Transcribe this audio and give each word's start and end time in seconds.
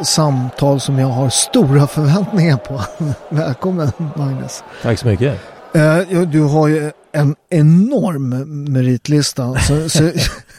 ett 0.00 0.06
samtal 0.06 0.80
som 0.80 0.98
jag 0.98 1.08
har 1.08 1.28
stora 1.28 1.86
förväntningar 1.86 2.56
på. 2.56 2.80
Välkommen 3.34 3.92
Magnus. 4.16 4.64
Tack 4.82 4.98
så 4.98 5.06
mycket. 5.06 5.40
Eh, 5.74 6.20
du 6.22 6.40
har 6.40 6.68
ju 6.68 6.90
en 7.12 7.36
enorm 7.50 8.28
meritlista. 8.72 9.58
Så, 9.58 9.88
så, 9.88 10.02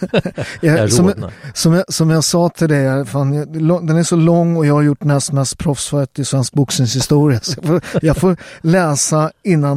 jag, 0.61 0.91
som, 0.91 1.13
som, 1.53 1.73
jag, 1.73 1.93
som 1.93 2.09
jag 2.09 2.23
sa 2.23 2.49
till 2.49 2.69
dig, 2.69 3.05
fan, 3.05 3.31
den 3.87 3.97
är 3.97 4.03
så 4.03 4.15
lång 4.15 4.57
och 4.57 4.65
jag 4.65 4.73
har 4.73 4.81
gjort 4.81 5.03
näst 5.03 5.31
mest 5.31 5.57
proffsfight 5.57 6.19
i 6.19 6.25
svensk 6.25 6.53
boxningshistoria. 6.53 7.39
Så 7.39 7.55
jag, 7.61 7.67
får, 7.67 7.81
jag 8.01 8.17
får 8.17 8.37
läsa 8.61 9.31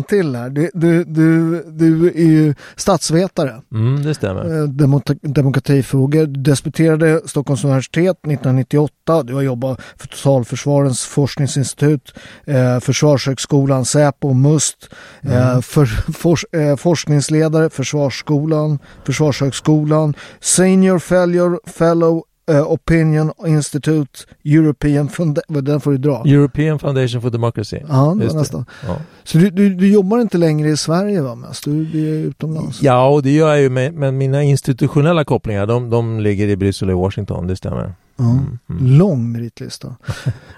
till 0.09 0.37
här. 0.37 0.51
Du, 0.51 0.71
du, 0.75 1.05
du, 1.05 1.63
du 1.67 2.07
är 2.07 2.27
ju 2.27 2.55
statsvetare. 2.77 3.63
Mm, 3.73 4.03
det 4.03 4.15
stämmer. 4.15 4.63
Eh, 4.63 4.69
Demok 4.69 5.11
demokratifrågor. 5.23 6.27
Du 6.27 6.41
disputerade 6.41 7.21
Stockholms 7.27 7.65
universitet 7.65 8.17
1998. 8.17 9.23
Du 9.23 9.35
har 9.35 9.43
jobbat 9.43 9.81
för 9.97 10.09
Totalförsvarens 10.09 11.05
forskningsinstitut, 11.05 12.15
eh, 12.45 12.81
Försvarshögskolan, 12.81 13.85
Säpo, 13.85 14.33
MUST, 14.33 14.89
eh, 15.23 15.51
mm. 15.51 15.63
för, 15.63 15.87
for, 16.13 16.39
eh, 16.53 16.77
forskningsledare, 16.77 17.71
Försvarsskolan, 17.71 18.79
Försvarshögskolan, 19.05 20.12
Senior 20.41 20.99
Fellow, 20.99 21.59
fellow 21.67 22.23
uh, 22.51 22.73
Opinion 22.73 23.33
Institute, 23.47 24.27
European 24.45 25.09
Foundation, 25.09 25.65
den 25.65 25.81
får 25.81 25.91
du 25.91 25.99
dra. 25.99 26.23
European 26.27 26.79
Foundation 26.79 27.23
for 27.23 27.31
Democracy. 27.31 27.77
Ja, 27.89 28.17
det 28.19 28.27
var 28.27 28.35
nästan. 28.35 28.65
Ja. 28.87 28.97
Så 29.25 29.39
du, 29.39 29.51
du, 29.51 29.75
du, 29.75 29.93
jobbar 29.93 30.21
inte 30.21 30.39
längre 30.39 30.69
i 30.69 30.77
Sverige 30.77 31.21
va, 31.21 31.35
mest? 31.35 31.65
Du, 31.65 31.85
du 31.85 32.09
är 32.09 32.27
utomlands? 32.27 32.83
Ja, 32.83 33.09
och 33.09 33.23
det 33.23 33.31
gör 33.31 33.49
jag 33.49 33.61
ju, 33.61 33.71
med, 33.71 33.95
men 33.95 34.19
mina 34.19 34.43
institutionella 34.43 35.25
kopplingar, 35.25 35.67
de, 35.67 35.91
de 35.91 36.21
ligger 36.21 36.49
i 36.49 36.57
Bryssel 36.57 36.91
och 36.91 36.99
Washington, 36.99 37.47
det 37.47 37.57
stämmer. 37.57 37.95
Mm, 38.19 38.59
mm. 38.71 38.99
Lång 38.99 39.33
meritlista. 39.33 39.97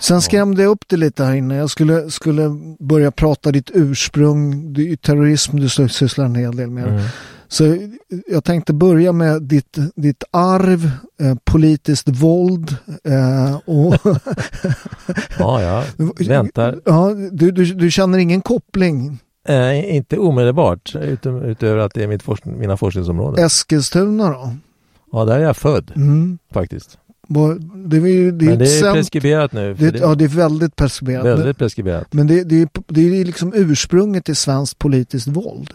Sen 0.01 0.23
skrämde 0.23 0.63
jag 0.63 0.71
upp 0.71 0.85
det 0.87 0.97
lite 0.97 1.25
här 1.25 1.35
inne. 1.35 1.57
Jag 1.57 1.71
skulle, 1.71 2.11
skulle 2.11 2.51
börja 2.79 3.11
prata 3.11 3.53
ditt 3.53 3.71
ursprung. 3.75 4.73
Det 4.73 4.93
är 4.93 4.97
terrorism 4.97 5.57
du 5.57 5.69
sysslar 5.69 6.25
en 6.25 6.35
hel 6.35 6.57
del 6.57 6.71
med. 6.71 7.09
Så 7.55 7.77
jag 8.27 8.45
tänkte 8.45 8.73
börja 8.73 9.13
med 9.13 9.43
ditt, 9.43 9.79
ditt 9.97 10.25
arv, 10.31 10.91
eh, 11.21 11.35
politiskt 11.45 12.09
våld 12.09 12.77
eh, 13.05 13.55
och... 13.65 13.95
ja, 15.39 15.63
ja, 15.63 15.85
väntar. 16.29 16.81
Ja, 16.85 17.15
du, 17.33 17.51
du, 17.51 17.65
du 17.65 17.91
känner 17.91 18.19
ingen 18.19 18.41
koppling? 18.41 19.19
Eh, 19.49 19.97
inte 19.97 20.19
omedelbart, 20.19 20.97
utöver 21.45 21.79
att 21.79 21.95
det 21.95 22.03
är 22.03 22.07
mitt 22.07 22.23
forskning, 22.23 22.59
mina 22.59 22.77
forskningsområden. 22.77 23.45
Eskilstuna 23.45 24.31
då? 24.31 24.57
Ja, 25.13 25.25
där 25.25 25.39
är 25.39 25.43
jag 25.43 25.57
född 25.57 25.93
mm. 25.97 26.39
faktiskt. 26.53 26.99
Det 27.29 27.41
är, 27.97 28.33
det 28.33 28.47
är, 28.47 28.49
men 28.49 28.59
det 28.59 28.79
är 28.81 28.93
preskriberat 28.93 29.53
nu. 29.53 29.75
Det, 29.75 29.91
det, 29.91 29.99
ja, 29.99 30.15
det 30.15 30.25
är 30.25 30.29
väldigt 30.29 30.77
preskriberat. 30.77 31.25
Väldigt 31.25 31.59
preskriberat. 31.59 32.13
Men 32.13 32.27
det, 32.27 32.45
det, 32.45 32.63
är, 32.63 32.69
det 32.87 33.21
är 33.21 33.25
liksom 33.25 33.53
ursprunget 33.55 34.25
till 34.25 34.37
svenskt 34.37 34.79
politiskt 34.79 35.27
våld. 35.27 35.75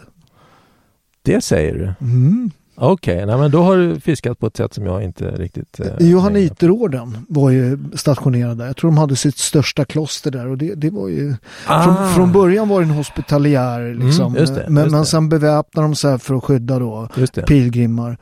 Det 1.22 1.40
säger 1.40 1.74
du? 1.74 2.06
Mm. 2.06 2.50
Okej, 2.82 3.24
okay, 3.24 3.36
men 3.36 3.50
då 3.50 3.62
har 3.62 3.76
du 3.76 4.00
fiskat 4.00 4.38
på 4.38 4.46
ett 4.46 4.56
sätt 4.56 4.74
som 4.74 4.86
jag 4.86 5.02
inte 5.02 5.30
riktigt... 5.30 5.80
Eh, 5.80 5.86
Johanniterorden 5.98 7.16
var 7.28 7.50
ju 7.50 7.78
stationerad 7.94 8.58
där. 8.58 8.66
Jag 8.66 8.76
tror 8.76 8.90
de 8.90 8.98
hade 8.98 9.16
sitt 9.16 9.38
största 9.38 9.84
kloster 9.84 10.30
där 10.30 10.46
och 10.46 10.58
det, 10.58 10.74
det 10.74 10.90
var 10.90 11.08
ju... 11.08 11.34
Ah. 11.66 11.82
Från, 11.82 12.14
från, 12.14 12.32
början 12.32 12.68
var 12.68 12.80
det 12.80 12.86
en 12.86 12.90
hospitaliär 12.90 13.80
mm, 13.80 14.06
liksom. 14.06 14.36
Mm, 14.36 14.54
det, 14.54 14.64
men, 14.68 14.90
men 14.90 15.06
sen 15.06 15.28
beväpnade 15.28 15.88
de 15.88 15.94
sig 15.94 16.18
för 16.18 16.34
att 16.34 16.44
skydda 16.44 16.78
då 16.78 17.08
pilgrimmar 17.46 18.18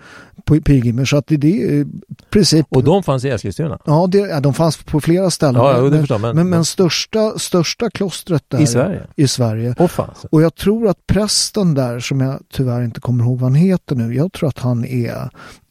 pilgrimer. 0.49 1.05
Så 1.05 1.17
att 1.17 1.27
det, 1.27 1.37
det 1.37 1.81
är 1.81 1.87
princip... 2.31 2.67
Och 2.71 2.85
de 2.85 3.03
fanns 3.03 3.25
i 3.25 3.29
Eskilstuna? 3.29 3.79
Ja, 3.85 4.07
det, 4.11 4.19
ja, 4.19 4.41
de 4.41 4.55
fanns 4.55 4.77
på 4.77 5.01
flera 5.01 5.31
ställen. 5.31 5.63
Ja, 5.63 5.81
men, 5.81 6.01
förstår, 6.01 6.19
men, 6.19 6.37
men, 6.37 6.49
men 6.49 6.65
största, 6.65 7.39
största 7.39 7.91
klostret 7.91 8.45
där 8.49 8.61
i 8.61 8.67
Sverige. 8.67 9.03
I 9.17 9.29
Sverige. 9.29 9.75
Fanns. 9.89 10.25
Och 10.31 10.43
jag 10.43 10.55
tror 10.55 10.89
att 10.89 11.07
prästen 11.07 11.75
där, 11.75 12.01
som 12.01 12.21
jag 12.21 12.41
tyvärr 12.53 12.85
inte 12.85 13.01
kommer 13.01 13.25
ihåg 13.25 13.39
vad 13.39 13.51
han 13.51 13.55
heter 13.55 13.97
nu, 13.97 14.15
jag 14.15 14.33
tror 14.33 14.48
att 14.49 14.59
han 14.59 14.85
är 14.85 15.31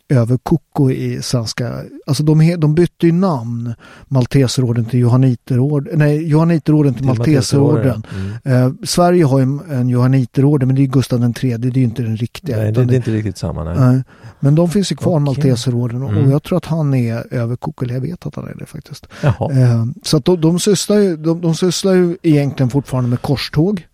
över 0.10 0.38
Koko 0.38 0.92
i 0.92 1.22
svenska, 1.22 1.74
alltså 2.06 2.24
de, 2.24 2.56
de 2.58 2.76
bytte 2.76 3.06
ju 3.06 3.12
namn, 3.12 3.74
Malteserorden 4.08 4.86
till 4.86 5.00
Johanniterorden, 5.00 6.00
nej 6.00 6.28
Johanniterorden 6.28 6.94
till, 6.94 7.02
till 7.02 7.08
Malteserorden. 7.08 8.04
Mm. 8.44 8.66
Eh, 8.66 8.74
Sverige 8.84 9.26
har 9.26 9.40
ju 9.40 9.60
en 9.72 9.90
Johanniterorden 9.90 10.68
men 10.68 10.76
det 10.76 10.82
är 10.82 10.86
Gustav 10.88 11.34
III, 11.44 11.58
det 11.58 11.68
är 11.68 11.78
ju 11.78 11.84
inte 11.84 12.02
den 12.02 12.18
riktiga. 12.18 12.58
Nej, 12.58 12.72
det, 12.72 12.86
det 12.86 12.94
är 12.94 12.98
inte 12.98 13.12
riktigt 13.12 13.38
samma. 13.38 13.64
Nej. 13.64 13.96
Eh, 13.96 14.02
men 14.40 14.56
de 14.56 14.70
finns 14.70 14.92
ju 14.92 14.96
kvar, 14.96 15.14
okay. 15.14 15.24
Malteserorden, 15.24 16.04
och, 16.04 16.12
mm. 16.12 16.32
jag 16.32 16.44
tror 16.44 16.58
att 16.58 16.66
han 16.66 16.94
är 16.94 17.34
över 17.34 17.56
Koko, 17.56 17.86
eller 17.86 17.94
jag 17.94 18.02
vet 18.02 18.26
att 18.26 18.36
han 18.36 18.48
är 18.48 18.56
det 18.56 18.66
faktiskt. 18.66 19.08
Eh, 19.24 19.86
så 20.04 20.18
att 20.18 20.26
de, 20.26 20.42
de, 20.42 20.60
sysslar 20.60 20.98
ju, 20.98 21.18
de, 21.18 21.42
de 21.42 21.56
sysslar 21.56 21.94
ju 21.94 22.18
egentligen 22.24 22.70
fortfarande 22.70 23.10
med 23.10 23.22
korståg. 23.22 23.88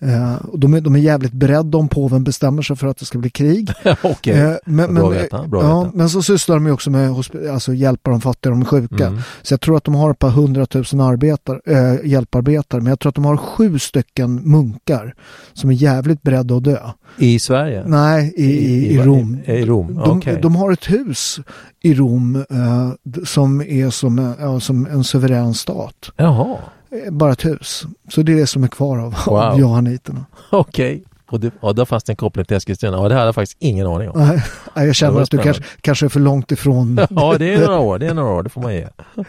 Eh, 0.00 0.36
de, 0.54 0.74
är, 0.74 0.80
de 0.80 0.94
är 0.94 0.98
jävligt 0.98 1.32
beredda 1.32 1.78
om 1.78 1.88
påven 1.88 2.24
bestämmer 2.24 2.62
sig 2.62 2.76
för 2.76 2.86
att 2.86 2.96
det 2.96 3.04
ska 3.04 3.18
bli 3.18 3.30
krig. 3.30 3.70
Okej, 4.02 4.40
eh, 4.40 4.54
men, 4.64 4.94
bra 4.94 5.08
veta. 5.08 5.46
Bra 5.46 5.62
ja, 5.62 5.80
veta. 5.82 5.96
men 5.96 6.08
så 6.08 6.22
sysslar 6.22 6.56
de 6.56 6.70
också 6.70 6.90
med 6.90 7.14
alltså, 7.52 7.74
hjälpa 7.74 8.10
de 8.10 8.20
fattiga 8.20 8.52
och 8.52 8.58
de 8.58 8.64
sjuka. 8.64 9.06
Mm. 9.06 9.20
Så 9.42 9.52
jag 9.52 9.60
tror 9.60 9.76
att 9.76 9.84
de 9.84 9.94
har 9.94 10.10
ett 10.10 10.18
par 10.18 10.30
hundratusen 10.30 11.00
arbetar, 11.00 11.60
äh, 11.66 11.94
hjälparbetare, 12.04 12.80
men 12.80 12.90
jag 12.90 13.00
tror 13.00 13.10
att 13.10 13.14
de 13.14 13.24
har 13.24 13.36
sju 13.36 13.78
stycken 13.78 14.34
munkar 14.34 15.14
som 15.52 15.70
är 15.70 15.74
jävligt 15.74 16.22
beredda 16.22 16.56
att 16.56 16.64
dö. 16.64 16.78
I 17.18 17.38
Sverige? 17.38 17.84
Nej, 17.86 18.34
i, 18.36 18.44
i, 18.44 18.94
i 18.94 18.98
Rom. 18.98 19.38
I, 19.44 19.52
i 19.52 19.66
Rom. 19.66 19.94
De, 19.94 20.18
okay. 20.18 20.40
de, 20.40 20.56
har 20.56 20.72
ett 20.72 20.90
hus 20.90 21.40
i 21.82 21.94
Rom 21.94 22.36
äh, 22.36 23.24
som 23.24 23.60
är 23.60 23.90
som, 23.90 24.18
äh, 24.18 24.58
som 24.58 24.86
en 24.86 25.04
suverän 25.04 25.54
stat. 25.54 26.10
Jaha. 26.16 26.56
Eh, 26.90 27.12
bara 27.12 27.32
ett 27.32 27.44
hus. 27.44 27.86
Så 28.08 28.22
det 28.22 28.32
är 28.32 28.36
det 28.36 28.46
som 28.46 28.64
är 28.64 28.68
kvar 28.68 28.98
av, 28.98 29.14
wow. 29.26 29.36
av 29.36 29.60
johanniterna. 29.60 30.24
Okej. 30.50 30.94
Okay. 30.94 31.04
Och, 31.30 31.40
det, 31.40 31.50
där 31.74 31.84
fanns 31.84 32.04
det 32.04 32.12
en 32.12 32.16
koppling 32.16 32.44
till 32.44 32.56
Eskilstuna. 32.56 32.96
Ja, 32.96 33.08
det 33.08 33.14
hade 33.14 33.26
jag 33.26 33.34
faktiskt 33.34 33.56
ingen 33.60 33.86
aning 33.86 34.10
om. 34.10 34.40
Nej, 34.74 34.86
jag 34.86 34.94
känner 34.94 35.20
att 35.20 35.30
du 35.30 35.38
kanske, 35.38 35.62
kanske 35.80 36.06
är 36.06 36.08
för 36.08 36.20
långt 36.20 36.52
ifrån. 36.52 37.00
ja, 37.10 37.36
det 37.38 37.54
är 37.54 37.58
några 37.58 37.78
år. 37.78 37.98
Det 37.98 38.06
är 38.06 38.14
några 38.14 38.30
år. 38.30 38.42
Det 38.42 38.48
får 38.48 38.60
man 38.60 38.74
ge. 38.74 38.88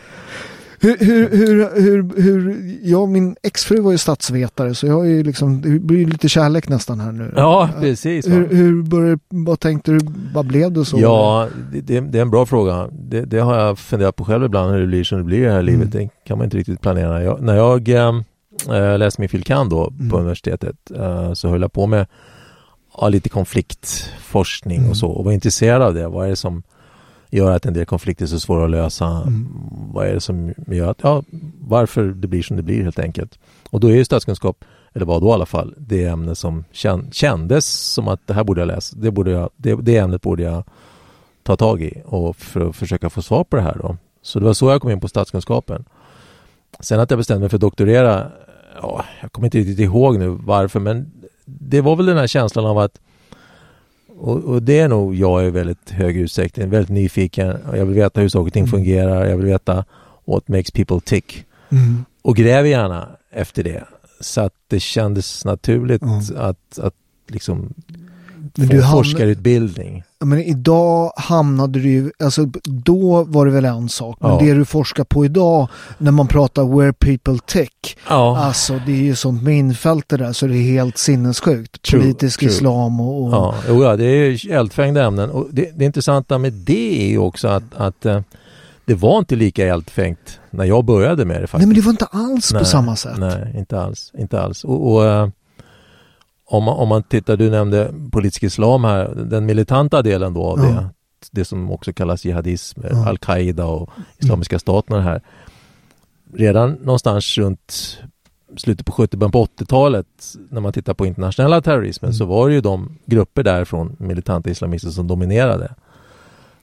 Hur, 0.81 0.97
hur, 0.99 1.29
hur, 1.29 1.81
hur, 1.81 2.21
hur, 2.21 2.77
jag 2.83 3.09
min 3.09 3.35
exfru 3.43 3.81
var 3.81 3.91
ju 3.91 3.97
statsvetare 3.97 4.75
så 4.75 4.87
jag 4.87 4.93
har 4.93 5.03
ju 5.03 5.23
liksom, 5.23 5.61
det 5.61 5.79
blir 5.79 6.05
lite 6.05 6.29
kärlek 6.29 6.69
nästan 6.69 6.99
här 6.99 7.11
nu. 7.11 7.33
Ja, 7.35 7.69
precis. 7.79 8.27
Hur, 8.27 8.47
hur 8.47 8.83
började, 8.83 9.19
vad 9.29 9.59
tänkte 9.59 9.91
du, 9.91 9.99
vad 10.33 10.45
blev 10.45 10.71
det 10.71 10.85
så? 10.85 10.99
Ja, 10.99 11.47
det, 11.83 11.99
det 11.99 12.17
är 12.17 12.21
en 12.21 12.31
bra 12.31 12.45
fråga. 12.45 12.89
Det, 12.91 13.21
det, 13.21 13.39
har 13.39 13.59
jag 13.59 13.79
funderat 13.79 14.15
på 14.15 14.25
själv 14.25 14.45
ibland 14.45 14.71
hur 14.71 14.81
det 14.81 14.87
blir 14.87 15.03
som 15.03 15.17
det 15.17 15.23
blir 15.23 15.37
i 15.37 15.45
det 15.45 15.51
här 15.51 15.61
livet. 15.61 15.95
Mm. 15.95 16.07
Det 16.07 16.27
kan 16.27 16.37
man 16.37 16.45
inte 16.45 16.57
riktigt 16.57 16.81
planera. 16.81 17.23
Jag, 17.23 17.41
när 17.41 17.55
jag 17.55 17.89
äh, 17.89 18.97
läste 18.97 19.21
min 19.21 19.29
filkan 19.29 19.69
då 19.69 19.87
mm. 19.87 20.09
på 20.09 20.17
universitetet 20.17 20.91
äh, 20.95 21.33
så 21.33 21.47
höll 21.49 21.61
jag 21.61 21.73
på 21.73 21.87
med 21.87 22.07
ja, 22.97 23.09
lite 23.09 23.29
konfliktforskning 23.29 24.77
mm. 24.77 24.89
och 24.89 24.97
så 24.97 25.07
och 25.07 25.25
var 25.25 25.31
intresserad 25.31 25.81
av 25.81 25.93
det. 25.93 26.07
Vad 26.07 26.25
är 26.25 26.29
det 26.29 26.35
som 26.35 26.63
gör 27.29 27.51
att 27.51 27.65
en 27.65 27.73
del 27.73 27.85
konflikter 27.85 28.25
är 28.25 28.27
så 28.27 28.39
svåra 28.39 28.65
att 28.65 28.71
lösa. 28.71 29.07
Mm. 29.07 29.47
Vad 29.93 30.07
är 30.07 30.13
det 30.13 30.21
som 30.21 30.53
gör 30.67 30.91
att, 30.91 30.99
ja, 31.01 31.23
varför 31.59 32.03
det 32.03 32.27
blir 32.27 32.43
som 32.43 32.57
det 32.57 32.63
blir 32.63 32.83
helt 32.83 32.99
enkelt. 32.99 33.39
Och 33.69 33.79
då 33.79 33.87
är 33.87 33.95
ju 33.95 34.05
statskunskap, 34.05 34.65
eller 34.93 35.05
var 35.05 35.19
då 35.19 35.27
i 35.27 35.31
alla 35.31 35.45
fall, 35.45 35.75
det 35.77 36.05
ämne 36.05 36.35
som 36.35 36.63
kändes 37.11 37.65
som 37.65 38.07
att 38.07 38.27
det 38.27 38.33
här 38.33 38.43
borde 38.43 38.61
jag 38.61 38.67
läsa. 38.67 38.95
Det, 38.99 39.11
borde 39.11 39.31
jag, 39.31 39.49
det, 39.55 39.75
det 39.75 39.97
ämnet 39.97 40.21
borde 40.21 40.43
jag 40.43 40.63
ta 41.43 41.55
tag 41.55 41.81
i 41.81 42.01
och 42.05 42.35
för 42.35 42.69
att 42.69 42.75
försöka 42.75 43.09
få 43.09 43.21
svar 43.21 43.43
på 43.43 43.55
det 43.55 43.61
här 43.61 43.77
då. 43.81 43.97
Så 44.21 44.39
det 44.39 44.45
var 44.45 44.53
så 44.53 44.69
jag 44.69 44.81
kom 44.81 44.91
in 44.91 44.99
på 44.99 45.07
statskunskapen. 45.07 45.85
Sen 46.79 46.99
att 46.99 47.11
jag 47.11 47.17
bestämde 47.17 47.39
mig 47.39 47.49
för 47.49 47.57
att 47.57 47.61
doktorera, 47.61 48.31
ja, 48.81 49.05
jag 49.21 49.31
kommer 49.31 49.47
inte 49.47 49.57
riktigt 49.57 49.79
ihåg 49.79 50.19
nu 50.19 50.27
varför, 50.27 50.79
men 50.79 51.11
det 51.45 51.81
var 51.81 51.95
väl 51.95 52.05
den 52.05 52.17
här 52.17 52.27
känslan 52.27 52.65
av 52.65 52.77
att 52.77 52.99
och, 54.19 54.43
och, 54.43 54.63
det 54.63 54.79
är 54.79 54.87
nog 54.87 55.15
jag 55.15 55.47
i 55.47 55.49
väldigt 55.49 55.89
hög 55.89 56.17
utsträckning, 56.17 56.69
väldigt 56.69 56.89
nyfiken. 56.89 57.57
Jag 57.73 57.85
vill 57.85 57.95
veta 57.95 58.21
hur 58.21 58.29
saker 58.29 58.47
och 58.47 58.53
ting 58.53 58.63
mm. 58.63 58.71
fungerar. 58.71 59.25
Jag 59.25 59.37
vill 59.37 59.45
veta 59.45 59.85
what 60.25 60.47
makes 60.47 60.71
people 60.71 60.99
tick. 60.99 61.45
Mm. 61.69 62.05
Och 62.21 62.35
gräver 62.35 62.69
gärna 62.69 63.09
efter 63.31 63.63
det. 63.63 63.83
Så 64.19 64.41
att 64.41 64.53
det 64.67 64.79
kändes 64.79 65.45
naturligt 65.45 66.01
mm. 66.01 66.19
att, 66.37 66.79
att 66.79 66.93
liksom 67.27 67.73
få 68.55 68.63
du 68.63 68.83
forskarutbildning. 68.83 70.03
Men 70.25 70.39
idag 70.39 71.11
hamnade 71.15 71.79
du 71.79 71.89
ju, 71.89 72.11
alltså 72.19 72.45
då 72.63 73.23
var 73.23 73.45
det 73.45 73.51
väl 73.51 73.65
en 73.65 73.89
sak, 73.89 74.17
men 74.19 74.31
ja. 74.31 74.39
det 74.39 74.53
du 74.53 74.65
forskar 74.65 75.03
på 75.03 75.25
idag 75.25 75.67
när 75.97 76.11
man 76.11 76.27
pratar 76.27 76.77
where 76.77 76.93
people 76.93 77.39
tech, 77.45 77.97
ja. 78.09 78.37
alltså 78.37 78.79
det 78.85 78.91
är 78.91 79.03
ju 79.03 79.15
sånt 79.15 79.43
minfält 79.43 80.09
det 80.09 80.17
där 80.17 80.33
så 80.33 80.47
det 80.47 80.57
är 80.57 80.71
helt 80.71 80.97
sinnessjukt. 80.97 81.81
True, 81.81 82.01
Politisk 82.01 82.39
true. 82.39 82.51
islam 82.51 82.99
och... 83.01 83.23
och... 83.23 83.33
Ja, 83.33 83.55
jo, 83.67 83.83
ja, 83.83 83.95
det 83.95 84.05
är 84.05 84.51
eldfängda 84.51 85.05
ämnen 85.05 85.29
och 85.29 85.47
det, 85.51 85.71
det 85.75 85.85
intressanta 85.85 86.37
med 86.37 86.53
det 86.53 87.05
är 87.05 87.09
ju 87.09 87.17
också 87.17 87.47
att, 87.47 87.75
att 87.75 88.05
eh, 88.05 88.21
det 88.85 88.95
var 88.95 89.19
inte 89.19 89.35
lika 89.35 89.67
eldfängt 89.67 90.39
när 90.49 90.65
jag 90.65 90.85
började 90.85 91.25
med 91.25 91.41
det 91.41 91.47
faktiskt. 91.47 91.57
Nej 91.57 91.67
men 91.67 91.75
det 91.75 91.81
var 91.81 91.91
inte 91.91 92.05
alls 92.05 92.53
nej, 92.53 92.59
på 92.59 92.65
samma 92.65 92.95
sätt. 92.95 93.17
Nej, 93.17 93.53
inte 93.57 93.81
alls. 93.81 94.11
Inte 94.17 94.41
alls. 94.41 94.63
Och, 94.63 94.91
och 94.91 95.05
eh, 95.05 95.29
om 96.51 96.63
man, 96.63 96.73
om 96.77 96.87
man 96.89 97.03
tittar, 97.03 97.37
du 97.37 97.49
nämnde 97.49 97.93
politisk 98.11 98.43
islam 98.43 98.83
här, 98.83 99.15
den 99.15 99.45
militanta 99.45 100.01
delen 100.01 100.33
då 100.33 100.43
av 100.45 100.59
ja. 100.59 100.65
det. 100.65 100.89
det 101.31 101.45
som 101.45 101.71
också 101.71 101.93
kallas 101.93 102.25
jihadism, 102.25 102.81
Ja. 102.91 103.09
al-Qaida 103.09 103.65
och 103.65 103.89
Islamiska 104.17 104.59
staten 104.59 104.95
och 104.95 105.01
det 105.01 105.09
här. 105.09 105.21
Redan 106.33 106.71
någonstans 106.71 107.37
runt 107.37 107.97
slutet 108.57 108.85
på 108.85 108.91
70 108.91 109.17
början 109.17 109.31
på 109.31 109.45
80-talet 109.45 110.07
när 110.49 110.61
man 110.61 110.73
tittar 110.73 110.93
på 110.93 111.05
internationella 111.05 111.61
terrorismen 111.61 112.09
Mm. 112.09 112.17
så 112.17 112.25
var 112.25 112.47
det 112.49 112.55
ju 112.55 112.61
de 112.61 112.97
grupper 113.05 113.43
därifrån 113.43 113.95
militanta 113.99 114.49
islamister 114.49 114.89
som 114.89 115.07
dominerade. 115.07 115.73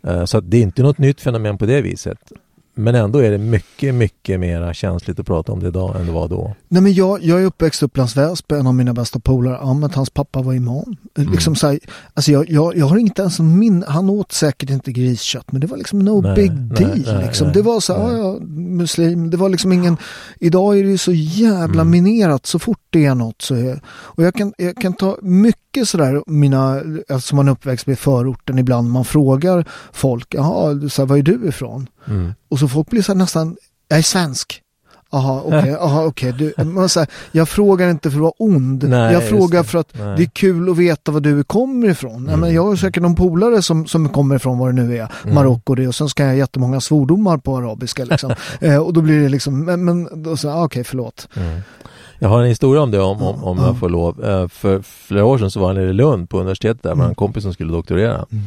Eh, 0.02 0.24
Så 0.24 0.40
det 0.40 0.56
är 0.56 0.62
inte 0.62 0.82
något 0.82 0.98
nytt 0.98 1.20
fenomen 1.20 1.58
på 1.58 1.66
det 1.66 1.80
viset. 1.80 2.18
Men 2.78 2.94
ändå 2.94 3.18
är 3.18 3.30
det 3.30 3.38
mycket, 3.38 3.94
mycket 3.94 4.40
mera 4.40 4.74
känsligt 4.74 5.18
att 5.20 5.26
prata 5.26 5.52
om 5.52 5.60
det 5.60 5.68
idag 5.68 6.00
än 6.00 6.06
det 6.06 6.12
var 6.12 6.28
då. 6.28 6.54
Nej 6.68 6.82
men 6.82 6.94
jag, 6.94 7.22
jag 7.24 7.40
är 7.42 7.44
uppväxt 7.44 7.82
i 7.82 7.84
Upplands 7.84 8.16
Väsby, 8.16 8.54
en 8.54 8.66
av 8.66 8.74
mina 8.74 8.94
bästa 8.94 9.20
polare, 9.20 9.58
Ahmed, 9.58 9.92
hans 9.94 10.10
pappa 10.10 10.42
var 10.42 10.54
imam. 10.54 10.96
Mm. 11.18 11.32
Liksom 11.32 11.56
så 11.56 11.66
här, 11.66 11.78
alltså 12.14 12.32
jag, 12.32 12.50
jag, 12.50 12.76
jag 12.76 12.86
har 12.86 12.96
inte 12.96 13.22
ens 13.22 13.38
en 13.38 13.58
min, 13.58 13.84
han 13.88 14.10
åt 14.10 14.32
säkert 14.32 14.70
inte 14.70 14.92
griskött 14.92 15.52
men 15.52 15.60
det 15.60 15.66
var 15.66 15.76
liksom 15.76 15.98
no 15.98 16.20
Nej, 16.20 16.34
big 16.34 16.52
deal. 16.52 17.02
nej, 17.06 17.26
liksom. 17.26 17.46
nej, 17.46 17.54
det 17.54 17.62
var 17.62 17.80
så 17.80 17.92
här, 17.94 18.16
ja, 18.16 18.38
muslim, 18.56 19.30
det 19.30 19.36
var 19.36 19.48
liksom 19.48 19.72
ingen, 19.72 19.96
idag 20.40 20.78
är 20.78 20.84
det 20.84 20.90
ju 20.90 20.98
så 20.98 21.12
jävla 21.12 21.82
Mm. 21.82 21.90
minerat 21.90 22.46
så 22.46 22.58
fort 22.58 22.80
det 22.90 23.04
är 23.06 23.14
något 23.14 23.42
så 23.42 23.54
är, 23.54 23.80
och 23.88 24.22
jag 24.22 24.34
kan, 24.34 24.52
jag 24.58 24.76
kan 24.76 24.92
ta 24.92 25.18
mycket 25.22 25.60
sådär, 25.84 26.22
mina, 26.26 26.82
alltså 27.08 27.36
man 27.36 27.48
är 27.48 27.52
uppväxt 27.52 27.86
med 27.86 27.98
förorten 27.98 28.58
ibland, 28.58 28.90
man 28.90 29.04
frågar 29.04 29.64
folk, 29.92 30.34
jaha, 30.34 30.88
så 30.88 31.02
här, 31.02 31.06
var 31.06 31.16
är 31.16 31.22
du 31.22 31.48
ifrån? 31.48 31.88
Mm. 32.06 32.34
Och 32.48 32.58
så 32.58 32.68
folk 32.68 32.90
blir 32.90 33.02
så 33.02 33.12
här 33.12 33.18
nästan, 33.18 33.56
jag 33.88 33.98
är 33.98 34.02
svensk. 34.02 34.62
Jaha, 35.12 35.42
okej, 35.44 35.74
aha, 35.80 36.04
okej. 36.04 36.32
Du, 36.32 36.64
man 36.64 36.88
säger, 36.88 37.08
jag 37.32 37.48
frågar 37.48 37.90
inte 37.90 38.10
för 38.10 38.18
att 38.18 38.22
vara 38.22 38.32
ond. 38.38 38.88
Nej, 38.88 39.12
jag 39.12 39.28
frågar 39.28 39.62
för 39.62 39.78
att 39.78 39.98
Nej. 39.98 40.16
det 40.16 40.22
är 40.22 40.30
kul 40.32 40.70
att 40.70 40.76
veta 40.76 41.12
var 41.12 41.20
du 41.20 41.44
kommer 41.44 41.88
ifrån. 41.88 42.28
Mm. 42.28 42.40
men 42.40 42.54
jag 42.54 42.64
har 42.64 42.76
säkert 42.76 43.02
någon 43.02 43.14
polare 43.14 43.62
som, 43.62 43.86
som 43.86 44.08
kommer 44.08 44.36
ifrån 44.36 44.58
vad 44.58 44.68
det 44.68 44.82
nu 44.82 44.96
är, 44.98 45.12
Mm. 45.22 45.34
Marocko 45.34 45.74
det 45.74 45.88
och 45.88 45.94
sen 45.94 46.08
ska 46.08 46.24
jag 46.24 46.36
jättemånga 46.36 46.80
svordomar 46.80 47.38
på 47.38 47.56
arabiska 47.56 48.04
liksom. 48.04 48.34
eh, 48.60 48.76
och 48.76 48.92
då 48.92 49.00
blir 49.00 49.20
det 49.20 49.28
liksom, 49.28 49.64
men, 49.64 49.84
men 49.84 50.22
då 50.22 50.36
säger 50.36 50.54
jag, 50.54 50.62
ah, 50.62 50.64
okej 50.64 50.84
förlåt. 50.84 51.28
Mm. 51.36 51.60
Jag 52.18 52.28
har 52.28 52.40
en 52.42 52.48
historia 52.48 52.82
om 52.82 52.90
det 52.90 53.00
om, 53.00 53.22
om, 53.22 53.44
om 53.44 53.58
Ja. 53.58 53.66
jag 53.66 53.78
får 53.78 53.88
lov. 53.88 54.24
Eh, 54.24 54.48
För 54.48 54.82
flera 54.82 55.24
år 55.24 55.38
sedan 55.38 55.50
så 55.50 55.60
var 55.60 55.66
han 55.66 55.76
nere 55.76 55.90
i 55.90 55.92
Lund 55.92 56.30
på 56.30 56.38
universitetet 56.40 56.82
där 56.82 56.90
med 56.90 56.98
Mm. 56.98 57.08
en 57.08 57.14
kompis 57.14 57.42
som 57.42 57.52
skulle 57.52 57.72
doktorera. 57.72 58.14
Mm. 58.14 58.44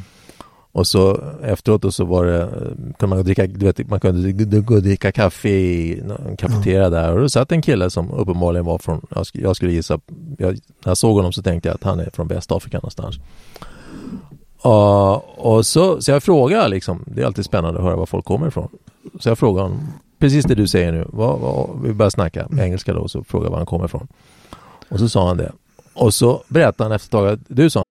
Och 0.71 0.87
så 0.87 1.19
efteråt 1.43 1.93
så 1.93 2.05
var 2.05 2.25
det, 2.25 2.41
eh, 2.41 2.47
kunde 2.99 3.15
man 3.15 3.23
dricka, 3.23 3.47
du 3.47 3.65
vet, 3.65 3.89
man 3.89 3.99
kunde 3.99 4.31
dricka 4.81 5.11
kaffe 5.11 5.49
i 5.49 5.99
en 6.29 6.37
kafeteria 6.37 6.89
där 6.89 7.13
och 7.13 7.19
då 7.21 7.29
satt 7.29 7.51
en 7.51 7.61
kille 7.61 7.89
som 7.89 8.11
uppenbarligen 8.11 8.65
var 8.65 8.77
från, 8.77 9.05
jag 9.15 9.23
sk- 9.23 9.41
jag 9.43 9.55
skulle 9.55 9.71
gissa, 9.71 9.99
jag, 10.37 10.51
när 10.53 10.59
jag 10.89 10.97
såg 10.97 11.15
honom 11.15 11.33
så 11.33 11.41
tänkte 11.41 11.69
jag 11.69 11.75
att 11.75 11.83
han 11.83 11.99
är 11.99 12.09
från 12.13 12.27
Västafrika 12.27 12.77
någonstans. 12.77 13.15
Och, 14.61 15.45
och 15.55 15.65
så, 15.65 16.01
så 16.01 16.11
jag 16.11 16.23
frågade 16.23 16.67
liksom, 16.67 17.03
det 17.07 17.21
är 17.21 17.25
alltid 17.25 17.45
spännande 17.45 17.79
att 17.79 17.85
höra 17.85 17.95
var 17.95 18.05
folk 18.05 18.25
kommer 18.25 18.47
ifrån. 18.47 18.67
Så 19.19 19.29
jag 19.29 19.37
frågade 19.39 19.67
honom, 19.67 19.87
precis 20.19 20.45
det 20.45 20.55
du 20.55 20.67
säger 20.67 20.91
nu, 20.91 21.05
vad, 21.09 21.39
vad, 21.39 21.81
vi 21.83 21.93
började 21.93 22.11
snacka 22.11 22.47
engelska 22.59 22.93
då, 22.93 23.07
så 23.07 23.23
frågade 23.23 23.49
var 23.49 23.57
han 23.57 23.65
kommer 23.65 23.85
ifrån. 23.85 24.07
Och 24.89 24.99
så 24.99 25.09
sa 25.09 25.27
han 25.27 25.37
det. 25.37 25.51
Och 25.93 26.13
så 26.13 26.43
berättade 26.47 26.83
han 26.83 26.91
efter 26.91 27.07
ett 27.07 27.11
tag 27.11 27.27
att 27.27 27.39
du 27.47 27.69
sa 27.69 27.83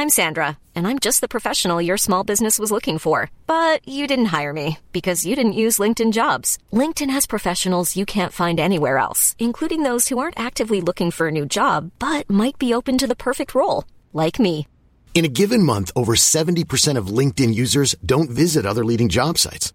I'm 0.00 0.18
Sandra, 0.22 0.56
and 0.74 0.86
I'm 0.86 0.98
just 0.98 1.20
the 1.20 1.28
professional 1.28 1.82
your 1.82 1.98
small 1.98 2.24
business 2.24 2.58
was 2.58 2.70
looking 2.70 2.98
for. 2.98 3.30
But 3.46 3.86
you 3.86 4.06
didn't 4.06 4.40
hire 4.40 4.52
me 4.52 4.78
because 4.92 5.26
you 5.26 5.36
didn't 5.36 5.60
use 5.64 5.82
LinkedIn 5.82 6.12
jobs. 6.12 6.56
LinkedIn 6.72 7.10
has 7.10 7.26
professionals 7.26 7.96
you 7.96 8.06
can't 8.06 8.32
find 8.32 8.58
anywhere 8.58 8.96
else, 8.96 9.36
including 9.38 9.82
those 9.82 10.08
who 10.08 10.18
aren't 10.18 10.40
actively 10.40 10.80
looking 10.80 11.10
for 11.10 11.28
a 11.28 11.30
new 11.30 11.44
job 11.44 11.90
but 11.98 12.30
might 12.30 12.56
be 12.56 12.72
open 12.72 12.96
to 12.98 13.06
the 13.06 13.22
perfect 13.28 13.54
role, 13.54 13.84
like 14.12 14.38
me. 14.38 14.66
In 15.12 15.24
a 15.24 15.34
given 15.40 15.62
month, 15.62 15.90
over 15.94 16.14
70% 16.14 16.96
of 16.96 17.08
LinkedIn 17.18 17.54
users 17.54 17.94
don't 18.06 18.30
visit 18.30 18.64
other 18.64 18.84
leading 18.84 19.10
job 19.10 19.36
sites. 19.38 19.74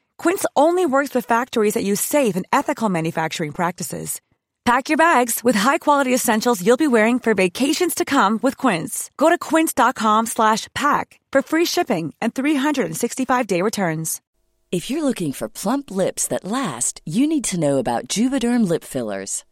Quince 0.23 0.45
only 0.55 0.85
works 0.85 1.15
with 1.15 1.25
factories 1.25 1.73
that 1.73 1.83
use 1.83 1.99
safe 1.99 2.35
and 2.35 2.45
ethical 2.53 2.89
manufacturing 2.89 3.51
practices. 3.51 4.21
Pack 4.65 4.87
your 4.87 4.97
bags 4.97 5.43
with 5.43 5.55
high-quality 5.55 6.13
essentials 6.13 6.61
you'll 6.63 6.85
be 6.85 6.93
wearing 6.95 7.17
for 7.17 7.33
vacations 7.33 7.95
to 7.95 8.05
come 8.05 8.39
with 8.43 8.55
Quince. 8.55 9.09
Go 9.17 9.29
to 9.29 9.37
quince.com 9.39 10.27
slash 10.27 10.67
pack 10.75 11.19
for 11.31 11.41
free 11.41 11.65
shipping 11.65 12.13
and 12.21 12.35
365-day 12.35 13.63
returns. 13.63 14.21
If 14.71 14.91
you're 14.91 15.03
looking 15.03 15.33
for 15.33 15.49
plump 15.49 15.89
lips 15.89 16.27
that 16.27 16.45
last, 16.45 17.01
you 17.03 17.25
need 17.25 17.43
to 17.45 17.59
know 17.59 17.79
about 17.79 18.07
Juvederm 18.07 18.67
lip 18.69 18.83
fillers. 18.83 19.43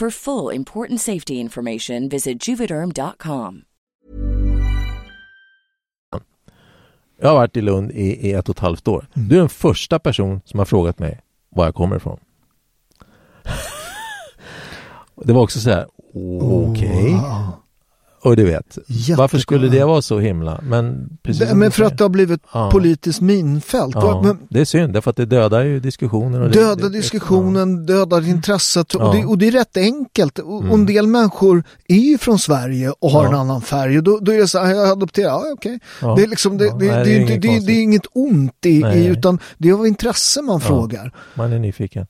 For 0.00 0.10
full 0.10 0.54
important 0.54 1.00
safety 1.00 1.32
information, 1.40 2.08
visit 2.08 2.48
juvederm.com. 2.48 3.62
Jag 7.20 7.28
har 7.28 7.34
varit 7.34 7.56
i 7.56 7.60
Lund 7.60 7.90
i, 7.90 8.28
i 8.28 8.32
ett 8.32 8.48
och 8.48 8.56
ett 8.56 8.60
halvt 8.60 8.88
år. 8.88 9.06
Du 9.14 9.34
är 9.34 9.38
den 9.38 9.48
första 9.48 9.98
person 9.98 10.40
som 10.44 10.58
har 10.58 10.66
frågat 10.66 10.98
mig 10.98 11.20
var 11.48 11.64
jag 11.64 11.74
kommer 11.74 11.96
ifrån. 11.96 12.20
det 15.24 15.32
var 15.32 15.42
också 15.42 15.60
så 15.60 15.70
här, 15.70 15.86
okej. 16.40 17.12
Wow. 17.12 17.52
Och 18.26 18.36
du 18.36 18.44
vet, 18.44 18.78
Jättekul. 18.86 19.16
varför 19.16 19.38
skulle 19.38 19.68
det 19.68 19.84
vara 19.84 20.02
så 20.02 20.18
himla? 20.18 20.60
Men, 20.62 21.08
precis 21.22 21.48
Det, 21.48 21.54
men 21.54 21.70
för 21.70 21.84
att 21.84 21.98
det 21.98 22.04
har 22.04 22.08
blivit 22.08 22.40
Ja. 22.54 22.70
politiskt 22.72 23.20
minfält. 23.20 23.94
Ja, 23.94 24.22
Men, 24.24 24.38
det 24.50 24.60
är 24.60 24.64
synd, 24.64 24.92
därför 24.92 25.10
att 25.10 25.16
det 25.16 25.26
dödar 25.26 25.64
ju 25.64 25.80
diskussionen. 25.80 26.42
Och 26.42 26.48
det, 26.50 26.60
Döda 26.60 26.74
det, 26.88 26.88
diskussionen, 26.88 27.86
dödar 27.86 28.28
intresset 28.28 28.94
och, 28.94 29.02
Ja. 29.02 29.12
det, 29.12 29.24
och 29.24 29.38
det 29.38 29.46
är 29.48 29.50
rätt 29.52 29.76
enkelt. 29.76 30.38
Och, 30.38 30.58
Mm. 30.60 30.70
och 30.70 30.78
en 30.78 30.86
del 30.86 31.06
människor 31.06 31.64
är 31.88 31.96
ju 31.96 32.18
från 32.18 32.38
Sverige 32.38 32.90
och 32.98 33.10
har 33.10 33.22
Ja. 33.24 33.28
en 33.28 33.34
annan 33.34 33.60
färg 33.60 33.98
och 33.98 34.04
då, 34.04 34.18
då 34.22 34.32
är 34.32 34.38
det 34.38 34.48
så 34.48 34.58
här, 34.58 34.74
jag 34.74 34.88
adopterar, 34.88 35.28
ja 35.28 35.44
okej. 35.52 35.78
Ja. 36.02 36.14
Det 36.16 36.22
är 36.22 36.26
liksom, 36.26 36.58
det, 36.58 36.64
Ja, 36.66 36.74
det, 36.74 36.86
nej, 36.86 37.04
det, 37.04 37.04
det 37.04 37.72
är 37.72 37.82
inget 37.82 38.02
det, 38.02 38.08
det 38.14 38.20
ont 38.20 38.66
i, 38.66 38.80
i 38.98 39.06
utan 39.06 39.38
det 39.58 39.68
är 39.68 39.72
av 39.72 39.86
intresse 39.86 40.42
man 40.42 40.60
frågar. 40.60 41.12
Man 41.34 41.52
är 41.52 41.58
nyfiken. 41.58 42.06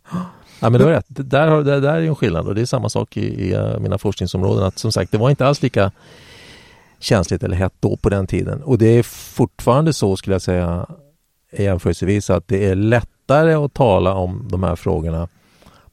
Ja 0.60 0.70
men 0.70 0.80
du 0.80 0.84
har 0.84 0.92
rätt, 0.92 1.06
det 1.08 1.22
där, 1.22 1.48
har, 1.48 1.62
det 1.62 1.80
där 1.80 1.94
är 1.94 2.02
en 2.02 2.14
skillnad 2.14 2.46
och 2.46 2.54
det 2.54 2.60
är 2.60 2.66
samma 2.66 2.88
sak 2.88 3.16
i, 3.16 3.20
i 3.48 3.52
eh, 3.54 3.78
mina 3.78 3.98
forskningsområden. 3.98 4.64
Att 4.64 4.78
som 4.78 4.92
sagt, 4.92 5.12
det 5.12 5.18
var 5.18 5.30
inte 5.30 5.46
alls 5.46 5.62
lika 5.62 5.92
känsligt 6.98 7.42
eller 7.42 7.56
hett 7.56 7.74
då 7.80 7.96
på 7.96 8.08
den 8.08 8.26
tiden. 8.26 8.62
Och 8.62 8.78
det 8.78 8.86
är 8.86 9.02
fortfarande 9.02 9.92
så 9.92 10.16
skulle 10.16 10.34
jag 10.34 10.42
säga 10.42 10.86
jämförelsevis 11.58 12.30
att 12.30 12.48
det 12.48 12.66
är 12.66 12.74
lättare 12.74 13.52
att 13.54 13.74
tala 13.74 14.14
om 14.14 14.48
de 14.50 14.62
här 14.62 14.76
frågorna 14.76 15.28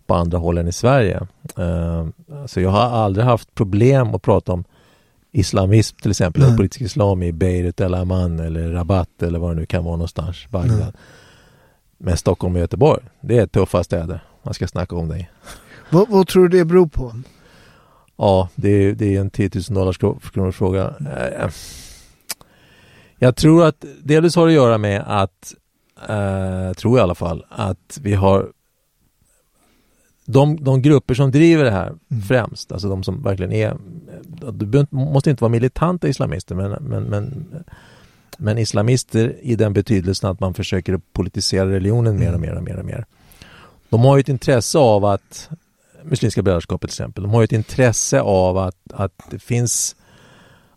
på 0.08 0.16
andra 0.16 0.38
håll 0.38 0.58
än 0.58 0.68
i 0.68 0.72
Sverige. 0.72 1.28
Eh, 1.58 2.08
Så 2.48 2.62
jag 2.62 2.70
har 2.70 2.82
aldrig 2.82 3.26
haft 3.26 3.56
problem 3.56 4.16
att 4.16 4.22
prata 4.22 4.54
om 4.54 4.64
islamism 5.32 5.98
till 6.02 6.12
exempel, 6.12 6.44
eller 6.44 6.58
politisk 6.58 6.82
islam 6.82 7.24
i 7.24 7.32
Beirut 7.32 7.82
eller 7.82 7.98
Amman 7.98 8.40
eller 8.40 8.70
Rabat 8.72 9.24
eller 9.24 9.40
vad 9.40 9.52
det 9.52 9.60
nu 9.60 9.66
kan 9.66 9.84
vara 9.84 9.96
någonstans, 9.96 10.38
Bagdad. 10.50 10.94
Men 11.98 12.18
Stockholm 12.18 12.56
och 12.56 12.60
Göteborg, 12.62 13.04
det 13.22 13.38
är 13.38 13.48
tuffa 13.48 13.84
städer. 13.84 14.24
Man 14.44 14.54
ska 14.54 14.68
snacka 14.68 14.96
om 14.96 15.08
dig. 15.08 15.32
Vad, 15.90 16.10
vad 16.10 16.28
tror 16.28 16.48
du 16.48 16.58
det 16.58 16.66
beror 16.66 16.88
på? 16.88 17.14
Ja, 18.18 18.50
det 18.56 18.70
är, 18.70 18.94
det 18.94 19.16
är 19.16 19.22
en 19.22 19.30
10 19.30 19.50
000 19.70 19.96
dollars 20.34 20.58
fråga. 20.58 20.94
Eh, 21.18 21.50
jag 23.18 23.36
tror 23.36 23.66
att 23.66 23.86
delvis 24.04 24.36
har 24.36 24.48
det 24.48 24.52
att 24.52 24.56
göra 24.56 24.78
med 24.78 25.04
att, 25.08 25.54
eh, 26.10 26.74
tror 26.74 26.98
jag 26.98 27.04
i 27.04 27.04
alla 27.04 27.16
fall, 27.16 27.46
att 27.50 28.00
vi 28.02 28.14
har 28.14 28.52
de, 30.26 30.64
de 30.64 30.82
grupper 30.82 31.14
som 31.14 31.32
driver 31.32 31.64
det 31.64 31.72
här 31.72 31.88
mm. 31.88 32.24
främst, 32.24 32.72
alltså 32.72 32.90
de 32.90 33.04
som 33.04 33.24
verkligen 33.24 33.52
är, 33.52 33.78
du 34.52 34.88
måste 34.90 35.30
inte 35.30 35.44
vara 35.44 35.52
militanta 35.52 36.08
islamister, 36.08 36.56
men, 36.56 36.72
men, 36.72 37.04
men, 37.04 37.46
men 38.38 38.58
islamister 38.58 39.36
i 39.42 39.56
den 39.56 39.74
betydelsen 39.74 40.30
att 40.30 40.40
man 40.40 40.54
försöker 40.54 41.00
politisera 41.14 41.70
religionen 41.70 42.20
mer 42.20 42.34
och 42.34 42.40
mer 42.40 42.56
och 42.56 42.64
mer 42.64 42.80
och 42.80 42.86
mer. 42.86 43.06
De 43.94 44.06
har 44.06 44.18
ju 44.18 44.22
ett 44.22 44.30
intresse 44.30 44.78
av 44.78 45.06
att, 45.06 45.50
Muslimska 46.04 46.42
brödraskapet 46.42 46.90
till 46.90 46.96
exempel, 46.96 47.24
de 47.24 47.34
har 47.34 47.42
ju 47.42 47.44
ett 47.44 47.52
intresse 47.52 48.22
av 48.22 48.58
att, 48.58 48.76
att 48.94 49.12
det 49.30 49.40
finns 49.40 49.96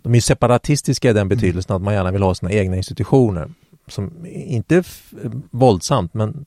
de 0.03 0.15
är 0.15 0.21
separatistiska 0.21 1.11
i 1.11 1.13
den 1.13 1.29
betydelsen 1.29 1.77
att 1.77 1.83
man 1.83 1.95
gärna 1.95 2.11
vill 2.11 2.23
ha 2.23 2.35
sina 2.35 2.53
egna 2.53 2.77
institutioner. 2.77 3.51
Som 3.89 4.27
inte 4.27 4.83
våldsamt 5.51 6.15
men 6.15 6.47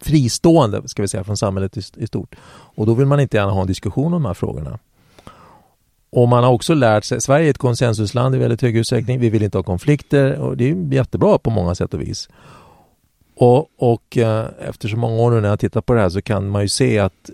fristående 0.00 0.88
ska 0.88 1.02
vi 1.02 1.08
säga 1.08 1.24
från 1.24 1.36
samhället 1.36 1.76
i, 1.76 1.82
i 1.96 2.06
stort. 2.06 2.34
Och 2.50 2.86
då 2.86 2.94
vill 2.94 3.06
man 3.06 3.20
inte 3.20 3.36
gärna 3.36 3.52
ha 3.52 3.60
en 3.60 3.66
diskussion 3.66 4.06
om 4.06 4.22
de 4.22 4.24
här 4.24 4.34
frågorna. 4.34 4.78
Och 6.10 6.28
man 6.28 6.44
har 6.44 6.50
också 6.50 6.74
lärt 6.74 7.04
sig, 7.04 7.20
Sverige 7.20 7.46
är 7.46 7.50
ett 7.50 7.58
konsensusland 7.58 8.34
i 8.34 8.38
väldigt 8.38 8.62
hög 8.62 8.76
utsträckning. 8.76 9.20
Vi 9.20 9.30
vill 9.30 9.42
inte 9.42 9.58
ha 9.58 9.62
konflikter 9.62 10.38
och 10.38 10.56
det 10.56 10.70
är 10.70 10.92
jättebra 10.94 11.38
på 11.38 11.50
många 11.50 11.74
sätt 11.74 11.94
och 11.94 12.00
vis. 12.00 12.28
Och, 13.40 13.70
och 13.76 14.16
eh, 14.16 14.46
efter 14.60 14.88
så 14.88 14.96
många 14.96 15.22
år 15.22 15.30
nu 15.30 15.40
när 15.40 15.48
jag 15.48 15.60
tittar 15.60 15.80
på 15.80 15.94
det 15.94 16.00
här 16.00 16.08
så 16.08 16.22
kan 16.22 16.48
man 16.48 16.62
ju 16.62 16.68
se 16.68 16.98
att 16.98 17.30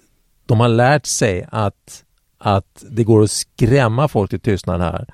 de 0.47 0.61
har 0.61 0.69
lärt 0.69 1.07
sig 1.07 1.47
att, 1.51 2.05
att 2.39 2.85
det 2.91 3.05
går 3.05 3.23
att 3.23 3.31
skrämma 3.31 4.09
folk 4.09 4.31
till 4.31 4.41
tystnad 4.41 4.81
här 4.81 5.07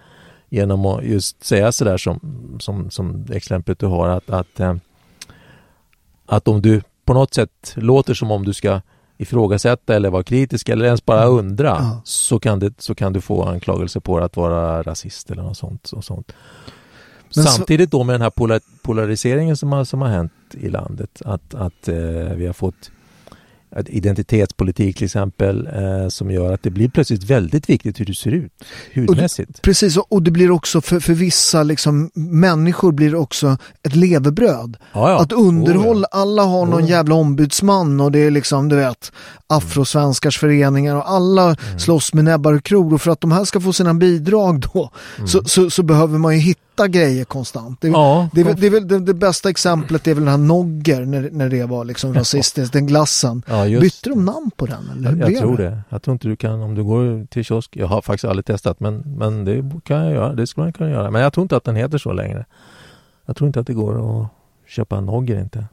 genom 0.49 0.87
att 0.87 1.05
just 1.05 1.45
säga 1.45 1.73
sådär 1.73 1.97
som, 1.97 2.21
som, 2.61 2.91
som 2.91 3.27
exemplet 3.33 3.79
du 3.79 3.87
har 3.87 4.09
att, 4.09 4.31
att, 4.31 4.61
eh, 4.61 4.75
att 6.27 6.49
om 6.49 6.63
du 6.63 6.83
på 7.05 7.15
något 7.15 7.35
sätt 7.35 7.73
låter 7.77 8.15
som 8.15 8.31
om 8.31 8.45
du 8.45 8.53
ska 8.53 8.81
ifrågasätta 9.19 9.95
eller 9.95 10.11
vara 10.11 10.23
kritisk 10.23 10.69
eller 10.69 10.85
ens 10.85 11.05
bara 11.05 11.23
mm. 11.23 11.35
undra 11.39 11.69
ja. 11.69 12.01
så, 12.05 12.39
kan 12.39 12.59
det, 12.59 12.83
så 12.83 12.95
kan 12.95 13.13
du 13.13 13.21
få 13.21 13.45
anklagelse 13.45 14.01
på 14.01 14.19
att 14.19 14.37
vara 14.37 14.83
rasist 14.83 15.31
eller 15.31 15.43
något 15.43 15.57
sånt. 15.57 15.91
Och 15.93 16.05
sånt. 16.05 16.33
Samtidigt 17.31 17.91
då 17.91 18.05
med 18.05 18.15
den 18.15 18.23
här 18.23 18.61
polariseringen 18.83 19.57
som 19.57 19.73
har, 19.73 19.85
som 19.85 20.03
har 20.03 20.09
hänt 20.09 20.33
i 20.51 20.69
landet 20.69 21.23
att, 21.25 21.55
att 21.55 21.89
eh, 21.89 21.95
vi 22.37 22.47
har 22.47 22.53
fått 22.53 22.91
identitetspolitik 23.87 24.97
till 24.97 25.05
exempel 25.05 25.67
eh, 25.67 26.09
som 26.09 26.31
gör 26.31 26.53
att 26.53 26.63
det 26.63 26.71
blir 26.71 26.89
plötsligt 26.89 27.25
väldigt 27.25 27.71
viktigt 27.71 28.01
hur 28.01 28.05
du 28.05 28.15
ser 28.15 28.31
ut 28.31 28.53
hudmässigt. 28.95 29.51
Och, 29.51 29.63
precis, 29.63 29.97
och 29.97 30.23
det 30.23 30.31
blir 30.31 30.51
också 30.51 30.81
för, 30.81 31.01
för 31.01 31.13
vissa 31.13 31.63
liksom, 31.63 32.11
människor 32.15 32.93
blir 32.93 33.11
det 33.11 33.17
också 33.17 33.59
ett 33.83 33.97
levebröd. 33.97 34.77
Ja, 34.93 35.11
ja. 35.11 35.21
Att 35.21 35.33
underhålla, 35.33 36.07
oh, 36.07 36.11
ja. 36.13 36.19
alla 36.19 36.43
har 36.43 36.67
någon 36.67 36.85
oh. 36.85 36.91
jävla 36.91 37.15
ombudsman 37.15 38.01
och 38.01 38.13
det 38.13 38.19
är 38.19 38.31
liksom, 38.31 38.69
du 38.69 38.77
vet, 38.77 39.13
afrosvenskars 39.47 40.39
föreningar 40.39 40.97
och 40.97 41.11
alla 41.11 41.45
mm. 41.45 41.79
slåss 41.79 42.15
med 42.15 42.25
näbbar 42.25 42.53
och 42.53 42.65
kror 42.65 42.95
och 42.95 43.03
för 43.03 43.11
att 43.11 43.21
de 43.21 43.33
här 43.33 43.45
ska 43.45 43.61
få 43.61 43.73
sina 43.73 43.95
bidrag 43.95 44.61
då 44.61 44.91
mm. 45.17 45.29
så, 45.29 45.45
så, 45.45 45.71
så 45.71 45.83
behöver 45.83 46.19
man 46.19 46.35
ju 46.35 46.41
hitta 46.41 46.70
hitta 46.81 46.89
grejer 46.89 47.25
konstant. 47.25 47.81
Det, 47.81 47.89
ja, 47.89 48.29
det, 48.33 48.43
det, 48.43 48.71
det 48.71 48.81
det, 48.81 48.99
det, 48.99 49.15
bästa 49.15 49.51
exemplet 49.51 50.07
är 50.07 50.15
väl 50.15 50.25
den 50.25 50.31
här 50.31 50.39
Nogger 50.39 51.05
när, 51.05 51.31
när 51.31 51.49
det 51.49 51.65
var 51.65 51.85
liksom 51.85 52.15
rasistiskt, 52.15 52.73
den 52.73 52.87
glassen. 52.87 53.43
Ja, 53.47 53.81
Bytte 53.81 54.11
de 54.11 54.25
namn 54.25 54.51
på 54.57 54.67
den? 54.67 54.91
Eller 54.97 55.17
jag, 55.17 55.33
jag 55.33 55.39
tror 55.39 55.57
det? 55.57 55.83
Jag 55.89 56.03
tror 56.03 56.13
inte 56.13 56.29
du 56.29 56.37
kan, 56.37 56.61
om 56.61 56.75
du 56.75 56.85
går 56.85 57.27
till 57.27 57.45
kiosk, 57.45 57.77
jag 57.77 57.87
har 57.87 58.03
faktiskt 58.03 58.25
aldrig 58.25 58.47
testat 58.47 58.81
men, 58.81 59.03
men 59.17 59.45
det 59.45 59.81
kan 59.85 60.05
jag 60.05 60.13
göra, 60.13 60.35
det 60.35 60.47
skulle 60.47 60.65
man 60.65 60.73
kunna 60.73 60.91
göra. 60.91 61.11
Men 61.11 61.23
jag 61.23 61.33
tror 61.33 61.43
inte 61.43 61.57
att 61.57 61.65
den 61.65 61.77
heter 61.77 61.99
så 61.99 62.13
längre. 62.13 62.45
Jag 63.27 63.37
tror 63.37 63.47
inte 63.47 63.61
att 63.61 63.67
det 63.67 63.75
går 63.75 64.23
att 64.23 64.29
köpa 64.67 65.01
Nogger 65.01 65.41
inte. 65.41 65.67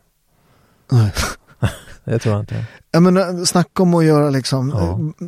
Nej. 0.91 1.11
det 2.03 2.19
tror 2.19 2.33
jag 2.33 2.41
inte. 2.41 2.65
Jag 2.91 3.03
menar, 3.03 3.45
snacka 3.45 3.83
om 3.83 3.93
att 3.93 4.05
göra 4.05 4.29
liksom... 4.29 4.69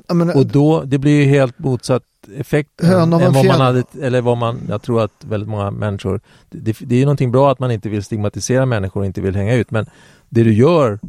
Ja. 0.07 0.13
Menar, 0.13 0.37
och 0.37 0.45
då, 0.45 0.83
det 0.83 0.97
blir 0.97 1.21
ju 1.21 1.25
helt 1.25 1.59
motsatt 1.59 2.03
effekt 2.37 2.81
än, 2.81 3.13
än 3.13 3.33
vad 3.33 3.45
man 3.45 3.61
hade, 3.61 3.83
eller 4.01 4.21
vad 4.21 4.37
man, 4.37 4.59
jag 4.69 4.81
tror 4.81 5.01
att 5.01 5.25
väldigt 5.25 5.49
många 5.49 5.71
människor, 5.71 6.21
det, 6.49 6.77
det 6.79 6.95
är 6.95 6.99
ju 6.99 7.05
någonting 7.05 7.31
bra 7.31 7.51
att 7.51 7.59
man 7.59 7.71
inte 7.71 7.89
vill 7.89 8.03
stigmatisera 8.03 8.65
människor 8.65 8.99
och 8.99 9.05
inte 9.05 9.21
vill 9.21 9.35
hänga 9.35 9.55
ut, 9.55 9.71
men 9.71 9.85
det 10.29 10.43
du 10.43 10.53
gör 10.53 10.99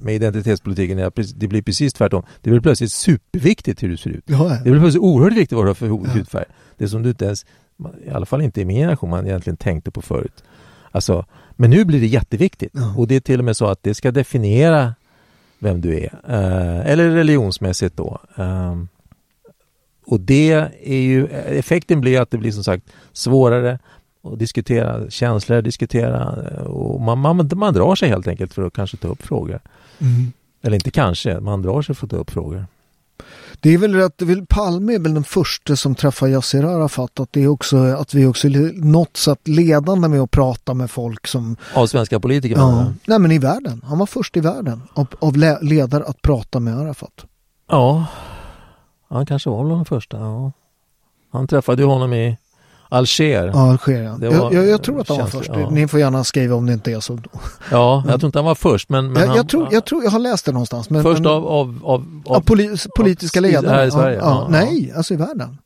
med 0.00 0.14
identitetspolitiken 0.14 0.98
är 0.98 1.38
det 1.38 1.48
blir 1.48 1.62
precis 1.62 1.92
tvärtom. 1.92 2.22
Det 2.42 2.50
blir 2.50 2.60
plötsligt 2.60 2.92
superviktigt 2.92 3.82
hur 3.82 3.88
du 3.88 3.96
ser 3.96 4.10
ut. 4.10 4.24
Ja. 4.26 4.58
Det 4.64 4.70
blir 4.70 4.80
plötsligt 4.80 5.02
oerhört 5.02 5.32
viktigt 5.32 5.56
vad 5.56 5.64
du 5.64 5.68
har 5.68 5.74
för 5.74 5.86
hudfärg. 5.86 6.44
Det 6.76 6.88
som 6.88 7.02
du 7.02 7.08
inte 7.08 7.24
ens, 7.24 7.46
i 8.06 8.10
alla 8.10 8.26
fall 8.26 8.42
inte 8.42 8.60
i 8.60 8.64
min 8.64 8.76
generation, 8.76 9.10
man 9.10 9.26
egentligen 9.26 9.56
tänkte 9.56 9.90
på 9.90 10.02
förut. 10.02 10.44
Alltså, 10.90 11.24
men 11.50 11.70
nu 11.70 11.84
blir 11.84 12.00
det 12.00 12.06
jätteviktigt 12.06 12.72
ja. 12.74 12.94
och 12.96 13.08
det 13.08 13.16
är 13.16 13.20
till 13.20 13.38
och 13.38 13.44
med 13.44 13.56
så 13.56 13.66
att 13.66 13.82
det 13.82 13.94
ska 13.94 14.10
definiera 14.10 14.94
vem 15.58 15.80
du 15.80 15.98
är. 15.98 16.20
Eh, 16.28 16.90
eller 16.90 17.10
religionsmässigt 17.10 17.96
då. 17.96 18.18
Eh, 18.36 18.76
och 20.08 20.20
det 20.20 20.50
är 20.82 20.98
ju, 20.98 21.26
effekten 21.26 22.00
blir 22.00 22.20
att 22.20 22.30
det 22.30 22.38
blir 22.38 22.52
som 22.52 22.64
sagt 22.64 22.84
svårare 23.12 23.78
att 24.24 24.38
diskutera 24.38 25.10
känslor, 25.10 25.62
diskutera 25.62 26.28
och 26.62 27.00
man, 27.00 27.18
man, 27.18 27.50
man 27.54 27.74
drar 27.74 27.94
sig 27.94 28.08
helt 28.08 28.28
enkelt 28.28 28.54
för 28.54 28.62
att 28.62 28.72
kanske 28.72 28.96
ta 28.96 29.08
upp 29.08 29.22
frågor. 29.22 29.60
Mm. 29.98 30.32
Eller 30.62 30.74
inte 30.74 30.90
kanske, 30.90 31.40
man 31.40 31.62
drar 31.62 31.82
sig 31.82 31.94
för 31.94 32.06
att 32.06 32.10
ta 32.10 32.16
upp 32.16 32.30
frågor. 32.30 32.66
Det 33.60 33.74
är 33.74 33.78
väl 33.78 33.94
rätt, 33.94 34.48
Palme 34.48 34.94
är 34.94 34.98
väl 34.98 35.14
den 35.14 35.24
första 35.24 35.76
som 35.76 35.94
träffar 35.94 36.26
Yassir 36.26 36.64
Arafat 36.64 37.20
att 37.20 37.32
det 37.32 37.42
är 37.42 37.48
också 37.48 37.76
att 37.76 38.14
vi 38.14 38.26
också 38.26 38.48
är 38.48 38.84
något 38.84 39.16
sätt 39.16 39.48
ledande 39.48 40.08
med 40.08 40.20
att 40.20 40.30
prata 40.30 40.74
med 40.74 40.90
folk 40.90 41.26
som 41.26 41.56
Av 41.74 41.86
svenska 41.86 42.20
politiker? 42.20 42.56
Ja, 42.56 42.92
nej 43.06 43.18
men 43.18 43.32
i 43.32 43.38
världen. 43.38 43.82
Han 43.84 43.98
var 43.98 44.06
först 44.06 44.36
i 44.36 44.40
världen 44.40 44.82
av, 44.94 45.06
av 45.18 45.36
ledare 45.62 46.04
att 46.04 46.22
prata 46.22 46.60
med 46.60 46.78
Arafat. 46.78 47.24
Ja, 47.68 48.06
han 49.08 49.26
kanske 49.26 49.50
var 49.50 49.68
den 49.68 49.84
första. 49.84 50.16
Ja. 50.16 50.52
Han 51.32 51.46
träffade 51.46 51.82
ju 51.82 51.88
honom 51.88 52.12
i 52.12 52.38
Alger. 52.88 53.46
Ja, 53.46 53.70
Alger 53.70 54.02
ja. 54.02 54.18
Jag, 54.20 54.52
jag, 54.52 54.68
jag, 54.68 54.82
tror 54.82 55.00
att 55.00 55.08
han 55.08 55.18
var 55.18 55.26
först. 55.26 55.50
Ja. 55.54 55.70
Ni 55.70 55.88
får 55.88 56.00
gärna 56.00 56.24
skriva 56.24 56.54
om 56.54 56.66
det 56.66 56.72
inte 56.72 56.92
är 56.92 57.00
så. 57.00 57.18
Ja, 57.70 58.04
jag 58.08 58.20
tror 58.20 58.28
inte 58.28 58.38
han 58.38 58.46
var 58.46 58.54
först. 58.54 58.88
Men, 58.88 59.12
men 59.12 59.20
jag, 59.20 59.28
han, 59.28 59.36
jag, 59.36 59.48
tror, 59.48 59.68
jag 59.70 59.84
tror 59.84 60.04
jag 60.04 60.10
har 60.10 60.18
läst 60.18 60.44
det 60.44 60.52
någonstans. 60.52 60.90
Men, 60.90 61.02
först 61.02 61.22
men, 61.22 61.32
av, 61.32 61.46
av, 61.46 61.80
av, 61.84 62.22
av 62.26 62.40
politiska 62.96 63.40
ledare? 63.40 63.74
Här 63.74 63.86
i 63.86 63.90
Sverige? 63.90 64.18
Ja, 64.18 64.46
nej, 64.50 64.92
alltså 64.96 65.14
i 65.14 65.16
världen. 65.16 65.58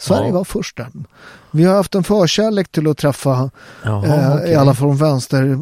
Sverige 0.00 0.32
var 0.32 0.44
först 0.44 0.76
där. 0.76 0.88
Vi 1.50 1.64
har 1.64 1.74
haft 1.74 1.94
en 1.94 2.04
förkärlek 2.04 2.72
till 2.72 2.88
att 2.88 2.98
träffa, 2.98 3.50
Jaha, 3.84 4.06
eh, 4.06 4.36
okay. 4.36 4.50
i 4.50 4.54
alla 4.54 4.74
fall 4.74 4.76
från 4.76 4.96
vänster, 4.96 5.58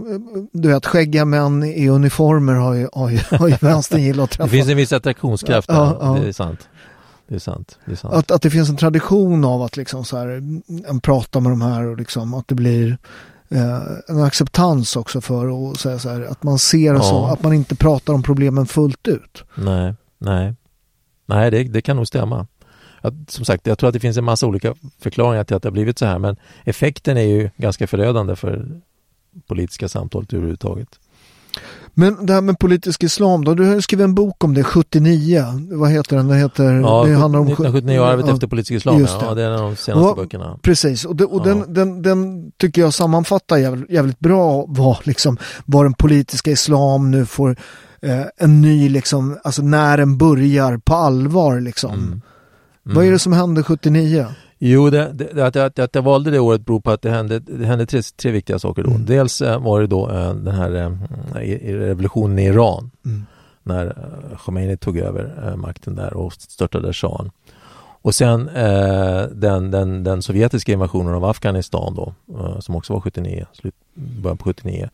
du 0.53 0.69
vet 0.69 0.87
skäggiga 0.87 1.25
män 1.25 1.65
i 1.65 1.89
uniformer 1.89 2.55
har 2.55 2.75
ju, 2.75 2.89
har 2.93 3.11
ju, 3.11 3.21
har 3.31 3.49
ju 3.49 3.57
vänstern 3.61 4.03
gillat 4.03 4.25
att 4.25 4.31
träffa. 4.31 4.45
Det 4.45 4.51
finns 4.51 4.69
en 4.69 4.77
viss 4.77 4.93
attraktionskraft 4.93 5.69
där, 5.69 6.21
det 6.21 6.29
är 6.29 6.33
sant. 6.33 6.69
Det 7.29 7.35
är 7.35 7.39
sant. 7.39 7.79
Det 7.85 7.93
är 7.93 7.97
sant. 7.97 8.15
Att, 8.15 8.31
att 8.31 8.43
det 8.43 8.51
finns 8.51 8.71
en 8.71 8.77
tradition 8.77 9.45
av 9.45 9.63
att 9.63 9.77
liksom 9.77 10.05
så 10.05 10.17
här, 10.17 10.43
prata 11.01 11.41
med 11.41 11.53
de 11.53 11.63
här 11.63 11.87
och 11.87 11.97
liksom 11.97 12.35
att 12.35 12.49
det 12.49 12.55
blir 12.55 12.99
eh, 13.49 13.83
en 14.09 14.23
acceptans 14.23 14.97
också 14.97 15.21
för 15.21 15.71
att 15.71 15.81
säga 15.81 15.99
så 15.99 16.09
här, 16.09 16.21
att 16.21 16.43
man 16.43 16.59
ser 16.59 16.95
ja. 16.95 17.03
så, 17.03 17.27
att 17.27 17.43
man 17.43 17.53
inte 17.53 17.77
pratar 17.77 18.13
om 18.15 18.23
problemen 18.23 18.67
fullt 18.67 19.09
ut. 19.09 19.45
Nej, 19.55 19.95
nej. 20.19 20.55
Nej, 21.27 21.51
det, 21.51 21.65
det 21.65 21.83
kan 21.83 21.97
nog 21.97 22.07
stämma. 22.07 22.47
Att, 23.01 23.15
som 23.29 23.45
sagt, 23.45 23.67
jag 23.67 23.79
tror 23.79 23.89
att 23.89 23.95
det 23.95 24.01
finns 24.01 24.17
en 24.17 24.25
massa 24.25 24.47
olika 24.47 24.75
förklaringar 24.99 25.45
till 25.45 25.57
att 25.57 25.63
det 25.63 25.69
har 25.69 25.73
blivit 25.73 25.99
så 25.99 26.07
här, 26.07 26.19
men 26.19 26.37
effekten 26.65 27.17
är 27.17 27.23
ju 27.23 27.51
ganska 27.57 27.87
förödande 27.87 28.37
för 28.37 28.81
politiska 29.47 29.89
samtalet 29.89 30.33
överhuvudtaget. 30.33 30.89
Men 31.99 32.27
det 32.27 32.33
här 32.33 32.41
med 32.41 32.59
politisk 32.59 33.03
islam 33.03 33.45
då, 33.45 33.55
du 33.55 33.65
har 33.65 33.81
skrivit 33.81 34.05
en 34.05 34.15
bok 34.15 34.45
om 34.45 34.55
det 34.55 34.65
79. 34.65 35.45
Vad 35.71 35.91
heter 35.91 36.17
den? 36.17 36.29
Det 36.29 36.37
heter... 36.37 36.73
Ja, 36.73 37.05
det 37.05 37.15
handlar 37.15 37.41
om 37.41 37.47
1979 37.47 38.03
arvet 38.03 38.27
ja, 38.27 38.35
efter 38.35 38.47
politisk 38.47 38.73
islam. 38.73 39.03
Det. 39.03 39.11
Ja, 39.21 39.35
det 39.35 39.43
är 39.43 39.47
en 39.47 39.53
av 39.53 39.61
de 39.61 39.77
senaste 39.77 40.09
och, 40.09 40.17
böckerna. 40.17 40.59
Precis, 40.63 41.05
och, 41.05 41.17
det, 41.17 41.25
och 41.25 41.41
ja. 41.41 41.45
den, 41.45 41.75
den, 41.75 42.03
den, 42.03 42.51
tycker 42.57 42.83
jag 42.83 42.95
sammanfattar 42.95 43.57
jävligt, 43.57 43.91
jävligt 43.91 44.19
bra 44.19 44.65
vad, 44.69 45.07
liksom, 45.07 45.39
vad 45.65 45.85
den 45.85 45.95
politiska 45.95 46.51
islam 46.51 47.11
nu 47.11 47.27
får 47.27 47.57
eh, 48.03 48.25
en 48.37 48.61
ny, 48.61 48.89
liksom, 48.89 49.39
alltså 49.45 49.63
när 49.63 49.97
den 49.97 50.19
börjar 50.19 50.79
på 50.79 50.95
allvar 50.95 51.61
liksom. 51.61 51.95
Mm. 51.95 52.07
Mm. 52.09 52.21
Vad 52.83 52.97
är 52.97 53.01
det 53.01 53.09
mm. 53.09 53.19
som 53.19 53.33
hände 53.33 53.63
79? 53.63 54.27
Jo, 54.59 54.91
det, 54.91 55.13
det, 55.13 55.47
att, 55.47 55.57
att, 55.57 55.79
att 55.79 55.95
jag 55.95 56.03
valde 56.03 56.31
det 56.31 56.39
året 56.39 56.67
beror 56.67 56.81
på 56.81 56.91
att 56.91 57.03
det 57.03 57.11
hände, 57.11 57.39
det 57.39 57.67
hände 57.67 57.87
tre, 57.87 58.03
tre 58.03 58.31
viktiga 58.31 58.59
saker 58.59 58.83
då. 58.83 58.91
Mm. 58.91 59.05
Dels 59.05 59.43
äh, 59.43 59.63
var 59.63 59.81
det 59.81 59.87
då 59.87 60.11
äh, 60.11 60.35
den 60.35 60.55
här 60.55 60.75
äh, 60.75 61.75
revolutionen 61.75 62.39
i 62.39 62.45
Iran. 62.45 62.91
Mm. 63.05 63.27
När 63.63 63.97
Khomeini 64.39 64.77
tog 64.77 64.99
över 64.99 65.57
makten 65.57 65.95
där 65.95 66.15
och 66.15 66.33
störtade 66.33 66.93
shahen. 66.93 67.31
Och 68.03 68.15
sen 68.15 68.51
den, 69.33 69.71
den, 69.71 70.05
den 70.05 70.23
sovjetiska 70.23 70.73
invasionen 70.73 71.15
av 71.15 71.25
Afghanistan 71.25 71.95
då, 71.95 72.15
som 72.61 72.77
också 72.77 72.93
var 72.93 73.01
79, 73.01 73.47
slut, 73.53 73.75
början 73.95 74.37
på 74.37 74.45
79. 74.45 74.89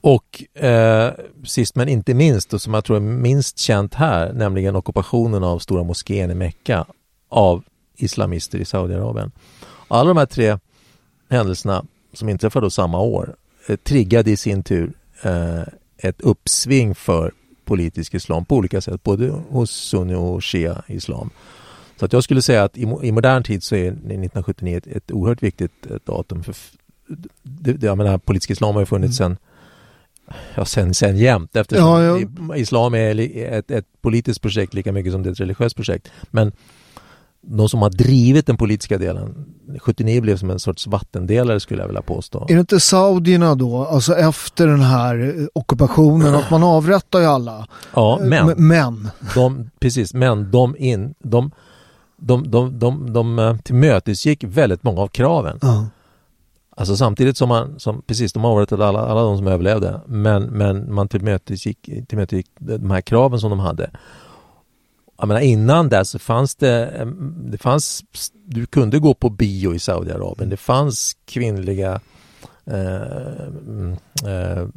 Och 0.00 0.62
eh, 0.64 1.12
sist 1.44 1.76
men 1.76 1.88
inte 1.88 2.14
minst, 2.14 2.54
och 2.54 2.60
som 2.60 2.74
jag 2.74 2.84
tror 2.84 2.96
är 2.96 3.00
minst 3.00 3.58
känt 3.58 3.94
här, 3.94 4.32
nämligen 4.32 4.76
ockupationen 4.76 5.44
av 5.44 5.58
Stora 5.58 5.82
moskén 5.82 6.30
i 6.30 6.34
Mecka 6.34 6.84
av 7.28 7.64
islamister 7.96 8.58
i 8.58 8.64
Saudiarabien. 8.64 9.32
Alla 9.88 10.08
de 10.08 10.16
här 10.16 10.26
tre 10.26 10.58
händelserna 11.30 11.84
som 12.12 12.28
inträffade 12.28 12.66
då 12.66 12.70
samma 12.70 13.00
år 13.00 13.36
eh, 13.68 13.76
triggade 13.76 14.30
i 14.30 14.36
sin 14.36 14.62
tur 14.62 14.92
eh, 15.22 15.62
ett 15.98 16.20
uppsving 16.20 16.94
för 16.94 17.32
politisk 17.64 18.14
islam 18.14 18.44
på 18.44 18.56
olika 18.56 18.80
sätt, 18.80 19.02
både 19.02 19.28
hos 19.28 19.70
sunni 19.70 20.14
och 20.14 20.44
shia 20.44 20.82
islam. 20.86 21.30
Så 21.96 22.04
att 22.04 22.12
jag 22.12 22.24
skulle 22.24 22.42
säga 22.42 22.64
att 22.64 22.78
i, 22.78 22.82
i 23.02 23.12
modern 23.12 23.42
tid 23.42 23.62
så 23.62 23.74
är 23.74 23.86
1979 23.88 24.76
ett, 24.76 24.86
ett 24.86 25.12
oerhört 25.12 25.42
viktigt 25.42 25.86
ett 25.86 26.06
datum. 26.06 26.42
För, 26.42 26.54
det, 27.42 27.72
det, 27.72 27.86
jag 27.86 27.98
menar, 27.98 28.18
politisk 28.18 28.50
islam 28.50 28.74
har 28.74 28.82
ju 28.82 28.86
funnits 28.86 29.20
mm. 29.20 29.36
sen 29.36 29.38
ja, 30.54 30.64
sen, 30.64 30.94
sen 30.94 31.16
jämt 31.16 31.56
eftersom 31.56 32.02
ja, 32.02 32.20
ja. 32.48 32.56
islam 32.56 32.94
är 32.94 33.20
ett, 33.38 33.70
ett 33.70 33.86
politiskt 34.00 34.42
projekt 34.42 34.74
lika 34.74 34.92
mycket 34.92 35.12
som 35.12 35.22
det 35.22 35.28
är 35.28 35.32
ett 35.32 35.40
religiöst 35.40 35.76
projekt. 35.76 36.12
Men 36.30 36.52
de 37.46 37.68
som 37.68 37.82
har 37.82 37.90
drivit 37.90 38.46
den 38.46 38.56
politiska 38.56 38.98
delen 38.98 39.54
79 39.80 40.20
blev 40.20 40.36
som 40.36 40.50
en 40.50 40.58
sorts 40.58 40.86
vattendelare 40.86 41.60
skulle 41.60 41.82
jag 41.82 41.86
vilja 41.86 42.02
påstå. 42.02 42.46
Är 42.48 42.54
det 42.54 42.60
inte 42.60 42.80
saudierna 42.80 43.54
då, 43.54 43.84
alltså 43.84 44.14
efter 44.16 44.66
den 44.66 44.80
här 44.80 45.38
eh, 45.38 45.46
ockupationen, 45.52 46.34
att 46.34 46.50
man 46.50 46.62
avrättar 46.62 47.20
ju 47.20 47.26
alla? 47.26 47.66
Ja, 47.94 48.20
eh, 48.20 48.26
men. 48.26 48.66
men. 48.68 49.08
De, 49.34 49.70
precis, 49.80 50.14
men 50.14 50.50
de, 50.50 50.76
in, 50.76 51.14
de, 51.18 51.50
de, 52.16 52.50
de, 52.50 52.78
de, 52.78 53.12
de 53.12 53.38
eh, 53.38 53.56
tillmötesgick 53.56 54.44
väldigt 54.44 54.82
många 54.82 55.00
av 55.00 55.08
kraven. 55.08 55.58
Ja. 55.62 55.86
Alltså 56.76 56.96
samtidigt 56.96 57.36
som 57.36 57.48
man, 57.48 57.80
som, 57.80 58.02
precis, 58.02 58.32
de 58.32 58.44
avrättade 58.44 58.86
alla, 58.86 59.00
alla 59.00 59.22
de 59.22 59.36
som 59.36 59.46
överlevde, 59.46 60.00
men, 60.06 60.42
men 60.42 60.94
man 60.94 61.08
tillmötesgick, 61.08 61.90
tillmötesgick 62.08 62.46
de 62.58 62.90
här 62.90 63.00
kraven 63.00 63.40
som 63.40 63.50
de 63.50 63.58
hade 63.58 63.90
jag 65.18 65.28
menar 65.28 65.40
innan 65.40 65.88
det 65.88 66.04
så 66.04 66.18
fanns 66.18 66.54
det, 66.54 67.06
det 67.36 67.58
fanns, 67.58 68.04
du 68.44 68.66
kunde 68.66 68.98
gå 68.98 69.14
på 69.14 69.30
bio 69.30 69.74
i 69.74 69.78
Saudiarabien. 69.78 70.50
Det 70.50 70.56
fanns 70.56 71.16
kvinnliga 71.24 72.00
eh, 72.64 73.46
mm, 73.66 73.96
eh, 74.26 74.68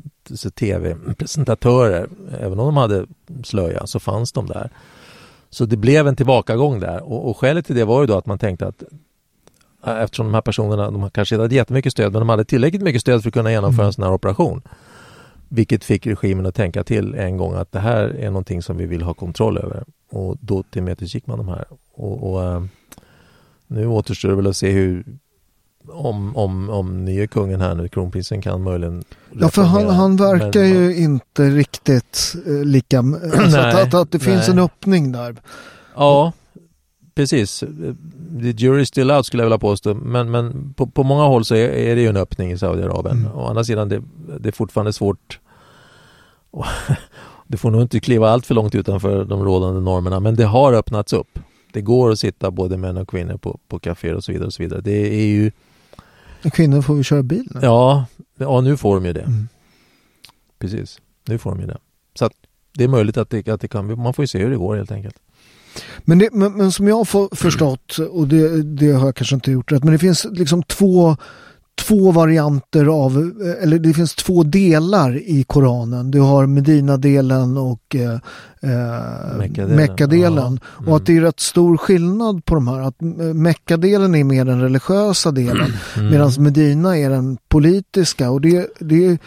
tv-presentatörer. 0.55 2.09
Även 2.39 2.59
om 2.59 2.65
de 2.65 2.77
hade 2.77 3.05
slöja 3.43 3.87
så 3.87 3.99
fanns 3.99 4.31
de 4.31 4.45
där. 4.47 4.69
Så 5.49 5.65
det 5.65 5.77
blev 5.77 6.07
en 6.07 6.15
tillbakagång 6.15 6.79
där 6.79 7.03
och, 7.03 7.29
och 7.29 7.37
skälet 7.37 7.65
till 7.65 7.75
det 7.75 7.85
var 7.85 8.01
ju 8.01 8.07
då 8.07 8.17
att 8.17 8.25
man 8.25 8.39
tänkte 8.39 8.67
att 8.67 8.83
eh, 9.85 10.01
eftersom 10.01 10.25
de 10.25 10.33
här 10.33 10.41
personerna, 10.41 10.91
de 10.91 11.09
kanske 11.09 11.35
inte 11.35 11.43
hade 11.43 11.55
jättemycket 11.55 11.91
stöd 11.91 12.11
men 12.11 12.19
de 12.19 12.29
hade 12.29 12.45
tillräckligt 12.45 12.81
mycket 12.81 13.01
stöd 13.01 13.21
för 13.21 13.29
att 13.29 13.33
kunna 13.33 13.51
genomföra 13.51 13.85
en 13.85 13.93
sån 13.93 14.03
här 14.03 14.13
operation. 14.13 14.61
Vilket 15.49 15.83
fick 15.83 16.07
regimen 16.07 16.45
att 16.45 16.55
tänka 16.55 16.83
till 16.83 17.15
en 17.15 17.37
gång 17.37 17.53
att 17.53 17.71
det 17.71 17.79
här 17.79 18.03
är 18.03 18.27
någonting 18.27 18.61
som 18.61 18.77
vi 18.77 18.85
vill 18.85 19.01
ha 19.01 19.13
kontroll 19.13 19.57
över. 19.57 19.83
Och 20.09 20.37
då 20.41 20.63
tillmötesgick 20.63 21.27
man 21.27 21.37
de 21.37 21.47
här. 21.47 21.65
Och, 21.93 22.31
och 22.31 22.43
äh, 22.43 22.63
nu 23.67 23.87
återstår 23.87 24.29
det 24.29 24.35
väl 24.35 24.47
att 24.47 24.57
se 24.57 24.71
hur 24.71 25.03
om, 25.89 26.35
om, 26.35 26.69
om 26.69 27.05
nye 27.05 27.27
kungen 27.27 27.61
här 27.61 27.75
nu, 27.75 27.87
kronprinsen 27.87 28.41
kan 28.41 28.63
möjligen 28.63 29.03
Ja 29.39 29.49
för 29.49 29.63
han, 29.63 29.89
han 29.89 30.15
verkar 30.15 30.59
men, 30.59 30.69
ju 30.69 30.95
inte 30.95 31.49
riktigt 31.49 32.35
eh, 32.45 32.53
lika, 32.53 32.99
alltså 32.99 33.57
att, 33.57 33.75
att, 33.75 33.93
att, 33.93 34.11
det 34.11 34.19
finns 34.19 34.47
nej. 34.47 34.57
en 34.57 34.59
öppning 34.59 35.11
där. 35.11 35.35
Ja, 35.95 36.33
precis. 37.15 37.59
The 38.41 38.51
jury 38.51 38.81
is 38.81 38.87
still 38.87 39.11
out 39.11 39.25
skulle 39.25 39.43
jag 39.43 39.45
vilja 39.45 39.57
påstå. 39.57 39.93
Men, 39.93 40.31
men 40.31 40.73
på, 40.73 40.87
på 40.87 41.03
många 41.03 41.23
håll 41.23 41.45
så 41.45 41.55
är, 41.55 41.69
är 41.69 41.95
det 41.95 42.01
ju 42.01 42.07
en 42.07 42.17
öppning 42.17 42.51
i 42.51 42.57
Saudiarabien. 42.57 43.17
Mm. 43.17 43.31
Å 43.31 43.47
andra 43.47 43.63
sidan, 43.63 43.89
det, 43.89 44.03
det 44.39 44.49
är 44.49 44.53
fortfarande 44.53 44.93
svårt 44.93 45.39
det 47.47 47.57
får 47.57 47.71
nog 47.71 47.81
inte 47.81 47.99
kliva 47.99 48.29
allt 48.29 48.45
för 48.45 48.55
långt 48.55 48.75
utanför 48.75 49.25
de 49.25 49.43
rådande 49.43 49.81
normerna, 49.81 50.19
men 50.19 50.35
det 50.35 50.45
har 50.45 50.73
öppnats 50.73 51.13
upp. 51.13 51.39
Det 51.71 51.81
går 51.81 52.11
att 52.11 52.19
sitta 52.19 52.51
både 52.51 52.77
män 52.77 52.97
och 52.97 53.09
kvinnor 53.09 53.37
på, 53.37 53.59
på 53.67 53.79
kaféer 53.79 54.15
och 54.15 54.23
så 54.23 54.31
vidare. 54.31 54.47
Och 54.47 54.53
så 54.53 54.63
vidare. 54.63 54.81
Det 54.81 55.15
är 55.21 55.27
ju... 55.27 55.51
Kvinnor 56.51 56.81
får 56.81 56.95
vi 56.95 57.03
köra 57.03 57.23
bil 57.23 57.47
nu? 57.51 57.59
Ja, 57.63 58.05
ja 58.37 58.61
nu 58.61 58.77
får 58.77 58.95
de 58.95 59.05
ju 59.05 59.13
det. 59.13 59.21
Mm. 59.21 59.47
Precis, 60.59 60.99
nu 61.27 61.37
får 61.37 61.49
de 61.51 61.59
ju 61.59 61.67
det. 61.67 61.77
Så 62.19 62.25
att 62.25 62.33
det 62.73 62.83
är 62.83 62.87
möjligt 62.87 63.17
att 63.17 63.29
det, 63.29 63.47
att 63.47 63.61
det 63.61 63.67
kan, 63.67 64.01
man 64.01 64.13
får 64.13 64.23
ju 64.23 64.27
se 64.27 64.39
hur 64.39 64.49
det 64.49 64.57
går 64.57 64.75
helt 64.75 64.91
enkelt. 64.91 65.15
Men, 65.99 66.19
det, 66.19 66.29
men, 66.33 66.53
men, 66.53 66.71
som 66.71 66.87
jag 66.87 66.95
har 66.95 67.35
förstått, 67.35 67.97
och 67.97 68.27
det, 68.27 68.63
det, 68.63 68.91
har 68.91 69.05
jag 69.05 69.15
kanske 69.15 69.35
inte 69.35 69.51
gjort 69.51 69.71
rätt, 69.71 69.83
men 69.83 69.93
det 69.93 69.99
finns 69.99 70.25
liksom 70.31 70.63
två 70.63 71.17
två 71.77 72.11
varianter 72.11 72.85
av, 72.85 73.33
eller 73.61 73.79
det 73.79 73.93
finns 73.93 74.15
två 74.15 74.43
delar 74.43 75.17
i 75.17 75.43
Koranen. 75.47 76.11
Du 76.11 76.19
har 76.19 76.45
Medina-delen 76.45 77.57
och 77.57 77.95
eh, 77.95 78.19
Mecka-delen. 79.67 80.59
Ja. 80.63 80.79
Mm. 80.79 80.89
Och 80.91 80.95
att 80.95 81.05
det 81.05 81.17
är 81.17 81.21
rätt 81.21 81.39
stor 81.39 81.77
skillnad 81.77 82.45
på 82.45 82.55
de 82.55 82.67
här. 82.67 82.79
Att 82.79 83.01
Mecka-delen 83.35 84.15
är 84.15 84.23
mer 84.23 84.45
den 84.45 84.61
religiösa 84.61 85.31
delen 85.31 85.73
mm. 85.95 86.09
medan 86.11 86.31
Medina 86.37 86.97
är 86.97 87.09
den 87.09 87.37
politiska. 87.47 88.29
Och 88.29 88.41
det, 88.41 88.67
det 88.79 89.17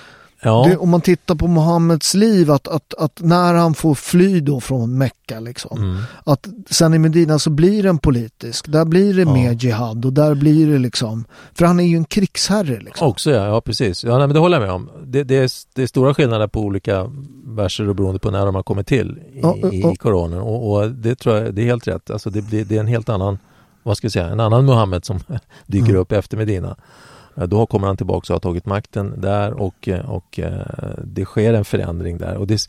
Ja. 0.42 0.66
Det, 0.68 0.76
om 0.76 0.90
man 0.90 1.00
tittar 1.00 1.34
på 1.34 1.46
Mohammeds 1.46 2.14
liv, 2.14 2.50
att, 2.50 2.68
att, 2.68 2.94
att, 2.94 3.20
när 3.20 3.54
han 3.54 3.74
får 3.74 3.94
fly 3.94 4.40
då 4.40 4.60
från 4.60 4.98
Mecka, 4.98 5.40
liksom, 5.40 5.78
mm. 5.78 6.02
att 6.24 6.48
sen 6.70 6.94
i 6.94 6.98
Medina 6.98 7.38
så 7.38 7.50
blir 7.50 7.82
den 7.82 7.98
politisk. 7.98 8.72
Där 8.72 8.84
blir 8.84 9.14
det 9.14 9.22
ja. 9.22 9.32
mer 9.32 9.52
jihad 9.52 10.04
och 10.04 10.12
där 10.12 10.34
blir 10.34 10.72
det 10.72 10.78
liksom, 10.78 11.24
för 11.54 11.64
han 11.64 11.80
är 11.80 11.84
ju 11.84 11.96
en 11.96 12.04
krigsherre. 12.04 12.80
Liksom. 12.80 13.08
Också 13.08 13.30
ja, 13.30 13.46
ja 13.46 13.60
precis. 13.60 14.04
Ja, 14.04 14.18
nej, 14.18 14.26
men 14.26 14.34
det 14.34 14.40
håller 14.40 14.60
jag 14.60 14.66
med 14.66 14.74
om. 14.74 14.90
Det, 15.04 15.24
det, 15.24 15.36
är, 15.36 15.50
det 15.74 15.82
är 15.82 15.86
stora 15.86 16.14
skillnader 16.14 16.46
på 16.46 16.60
olika 16.60 17.10
verser 17.44 17.88
och 17.88 17.94
beroende 17.94 18.20
på 18.20 18.30
när 18.30 18.46
de 18.46 18.54
har 18.54 18.62
kommit 18.62 18.86
till 18.86 19.18
i, 19.32 19.40
ja, 19.42 19.56
i, 19.72 19.96
Koranen. 19.96 20.40
Och, 20.40 20.72
och, 20.72 20.90
det 20.90 21.14
tror 21.14 21.36
jag, 21.36 21.54
det 21.54 21.62
är 21.62 21.66
helt 21.66 21.88
rätt. 21.88 22.10
Alltså 22.10 22.30
det, 22.30 22.40
det, 22.40 22.64
det 22.64 22.76
är 22.76 22.80
en 22.80 22.86
helt 22.86 23.08
annan, 23.08 23.38
vad 23.82 23.96
ska 23.96 24.04
jag 24.04 24.12
säga, 24.12 24.28
en 24.28 24.40
annan 24.40 24.64
Muhammed 24.64 25.04
som 25.04 25.20
dyker 25.66 25.88
mm. 25.88 26.00
upp 26.00 26.12
efter 26.12 26.36
Medina. 26.36 26.76
Då 27.46 27.66
kommer 27.66 27.86
han 27.86 27.96
tillbaka 27.96 28.32
och 28.32 28.34
har 28.34 28.40
tagit 28.40 28.66
makten 28.66 29.20
där 29.20 29.52
och, 29.52 29.88
och 30.04 30.38
eh, 30.38 30.66
det 31.04 31.24
sker 31.24 31.54
en 31.54 31.64
förändring 31.64 32.18
där. 32.18 32.36
Och 32.36 32.46
det, 32.46 32.60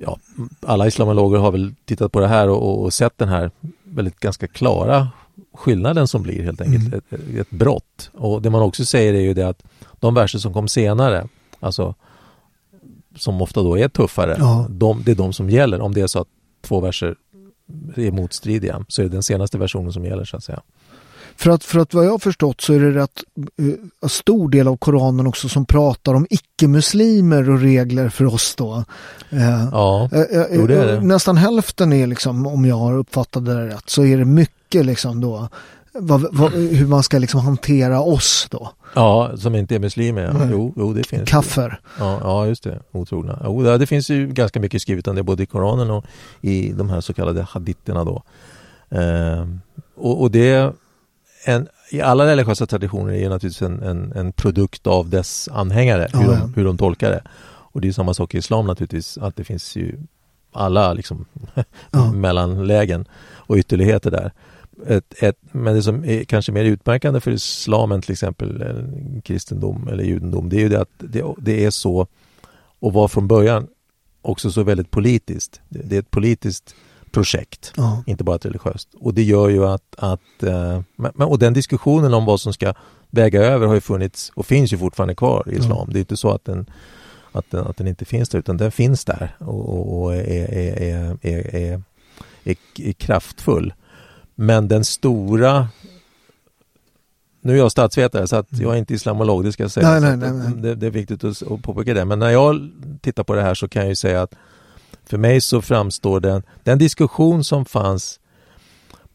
ja, 0.00 0.18
alla 0.60 0.86
islamologer 0.86 1.38
har 1.38 1.52
väl 1.52 1.74
tittat 1.84 2.12
på 2.12 2.20
det 2.20 2.28
här 2.28 2.48
och, 2.48 2.82
och 2.82 2.92
sett 2.92 3.18
den 3.18 3.28
här 3.28 3.50
väldigt 3.84 4.20
ganska 4.20 4.46
klara 4.46 5.08
skillnaden 5.54 6.08
som 6.08 6.22
blir 6.22 6.42
helt 6.42 6.60
enkelt 6.60 6.86
mm. 6.86 6.98
ett, 6.98 7.40
ett 7.40 7.50
brott. 7.50 8.10
Och 8.14 8.42
det 8.42 8.50
man 8.50 8.62
också 8.62 8.84
säger 8.84 9.14
är 9.14 9.20
ju 9.20 9.34
det 9.34 9.48
att 9.48 9.62
de 10.00 10.14
verser 10.14 10.38
som 10.38 10.52
kom 10.52 10.68
senare, 10.68 11.28
alltså 11.60 11.94
som 13.16 13.42
ofta 13.42 13.62
då 13.62 13.78
är 13.78 13.88
tuffare, 13.88 14.36
ja. 14.38 14.66
de, 14.70 15.02
det 15.04 15.10
är 15.10 15.16
de 15.16 15.32
som 15.32 15.50
gäller. 15.50 15.80
Om 15.80 15.94
det 15.94 16.00
är 16.00 16.06
så 16.06 16.20
att 16.20 16.28
två 16.60 16.80
verser 16.80 17.16
är 17.96 18.10
motstridiga 18.10 18.84
så 18.88 19.02
är 19.02 19.04
det 19.04 19.12
den 19.12 19.22
senaste 19.22 19.58
versionen 19.58 19.92
som 19.92 20.04
gäller 20.04 20.24
så 20.24 20.36
att 20.36 20.44
säga. 20.44 20.62
För 21.38 21.50
att, 21.50 21.64
för 21.64 21.78
att 21.78 21.94
vad 21.94 22.06
jag 22.06 22.10
har 22.10 22.18
förstått 22.18 22.60
så 22.60 22.72
är 22.72 22.80
det 22.80 22.90
rätt 22.90 23.24
uh, 23.60 24.08
stor 24.08 24.48
del 24.48 24.68
av 24.68 24.76
Koranen 24.76 25.26
också 25.26 25.48
som 25.48 25.64
pratar 25.64 26.14
om 26.14 26.26
icke-muslimer 26.30 27.50
och 27.50 27.60
regler 27.60 28.08
för 28.08 28.24
oss 28.24 28.54
då. 28.54 28.84
Uh, 29.32 29.68
ja, 29.72 30.10
uh, 30.12 30.22
jo, 30.52 30.66
det 30.66 30.78
är 30.78 30.86
det. 30.86 31.00
Nästan 31.00 31.36
hälften 31.36 31.92
är 31.92 32.06
liksom, 32.06 32.46
om 32.46 32.64
jag 32.64 32.76
har 32.76 32.98
uppfattat 32.98 33.44
det 33.44 33.66
rätt, 33.66 33.90
så 33.90 34.04
är 34.04 34.18
det 34.18 34.24
mycket 34.24 34.86
liksom 34.86 35.20
då 35.20 35.48
vad, 35.92 36.26
vad, 36.32 36.52
hur 36.52 36.86
man 36.86 37.02
ska 37.02 37.18
liksom 37.18 37.40
hantera 37.40 38.00
oss 38.00 38.46
då. 38.50 38.70
Ja, 38.94 39.30
som 39.36 39.54
inte 39.54 39.74
är 39.74 39.78
muslimer. 39.78 40.22
Ja. 40.22 40.48
Jo, 40.50 40.74
jo, 40.76 40.92
det 40.92 41.04
finns. 41.04 41.30
Kaffer. 41.30 41.80
Ja, 41.98 42.18
ja, 42.22 42.46
just 42.46 42.62
det. 42.62 42.80
Otrogna. 42.92 43.42
Jo, 43.44 43.62
det 43.62 43.86
finns 43.86 44.10
ju 44.10 44.26
ganska 44.26 44.60
mycket 44.60 44.82
skrivet 44.82 45.08
om 45.08 45.16
det 45.16 45.22
både 45.22 45.42
i 45.42 45.46
Koranen 45.46 45.90
och 45.90 46.04
i 46.40 46.72
de 46.72 46.90
här 46.90 47.00
så 47.00 47.14
kallade 47.14 47.42
haditterna 47.42 48.04
då. 48.04 48.22
Eh, 48.90 49.46
och, 49.96 50.20
och 50.20 50.30
det 50.30 50.72
en, 51.44 51.68
i 51.90 52.00
alla 52.00 52.26
religiösa 52.26 52.66
traditioner 52.66 53.12
är 53.12 53.28
naturligtvis 53.28 53.62
en, 53.62 53.82
en, 53.82 54.12
en 54.12 54.32
produkt 54.32 54.86
av 54.86 55.08
dess 55.08 55.48
anhängare, 55.52 56.08
hur, 56.12 56.26
de, 56.26 56.54
hur 56.54 56.64
de 56.64 56.78
tolkar 56.78 57.10
det. 57.10 57.22
Och 57.70 57.80
det 57.80 57.88
är 57.88 57.92
samma 57.92 58.14
sak 58.14 58.34
i 58.34 58.38
islam 58.38 58.66
naturligtvis, 58.66 59.18
att 59.18 59.36
det 59.36 59.44
finns 59.44 59.76
ju 59.76 59.98
alla 60.52 60.92
liksom 60.92 61.26
mellanlägen 62.14 63.08
och 63.34 63.56
ytterligheter 63.56 64.10
där. 64.10 64.32
Ett, 64.86 65.22
ett, 65.22 65.38
men 65.52 65.74
det 65.74 65.82
som 65.82 66.04
är 66.04 66.24
kanske 66.24 66.52
mer 66.52 66.64
utmärkande 66.64 67.20
för 67.20 67.30
islamen 67.30 68.02
till 68.02 68.12
exempel, 68.12 68.64
kristendom 69.24 69.88
eller 69.88 70.04
judendom, 70.04 70.48
det 70.48 70.56
är 70.56 70.60
ju 70.60 70.68
det 70.68 70.80
att 70.80 70.90
det, 70.98 71.24
det 71.38 71.64
är 71.64 71.70
så 71.70 72.06
och 72.80 72.92
var 72.92 73.08
från 73.08 73.28
början 73.28 73.66
också 74.22 74.50
så 74.50 74.62
väldigt 74.62 74.90
politiskt. 74.90 75.60
Det, 75.68 75.82
det 75.82 75.96
är 75.96 76.00
ett 76.00 76.10
politiskt 76.10 76.74
projekt, 77.08 77.72
ja. 77.76 78.02
inte 78.06 78.24
bara 78.24 78.36
ett 78.36 78.44
religiöst. 78.44 78.88
Och 79.00 79.14
det 79.14 79.22
gör 79.22 79.48
ju 79.48 79.66
att, 79.66 79.94
att 79.96 80.42
eh, 80.42 80.82
och 81.26 81.38
den 81.38 81.52
diskussionen 81.52 82.14
om 82.14 82.24
vad 82.24 82.40
som 82.40 82.52
ska 82.52 82.74
väga 83.10 83.42
över 83.42 83.66
har 83.66 83.74
ju 83.74 83.80
funnits 83.80 84.32
och 84.34 84.46
finns 84.46 84.72
ju 84.72 84.78
fortfarande 84.78 85.14
kvar 85.14 85.48
i 85.52 85.56
islam. 85.56 85.84
Ja. 85.86 85.92
Det 85.92 85.98
är 85.98 86.00
inte 86.00 86.16
så 86.16 86.30
att 86.30 86.44
den, 86.44 86.70
att 87.32 87.50
den, 87.50 87.66
att 87.66 87.76
den 87.76 87.86
inte 87.86 88.04
finns 88.04 88.28
där, 88.28 88.38
utan 88.38 88.56
den 88.56 88.70
finns 88.70 89.04
där 89.04 89.36
och, 89.38 89.68
och, 89.68 90.02
och 90.02 90.14
är, 90.14 90.52
är, 90.52 90.82
är, 90.82 91.18
är, 91.22 91.54
är, 91.54 91.82
är 92.76 92.92
kraftfull. 92.92 93.74
Men 94.34 94.68
den 94.68 94.84
stora 94.84 95.68
nu 97.40 97.52
är 97.52 97.58
jag 97.58 97.70
statsvetare 97.70 98.26
så 98.26 98.36
att 98.36 98.46
jag 98.50 98.74
är 98.74 98.78
inte 98.78 98.94
islamolog, 98.94 99.44
det 99.44 99.52
ska 99.52 99.62
jag 99.62 99.70
säga. 99.70 99.90
Nej, 99.90 100.00
nej, 100.00 100.16
nej, 100.16 100.32
nej. 100.32 100.62
Det, 100.62 100.74
det, 100.74 100.86
är 100.86 100.90
viktigt 100.90 101.24
att, 101.24 101.42
att 101.42 101.62
påpeka 101.62 101.94
det. 101.94 102.04
Men 102.04 102.18
när 102.18 102.30
jag 102.30 102.70
tittar 103.00 103.24
på 103.24 103.34
det 103.34 103.42
här 103.42 103.54
så 103.54 103.68
kan 103.68 103.82
jag 103.82 103.88
ju 103.88 103.96
säga 103.96 104.22
att 104.22 104.34
för 105.08 105.18
mig 105.18 105.40
så 105.40 105.62
framstår 105.62 106.20
den, 106.20 106.42
den 106.62 106.78
diskussion 106.78 107.44
som 107.44 107.64
fanns 107.64 108.20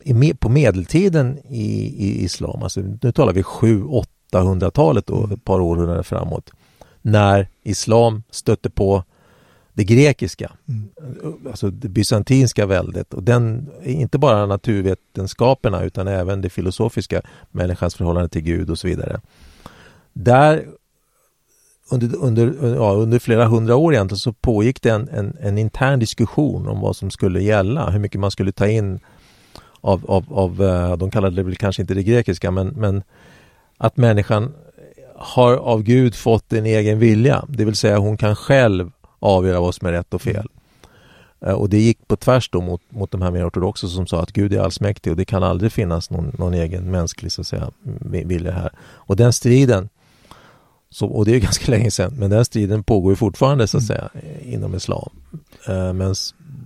i, 0.03 0.33
på 0.33 0.49
medeltiden 0.49 1.39
i, 1.49 1.95
i 2.05 2.23
islam, 2.23 2.63
alltså 2.63 2.81
nu 3.01 3.11
talar 3.11 3.33
vi 3.33 3.41
700-800-talet 3.41 5.07
då, 5.07 5.29
ett 5.33 5.43
par 5.43 5.59
århundraden 5.59 6.03
framåt, 6.03 6.51
när 7.01 7.47
islam 7.63 8.23
stötte 8.29 8.69
på 8.69 9.03
det 9.73 9.83
grekiska, 9.83 10.51
mm. 10.67 10.89
alltså 11.47 11.69
det 11.69 11.89
bysantinska 11.89 12.65
väldet 12.65 13.13
och 13.13 13.23
den, 13.23 13.69
inte 13.83 14.17
bara 14.17 14.45
naturvetenskaperna 14.45 15.83
utan 15.83 16.07
även 16.07 16.41
det 16.41 16.49
filosofiska, 16.49 17.21
människans 17.51 17.95
förhållande 17.95 18.29
till 18.29 18.41
Gud 18.41 18.69
och 18.69 18.79
så 18.79 18.87
vidare. 18.87 19.21
Där 20.13 20.65
under, 21.93 22.17
under, 22.17 22.75
ja, 22.75 22.91
under 22.91 23.19
flera 23.19 23.45
hundra 23.45 23.75
år 23.75 23.93
egentligen 23.93 24.19
så 24.19 24.33
pågick 24.33 24.81
det 24.81 24.89
en, 24.89 25.09
en, 25.09 25.37
en, 25.41 25.57
intern 25.57 25.99
diskussion 25.99 26.67
om 26.67 26.81
vad 26.81 26.95
som 26.95 27.11
skulle 27.11 27.43
gälla, 27.43 27.89
hur 27.89 27.99
mycket 27.99 28.21
man 28.21 28.31
skulle 28.31 28.51
ta 28.51 28.67
in 28.67 28.99
av, 29.81 30.05
av, 30.07 30.25
av 30.33 30.63
eh, 30.63 30.97
de 30.97 31.11
kallade 31.11 31.35
det 31.35 31.43
väl 31.43 31.55
kanske 31.55 31.81
inte 31.81 31.93
det 31.93 32.03
grekiska, 32.03 32.51
men, 32.51 32.67
men 32.67 33.03
att 33.77 33.97
människan 33.97 34.53
har 35.15 35.53
av 35.53 35.83
Gud 35.83 36.15
fått 36.15 36.53
en 36.53 36.65
egen 36.65 36.99
vilja, 36.99 37.45
det 37.47 37.65
vill 37.65 37.75
säga 37.75 37.97
hon 37.97 38.17
kan 38.17 38.35
själv 38.35 38.91
avgöra 39.19 39.59
vad 39.59 39.75
som 39.75 39.87
är 39.87 39.91
rätt 39.91 40.13
och 40.13 40.21
fel. 40.21 40.47
Eh, 41.45 41.53
och 41.53 41.69
det 41.69 41.77
gick 41.77 42.07
på 42.07 42.15
tvärs 42.15 42.49
då 42.49 42.61
mot, 42.61 42.81
mot 42.89 43.11
de 43.11 43.21
här 43.21 43.31
mer 43.31 43.47
ortodoxa 43.47 43.87
som 43.87 44.07
sa 44.07 44.21
att 44.21 44.31
Gud 44.31 44.53
är 44.53 44.59
allsmäktig 44.59 45.11
och 45.11 45.17
det 45.17 45.25
kan 45.25 45.43
aldrig 45.43 45.71
finnas 45.71 46.09
någon, 46.09 46.35
någon 46.37 46.53
egen 46.53 46.91
mänsklig 46.91 47.31
så 47.31 47.41
att 47.41 47.47
säga, 47.47 47.71
vilja 48.25 48.51
här. 48.51 48.71
Och 48.81 49.15
den 49.15 49.33
striden, 49.33 49.89
så, 50.93 51.07
och 51.07 51.25
det 51.25 51.35
är 51.35 51.39
ganska 51.49 51.71
länge 51.71 51.91
sedan, 51.91 52.13
men 52.17 52.29
den 52.29 52.45
striden 52.45 52.83
pågår 52.83 53.11
ju 53.11 53.15
fortfarande 53.15 53.67
så 53.67 53.77
att 53.77 53.85
säga 53.85 54.09
inom 54.41 54.75
islam. 54.75 55.09
Eh, 55.67 55.93
Medan 55.93 56.15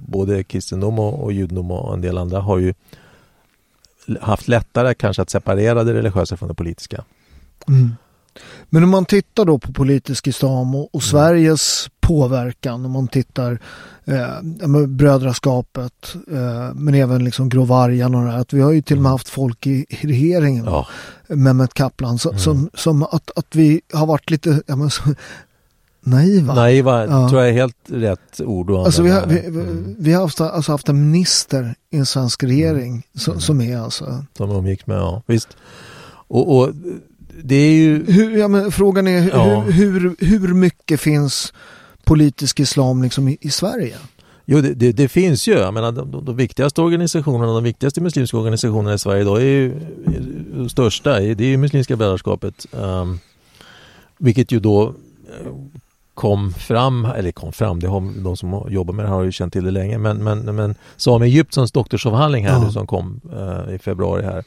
både 0.07 0.43
kristendom 0.43 0.99
och, 0.99 1.23
och 1.23 1.33
judendom 1.33 1.71
och 1.71 1.93
en 1.93 2.01
del 2.01 2.17
andra 2.17 2.39
har 2.39 2.57
ju 2.57 2.73
haft 4.21 4.47
lättare 4.47 4.93
kanske 4.93 5.21
att 5.21 5.29
separera 5.29 5.83
det 5.83 5.93
religiösa 5.93 6.37
från 6.37 6.49
det 6.49 6.55
politiska. 6.55 7.03
Mm. 7.67 7.95
Men 8.69 8.83
om 8.83 8.89
man 8.89 9.05
tittar 9.05 9.45
då 9.45 9.59
på 9.59 9.73
politisk 9.73 10.27
islam 10.27 10.75
och, 10.75 10.95
och 10.95 11.01
mm. 11.01 11.01
Sveriges 11.01 11.89
påverkan, 11.99 12.85
om 12.85 12.91
man 12.91 13.07
tittar 13.07 13.59
eh, 14.07 14.87
brödraskapet, 14.87 16.15
eh, 16.31 16.73
men 16.75 16.93
även 16.93 17.23
liksom 17.23 17.49
Gråvargen 17.49 18.15
och 18.15 18.25
det 18.25 18.31
här, 18.31 18.39
att 18.39 18.53
vi 18.53 18.61
har 18.61 18.71
ju 18.71 18.81
till 18.81 18.97
och 18.97 19.01
med 19.01 19.09
mm. 19.09 19.11
haft 19.11 19.29
folk 19.29 19.67
i, 19.67 19.85
i 19.89 20.07
regeringen, 20.07 20.65
ja. 20.65 20.87
Mehmet 21.27 21.73
Kaplan, 21.73 22.19
så, 22.19 22.29
mm. 22.29 22.39
som, 22.39 22.69
som 22.73 23.03
att, 23.03 23.31
att 23.35 23.55
vi 23.55 23.81
har 23.93 24.05
varit 24.05 24.29
lite 24.29 24.61
ja, 24.67 24.75
men, 24.75 24.89
så, 24.89 25.01
naiva. 26.01 26.53
Naiva 26.53 27.05
ja. 27.05 27.29
tror 27.29 27.41
jag 27.41 27.49
är 27.49 27.53
helt 27.53 27.77
rätt 27.87 28.41
ord. 28.41 28.71
Alltså 28.71 29.01
vi, 29.01 29.09
har, 29.09 29.25
vi, 29.25 29.45
mm. 29.45 29.95
vi 29.99 30.13
har 30.13 30.21
haft, 30.21 30.41
alltså 30.41 30.71
haft 30.71 30.89
en 30.89 31.11
minister 31.11 31.75
i 31.91 31.97
en 31.97 32.05
svensk 32.05 32.43
regering 32.43 32.91
mm. 32.91 33.03
som, 33.13 33.41
som 33.41 33.61
är 33.61 33.77
alltså... 33.77 34.25
Som 34.37 34.51
umgicks 34.51 34.87
med, 34.87 34.97
ja 34.97 35.21
visst. 35.25 35.57
och, 36.27 36.57
och 36.57 36.69
det 37.43 37.55
är 37.55 37.73
ju... 37.73 38.11
Hur, 38.11 38.37
ja, 38.37 38.47
men 38.47 38.71
frågan 38.71 39.07
är 39.07 39.29
ja. 39.29 39.61
hur, 39.61 39.99
hur, 39.99 40.15
hur 40.19 40.53
mycket 40.53 40.99
finns 40.99 41.53
politisk 42.07 42.59
islam 42.59 43.03
liksom 43.03 43.27
i, 43.27 43.37
i 43.41 43.49
Sverige? 43.49 43.95
Jo, 44.45 44.61
det, 44.61 44.73
det, 44.73 44.91
det, 44.91 45.07
finns 45.07 45.47
ju. 45.47 45.53
Jag 45.53 45.73
menar, 45.73 45.91
de, 45.91 46.11
de, 46.11 46.25
de, 46.25 46.35
viktigaste 46.35 46.81
organisationerna, 46.81 47.53
de 47.53 47.63
viktigaste 47.63 48.01
muslimska 48.01 48.37
organisationerna 48.37 48.93
i 48.93 48.99
Sverige 48.99 49.21
idag 49.21 49.37
är 49.37 49.45
ju 49.45 49.79
de 50.53 50.69
största. 50.69 51.19
Det 51.19 51.43
är 51.43 51.47
ju 51.47 51.57
Muslimska 51.57 51.95
brödraskapet. 51.95 52.65
Um, 52.71 53.19
vilket 54.17 54.51
ju 54.51 54.59
då 54.59 54.87
eh, 54.87 55.51
kom 56.13 56.53
fram, 56.53 57.05
eller 57.05 57.31
kom 57.31 57.53
fram, 57.53 57.79
det 57.79 57.87
har 57.87 58.23
de 58.23 58.37
som 58.37 58.67
jobbar 58.69 58.93
med 58.93 59.05
det 59.05 59.09
har 59.09 59.23
ju 59.23 59.31
känt 59.31 59.53
till 59.53 59.63
det 59.63 59.71
länge, 59.71 59.97
men, 59.97 60.17
men, 60.17 60.55
men 60.55 60.75
Sami 60.95 61.25
Egyptons 61.25 61.71
doktorsavhandling 61.71 62.45
här 62.45 62.53
ja. 62.53 62.63
nu 62.63 62.71
som 62.71 62.87
kom 62.87 63.21
uh, 63.33 63.75
i 63.75 63.79
februari 63.79 64.23
här 64.23 64.43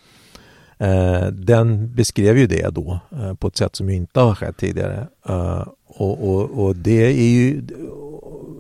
den 1.32 1.94
beskrev 1.94 2.38
ju 2.38 2.46
det 2.46 2.74
då 2.74 3.00
eh, 3.10 3.34
på 3.34 3.48
ett 3.48 3.56
sätt 3.56 3.76
som 3.76 3.90
inte 3.90 4.20
har 4.20 4.34
skett 4.34 4.56
tidigare. 4.56 5.08
Eh, 5.28 5.66
och, 5.86 6.28
och, 6.28 6.64
och, 6.64 6.76
det 6.76 7.06
är 7.06 7.30
ju... 7.30 7.62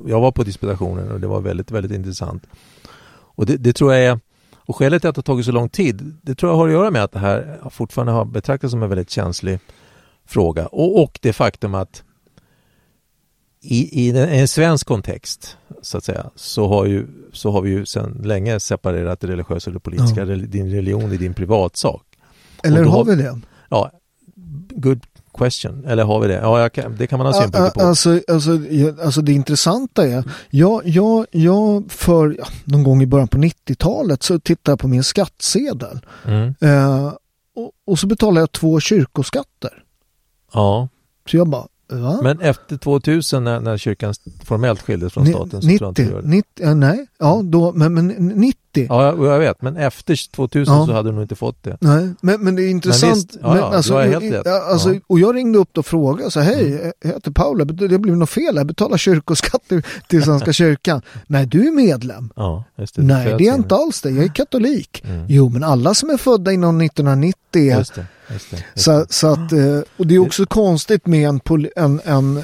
Jag 0.06 0.20
var 0.20 0.32
på 0.32 0.42
disputationen 0.42 1.10
och 1.10 1.20
det 1.20 1.26
var 1.26 1.40
väldigt, 1.40 1.70
väldigt 1.70 1.92
intressant. 1.92 2.46
Och 3.10 3.46
det, 3.46 3.56
det, 3.56 3.72
tror 3.72 3.94
jag 3.94 4.04
är... 4.04 4.20
Och 4.54 4.76
skälet 4.76 5.02
till 5.02 5.08
att 5.08 5.14
det 5.14 5.18
har 5.18 5.22
tagit 5.22 5.46
så 5.46 5.52
lång 5.52 5.68
tid, 5.68 6.16
det 6.22 6.34
tror 6.34 6.52
jag 6.52 6.56
har 6.56 6.68
att 6.68 6.72
göra 6.72 6.90
med 6.90 7.04
att 7.04 7.12
det 7.12 7.18
här 7.18 7.60
fortfarande 7.70 8.12
har 8.12 8.24
betraktats 8.24 8.70
som 8.70 8.82
en 8.82 8.88
väldigt 8.88 9.10
känslig 9.10 9.58
fråga. 10.26 10.66
Och, 10.66 11.02
och 11.02 11.18
det 11.22 11.32
faktum 11.32 11.74
att 11.74 12.02
i, 13.62 14.06
i 14.06 14.10
en 14.18 14.48
svensk 14.48 14.86
kontext 14.86 15.56
så 15.82 15.98
att 15.98 16.04
säga 16.04 16.30
så 16.34 16.68
har, 16.68 16.86
ju, 16.86 17.06
så 17.32 17.50
har 17.50 17.60
vi 17.60 17.70
ju 17.70 17.86
sedan 17.86 18.20
länge 18.24 18.60
separerat 18.60 19.20
det 19.20 19.26
religiösa 19.26 19.70
och 19.70 19.74
det 19.74 19.80
politiska. 19.80 20.20
Ja. 20.24 20.36
Din 20.36 20.70
religion 20.70 21.12
är 21.12 21.16
din 21.16 21.34
privatsak. 21.34 22.09
Eller 22.64 22.84
har 22.84 23.04
vi 23.04 23.14
det? 23.14 23.40
Ja, 23.68 23.90
good 24.70 25.00
question. 25.38 25.84
Eller 25.84 26.04
har 26.04 26.20
vi 26.20 26.28
det? 26.28 26.34
Ja, 26.34 26.68
kan, 26.68 26.96
det 26.96 27.06
kan 27.06 27.18
man 27.18 27.26
ha 27.26 27.42
synpunkter 27.42 27.70
på. 27.70 27.86
Alltså, 27.86 28.20
alltså, 28.28 28.50
alltså 29.02 29.20
det 29.20 29.32
intressanta 29.32 30.06
är, 30.06 30.24
jag, 30.50 30.82
jag, 30.84 31.26
jag 31.30 31.92
för 31.92 32.36
ja, 32.38 32.46
någon 32.64 32.82
gång 32.82 33.02
i 33.02 33.06
början 33.06 33.28
på 33.28 33.38
90-talet 33.38 34.22
så 34.22 34.38
tittade 34.38 34.72
jag 34.72 34.78
på 34.78 34.88
min 34.88 35.04
skattsedel. 35.04 36.00
Mm. 36.24 36.54
Eh, 36.60 37.12
och, 37.56 37.72
och, 37.86 37.98
så 37.98 38.06
betalade 38.06 38.40
jag 38.40 38.52
två 38.52 38.80
kyrkoskatter. 38.80 39.82
Ja. 40.52 40.88
Så 41.30 41.36
jag 41.36 41.48
bara, 41.48 41.66
Va? 41.90 42.20
Men 42.22 42.40
efter 42.40 42.76
2000 42.76 43.44
när, 43.44 43.60
när 43.60 43.76
kyrkan 43.76 44.14
formellt 44.44 44.82
skildes 44.82 45.12
från 45.12 45.26
staten 45.26 45.62
så 45.62 45.68
90, 45.68 45.78
tror 45.78 46.10
jag 46.10 46.18
inte 46.18 46.28
90, 46.28 46.74
nej, 46.74 47.06
ja 47.18 47.40
då, 47.44 47.72
men, 47.72 47.94
men 47.94 48.08
90. 48.08 48.56
Ja, 48.72 49.26
jag 49.26 49.38
vet, 49.38 49.62
men 49.62 49.76
efter 49.76 50.30
2000 50.32 50.74
ja. 50.74 50.86
så 50.86 50.92
hade 50.92 51.08
du 51.08 51.12
nog 51.12 51.24
inte 51.24 51.34
fått 51.34 51.62
det. 51.62 51.76
Nej, 51.80 52.14
men, 52.20 52.44
men 52.44 52.56
det 52.56 52.62
är 52.62 52.70
intressant. 52.70 53.10
Men 53.10 53.14
visst, 53.14 53.38
ja, 53.42 53.56
ja, 53.56 53.76
alltså, 53.76 53.92
du 53.92 53.98
har 53.98 54.06
helt 54.06 54.34
rätt. 54.34 54.46
Alltså, 54.46 54.94
ja. 54.94 55.00
Och 55.06 55.20
jag 55.20 55.36
ringde 55.36 55.58
upp 55.58 55.78
och 55.78 55.86
frågade, 55.86 56.30
så 56.30 56.40
hej, 56.40 56.72
mm. 56.72 56.92
jag 57.02 57.10
heter 57.10 57.30
Paula, 57.30 57.64
det 57.64 57.98
blev 57.98 58.16
något 58.16 58.30
fel, 58.30 58.56
jag 58.56 58.66
betalar 58.66 58.96
kyrkoskatt 58.96 59.62
till 60.08 60.22
Svenska 60.22 60.52
kyrkan. 60.52 61.02
nej, 61.26 61.46
du 61.46 61.66
är 61.66 61.72
medlem. 61.72 62.32
Ja, 62.36 62.64
just 62.76 62.94
det. 62.94 63.02
Nej, 63.02 63.34
det 63.38 63.48
är 63.48 63.54
inte 63.54 63.74
alls 63.74 64.00
det, 64.00 64.10
jag 64.10 64.24
är 64.24 64.34
katolik. 64.34 65.02
Mm. 65.04 65.26
Jo, 65.28 65.48
men 65.48 65.64
alla 65.64 65.94
som 65.94 66.10
är 66.10 66.16
födda 66.16 66.52
inom 66.52 66.80
1990 66.80 67.36
är 67.54 67.84
så, 68.74 69.06
så 69.10 69.26
att, 69.26 69.52
eh, 69.52 69.80
och 69.96 70.06
det 70.06 70.14
är 70.14 70.18
också 70.18 70.46
konstigt 70.46 71.06
med 71.06 71.28
en, 71.28 71.40
en, 71.76 72.00
en 72.04 72.42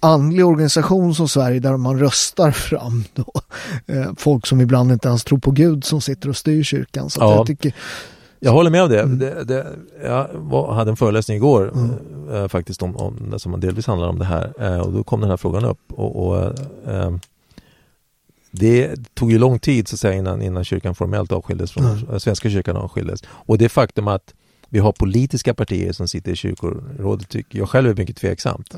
andlig 0.00 0.46
organisation 0.46 1.14
som 1.14 1.28
Sverige 1.28 1.60
där 1.60 1.76
man 1.76 1.98
röstar 1.98 2.50
fram 2.50 3.04
då, 3.14 3.32
eh, 3.86 4.12
folk 4.16 4.46
som 4.46 4.60
ibland 4.60 4.92
inte 4.92 5.08
ens 5.08 5.24
tror 5.24 5.38
på 5.38 5.50
Gud 5.50 5.84
som 5.84 6.00
sitter 6.00 6.28
och 6.28 6.36
styr 6.36 6.62
kyrkan. 6.62 7.10
Så 7.10 7.20
ja. 7.20 7.34
jag, 7.34 7.46
tycker, 7.46 7.74
jag 8.40 8.52
håller 8.52 8.70
med 8.70 8.82
om 8.82 8.88
det. 8.88 9.00
Mm. 9.00 9.18
det, 9.18 9.44
det 9.44 9.66
jag 10.04 10.28
var, 10.34 10.74
hade 10.74 10.90
en 10.90 10.96
föreläsning 10.96 11.36
igår 11.36 11.72
mm. 11.74 12.42
äh, 12.42 12.48
faktiskt 12.48 12.82
om, 12.82 12.96
om 12.96 13.30
det 13.30 13.38
som 13.38 13.60
delvis 13.60 13.86
handlar 13.86 14.08
om 14.08 14.18
det 14.18 14.24
här 14.24 14.52
äh, 14.58 14.78
och 14.78 14.92
då 14.92 15.04
kom 15.04 15.20
den 15.20 15.30
här 15.30 15.36
frågan 15.36 15.64
upp. 15.64 15.92
Och, 15.92 16.26
och 16.26 16.44
äh, 16.92 17.16
det 18.50 18.96
tog 19.14 19.32
ju 19.32 19.38
lång 19.38 19.58
tid 19.58 19.88
så 19.88 19.94
att 19.94 20.00
säga, 20.00 20.14
innan, 20.14 20.42
innan 20.42 20.64
kyrkan 20.64 20.94
formellt 20.94 21.32
avskildes 21.32 21.72
från 21.72 21.84
mm. 21.84 22.20
Svenska 22.20 22.50
kyrkan 22.50 22.76
avskildes. 22.76 23.22
Och 23.28 23.58
det 23.58 23.68
faktum 23.68 24.08
att 24.08 24.34
vi 24.68 24.78
har 24.78 24.92
politiska 24.92 25.54
partier 25.54 25.92
som 25.92 26.08
sitter 26.08 26.32
i 26.32 26.36
kyrkorådet 26.36 27.28
tycker 27.28 27.58
jag 27.58 27.68
själv 27.68 27.90
är 27.90 27.94
mycket 27.94 28.16
tveksamt. 28.16 28.74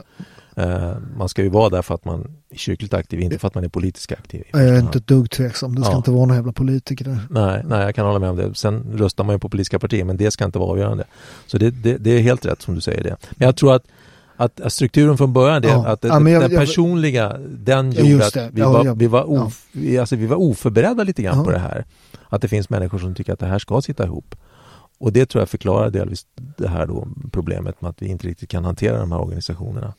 Uh, 0.58 0.94
man 1.16 1.28
ska 1.28 1.42
ju 1.42 1.48
vara 1.48 1.68
där 1.68 1.82
för 1.82 1.94
att 1.94 2.04
man 2.04 2.36
är 2.50 2.56
kyrkligt 2.56 2.94
aktiv, 2.94 3.20
inte 3.20 3.38
för 3.38 3.48
att 3.48 3.54
man 3.54 3.64
är 3.64 3.68
politiskt 3.68 4.12
aktiv. 4.12 4.44
Jag 4.52 4.68
är 4.68 4.78
inte 4.78 4.98
ett 4.98 5.06
dugg 5.06 5.30
tveksam, 5.30 5.74
det 5.74 5.82
ska 5.82 5.92
ja. 5.92 5.96
inte 5.96 6.10
vara 6.10 6.26
några 6.26 6.36
jävla 6.36 6.52
politiker 6.52 7.04
där. 7.04 7.18
Nej, 7.30 7.62
nej, 7.66 7.80
jag 7.80 7.94
kan 7.94 8.06
hålla 8.06 8.18
med 8.18 8.30
om 8.30 8.36
det. 8.36 8.54
Sen 8.54 8.98
röstar 8.98 9.24
man 9.24 9.34
ju 9.34 9.38
på 9.38 9.48
politiska 9.48 9.78
partier, 9.78 10.04
men 10.04 10.16
det 10.16 10.30
ska 10.30 10.44
inte 10.44 10.58
vara 10.58 10.70
avgörande. 10.70 11.04
Så 11.46 11.58
det, 11.58 11.70
det, 11.70 11.98
det 11.98 12.10
är 12.10 12.20
helt 12.20 12.46
rätt 12.46 12.62
som 12.62 12.74
du 12.74 12.80
säger 12.80 13.02
det. 13.02 13.16
Men 13.30 13.46
jag 13.46 13.56
tror 13.56 13.74
att 13.74 13.84
att, 14.40 14.72
strukturen 14.72 15.16
från 15.16 15.32
början, 15.32 15.62
det, 15.62 15.68
ja. 15.68 15.86
att 15.86 16.00
det, 16.00 16.08
ja, 16.08 16.28
jag, 16.28 16.42
den 16.42 16.50
personliga, 16.50 17.36
den 17.48 17.92
gjorde 17.92 18.26
att 18.26 18.36
vi, 18.52 18.60
var, 18.60 18.94
vi, 18.94 19.06
var 19.06 19.30
of, 19.30 19.66
vi, 19.72 19.98
alltså, 19.98 20.16
vi 20.16 20.26
var 20.26 20.36
oförberedda 20.36 21.04
lite 21.04 21.22
grann 21.22 21.44
på 21.44 21.50
det 21.50 21.58
här. 21.58 21.84
Att 22.28 22.42
det 22.42 22.48
finns 22.48 22.70
människor 22.70 22.98
som 22.98 23.14
tycker 23.14 23.32
att 23.32 23.38
det 23.38 23.46
här 23.46 23.58
ska 23.58 23.82
sitta 23.82 24.04
ihop. 24.04 24.34
Och 25.00 25.12
det 25.12 25.26
tror 25.26 25.42
jag 25.42 25.48
förklarar 25.48 25.90
delvis 25.90 26.26
det 26.36 26.68
här 26.68 26.86
då 26.86 27.08
problemet 27.32 27.80
med 27.80 27.88
att 27.88 28.02
vi 28.02 28.06
inte 28.06 28.26
riktigt 28.26 28.48
kan 28.48 28.64
hantera 28.64 28.98
de 28.98 29.12
här 29.12 29.20
organisationerna. 29.20 29.94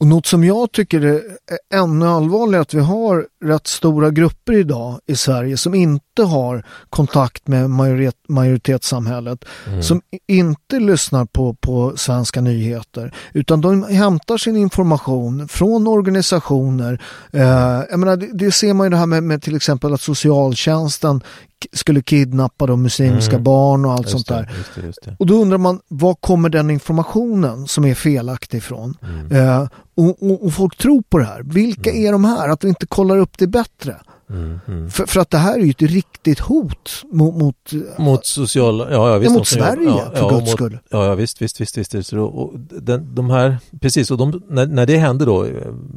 Och 0.00 0.06
något 0.06 0.26
som 0.26 0.44
jag 0.44 0.72
tycker 0.72 1.00
är 1.00 1.22
ännu 1.74 2.06
allvarligare 2.06 2.62
att 2.62 2.74
vi 2.74 2.80
har 2.80 3.26
rätt 3.44 3.66
stora 3.66 4.10
grupper 4.10 4.52
idag 4.52 5.00
i 5.06 5.16
Sverige 5.16 5.56
som 5.56 5.74
inte 5.74 6.22
har 6.22 6.66
kontakt 6.90 7.48
med 7.48 7.70
majoritet, 7.70 8.16
majoritetssamhället. 8.28 9.44
Mm. 9.66 9.82
Som 9.82 10.02
inte 10.26 10.80
lyssnar 10.80 11.24
på, 11.24 11.54
på 11.54 11.92
svenska 11.96 12.40
nyheter 12.40 13.14
utan 13.32 13.60
de 13.60 13.82
hämtar 13.82 14.36
sin 14.36 14.56
information 14.56 15.48
från 15.48 15.86
organisationer. 15.86 17.02
Eh, 17.32 17.82
jag 17.90 17.98
menar, 17.98 18.16
det, 18.16 18.28
det, 18.32 18.52
ser 18.52 18.74
man 18.74 18.86
ju 18.86 18.90
det 18.90 18.96
här 18.96 19.06
med, 19.06 19.22
med 19.22 19.42
till 19.42 19.56
exempel 19.56 19.94
att 19.94 20.00
socialtjänsten 20.00 21.22
skulle 21.72 22.02
kidnappa 22.02 22.66
de 22.66 22.82
muslimska 22.82 23.32
mm. 23.32 23.44
barn 23.44 23.84
och 23.84 23.92
allt 23.92 24.00
just 24.00 24.12
sånt 24.12 24.26
där. 24.26 24.42
Det, 24.42 24.58
just 24.58 24.74
det, 24.74 24.86
just 24.86 25.04
det. 25.04 25.16
Och 25.18 25.26
då 25.26 25.34
undrar 25.34 25.58
man, 25.58 25.80
var 25.88 26.14
kommer 26.14 26.48
den 26.48 26.70
informationen 26.70 27.66
som 27.66 27.84
är 27.84 27.94
felaktig 27.94 28.58
ifrån? 28.58 28.94
Mm. 29.02 29.32
Eh, 29.32 29.68
och, 29.94 30.22
och, 30.22 30.44
och, 30.44 30.54
folk 30.54 30.76
tror 30.76 31.02
på 31.02 31.18
det 31.18 31.24
här. 31.24 31.42
Vilka 31.42 31.90
mm. 31.90 32.06
är 32.06 32.12
de 32.12 32.24
här? 32.24 32.48
Att 32.48 32.64
vi 32.64 32.68
inte 32.68 32.86
kollar 32.86 33.18
upp 33.18 33.38
det 33.38 33.46
bättre. 33.46 33.96
Mm, 34.30 34.60
mm. 34.68 34.90
För, 34.90 35.06
för, 35.06 35.20
att 35.20 35.30
det 35.30 35.38
här 35.38 35.58
är 35.58 35.64
ju 35.64 35.70
ett 35.70 35.82
riktigt 35.82 36.38
hot 36.38 37.04
mot... 37.12 37.34
Mot, 37.34 37.72
mot 37.98 38.26
social... 38.26 38.78
Ja, 38.78 39.10
ja, 39.10 39.18
visst, 39.18 39.32
mot 39.32 39.46
Sverige, 39.46 39.88
ja, 39.88 40.10
för 40.14 40.22
ja, 40.22 40.28
guds 40.28 40.52
skull. 40.52 40.78
Ja, 40.90 41.06
ja, 41.06 41.14
visst, 41.14 41.42
visst, 41.42 41.60
visst. 41.60 41.78
visst, 41.78 41.94
visst. 41.94 42.12
Och 42.12 42.52
den, 42.58 43.14
de 43.14 43.30
här, 43.30 43.58
precis, 43.80 44.10
och 44.10 44.18
de, 44.18 44.42
när, 44.48 44.66
när 44.66 44.86
det 44.86 44.96
hände 44.96 45.24
då, 45.24 45.46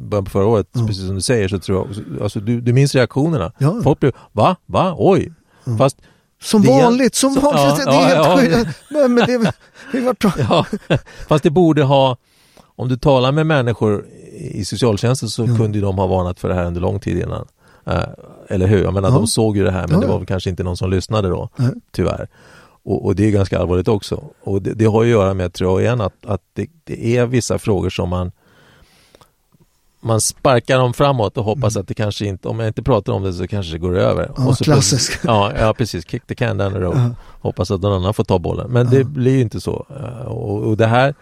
början 0.08 0.24
på 0.24 0.30
förra 0.30 0.46
året, 0.46 0.74
mm. 0.74 0.86
precis 0.86 1.06
som 1.06 1.14
du 1.14 1.20
säger, 1.20 1.48
så 1.48 1.58
tror 1.58 1.78
jag, 1.78 2.22
alltså 2.22 2.40
du, 2.40 2.60
du 2.60 2.72
minns 2.72 2.94
reaktionerna. 2.94 3.52
Ja. 3.58 3.80
Folk 3.82 4.00
blev, 4.00 4.12
va, 4.32 4.56
va, 4.66 4.94
oj, 4.98 5.32
Mm. 5.66 5.78
Fast 5.78 5.96
som 6.42 6.62
vanligt, 6.62 7.14
som 7.14 7.34
vanligt. 7.34 7.84
Ja, 7.86 7.92
det 7.92 8.12
är 8.12 8.14
ja, 8.14 8.36
helt 8.36 8.68
ja, 8.88 9.08
men 9.08 9.26
det, 9.26 9.52
det 9.92 10.00
var 10.00 10.16
ja, 10.38 10.66
Fast 11.28 11.44
det 11.44 11.50
borde 11.50 11.82
ha, 11.82 12.16
om 12.76 12.88
du 12.88 12.96
talar 12.96 13.32
med 13.32 13.46
människor 13.46 14.06
i 14.32 14.64
socialtjänsten 14.64 15.28
så 15.28 15.44
mm. 15.44 15.56
kunde 15.56 15.80
de 15.80 15.98
ha 15.98 16.06
varnat 16.06 16.40
för 16.40 16.48
det 16.48 16.54
här 16.54 16.64
under 16.64 16.80
lång 16.80 17.00
tid 17.00 17.18
innan. 17.18 17.46
Uh, 17.88 18.02
eller 18.48 18.66
hur? 18.66 18.82
Jag 18.82 18.94
menar, 18.94 19.08
ja. 19.08 19.14
de 19.14 19.26
såg 19.26 19.56
ju 19.56 19.64
det 19.64 19.70
här 19.70 19.88
men 19.88 20.00
det 20.00 20.06
var 20.06 20.18
väl 20.18 20.26
kanske 20.26 20.50
inte 20.50 20.62
någon 20.62 20.76
som 20.76 20.90
lyssnade 20.90 21.28
då, 21.28 21.48
mm. 21.58 21.80
tyvärr. 21.90 22.28
Och, 22.84 23.04
och, 23.04 23.16
det 23.16 23.26
är 23.26 23.30
ganska 23.30 23.58
allvarligt 23.58 23.88
också. 23.88 24.24
Och 24.42 24.62
det, 24.62 24.74
det, 24.74 24.84
har 24.84 25.02
att 25.02 25.08
göra 25.08 25.34
med, 25.34 25.52
tror 25.52 25.70
jag 25.70 25.88
igen, 25.88 26.00
att, 26.00 26.26
att 26.26 26.42
det, 26.52 26.66
det 26.84 27.16
är 27.16 27.26
vissa 27.26 27.58
frågor 27.58 27.90
som 27.90 28.08
man 28.08 28.32
man 30.02 30.20
sparkar 30.20 30.78
dem 30.78 30.92
framåt 30.92 31.38
och 31.38 31.44
hoppas 31.44 31.76
mm. 31.76 31.80
att 31.80 31.88
det 31.88 31.94
kanske 31.94 32.26
inte, 32.26 32.48
om 32.48 32.58
jag 32.58 32.68
inte 32.68 32.82
pratar 32.82 33.12
om 33.12 33.22
det 33.22 33.32
så 33.32 33.46
kanske 33.46 33.72
det 33.72 33.78
går 33.78 33.98
över. 33.98 34.30
Ja, 34.36 34.48
och 34.48 34.58
så 34.58 34.64
klassisk. 34.64 35.20
Ja, 35.24 35.52
ja, 35.58 35.74
precis. 35.74 36.06
Kick 36.06 36.26
the 36.26 36.34
can 36.34 36.58
down 36.58 36.72
the 36.72 36.78
road. 36.78 36.96
Uh. 36.96 37.10
Hoppas 37.40 37.70
att 37.70 37.80
någon 37.80 37.92
annan 37.92 38.14
får 38.14 38.24
ta 38.24 38.38
bollen. 38.38 38.70
Men 38.70 38.86
uh. 38.86 38.92
det 38.92 39.04
blir 39.04 39.32
ju 39.32 39.40
inte 39.40 39.60
så. 39.60 39.86
Eh, 40.00 40.26
och, 40.26 40.62
och, 40.62 40.76
det 40.76 40.86
här 40.86 41.14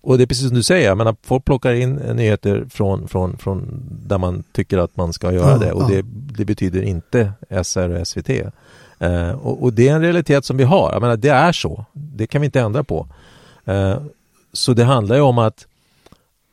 och 0.00 0.18
det 0.18 0.24
är 0.24 0.26
precis 0.26 0.46
som 0.46 0.56
du 0.56 0.62
säger, 0.62 0.88
jag 0.88 0.98
menar, 0.98 1.16
folk 1.22 1.44
plockar 1.44 1.72
in 1.72 1.94
nyheter 1.94 2.66
från, 2.70 3.08
från, 3.08 3.36
från 3.36 3.82
där 4.06 4.18
man 4.18 4.44
tycker 4.52 4.78
att 4.78 4.96
man 4.96 5.12
ska 5.12 5.32
göra 5.32 5.58
det 5.58 5.72
och 5.72 5.90
det, 5.90 6.02
det, 6.36 6.44
betyder 6.44 6.82
inte 6.82 7.32
SR 7.64 7.88
och 7.88 8.06
SVT. 8.06 8.30
Uh, 8.30 9.30
och, 9.30 9.62
och, 9.62 9.72
det 9.72 9.88
är 9.88 9.94
en 9.94 10.02
realitet 10.02 10.44
som 10.44 10.56
vi 10.56 10.64
har. 10.64 10.92
Jag 10.92 11.00
menar, 11.02 11.16
det 11.16 11.28
är 11.28 11.52
så. 11.52 11.84
Det 11.92 12.26
kan 12.26 12.40
vi 12.40 12.44
inte 12.44 12.60
ändra 12.60 12.84
på. 12.84 13.06
Uh, 13.68 13.96
så 14.52 14.72
det 14.72 14.84
handlar 14.84 15.16
ju 15.16 15.22
om 15.22 15.38
att 15.38 15.66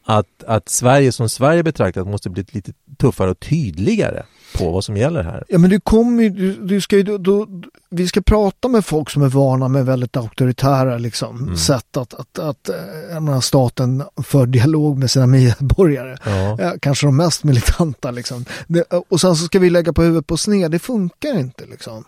att, 0.10 0.43
att 0.48 0.69
Sverige 0.69 1.12
som 1.12 1.30
Sverige 1.30 1.63
betraktat 1.63 2.08
måste 2.08 2.30
bli 2.30 2.45
lite 2.52 2.74
tuffare 2.98 3.32
och 3.32 3.39
tydligare 3.39 4.24
på 4.58 4.72
vad 4.72 4.84
som 4.84 4.98
gäller 4.98 5.24
här. 5.24 5.43
Ja 5.48 5.58
men 5.58 5.69
du 5.69 5.80
kommer 5.80 6.24
ju, 6.24 6.30
du, 6.30 6.54
du 6.54 6.82
ska 6.82 6.98
ju, 6.98 7.04
då, 7.04 7.17
då, 7.17 7.48
vi 7.89 8.08
ska 8.08 8.22
prata 8.22 8.67
med 8.67 8.86
folk 8.86 9.10
som 9.10 9.22
är 9.22 9.28
vana 9.28 9.67
med 9.67 9.86
väldigt 9.86 10.17
auktoritära 10.17 10.98
liksom, 10.98 11.43
mm. 11.43 11.58
sätt 11.58 11.98
att, 11.98 12.13
att, 12.13 12.39
att 12.39 12.69
menar, 13.10 13.41
staten 13.41 14.04
för 14.24 14.45
dialog 14.45 14.98
med 14.98 15.12
sina 15.12 15.28
medborgare. 15.28 16.17
Ja. 16.26 16.76
kanske 16.82 17.08
de 17.08 17.17
mest 17.17 17.43
militanta 17.43 18.12
liksom. 18.12 18.45
Det, 18.67 18.82
och 19.10 19.22
sen 19.22 19.36
så 19.36 19.45
ska 19.45 19.60
vi 19.60 19.69
lägga 19.69 19.93
på 19.93 20.02
huvudet 20.02 20.28
på 20.28 20.38
sned, 20.38 20.72
det 20.72 20.80
funkar 20.80 21.39
inte 21.39 21.65
liksom. 21.65 22.04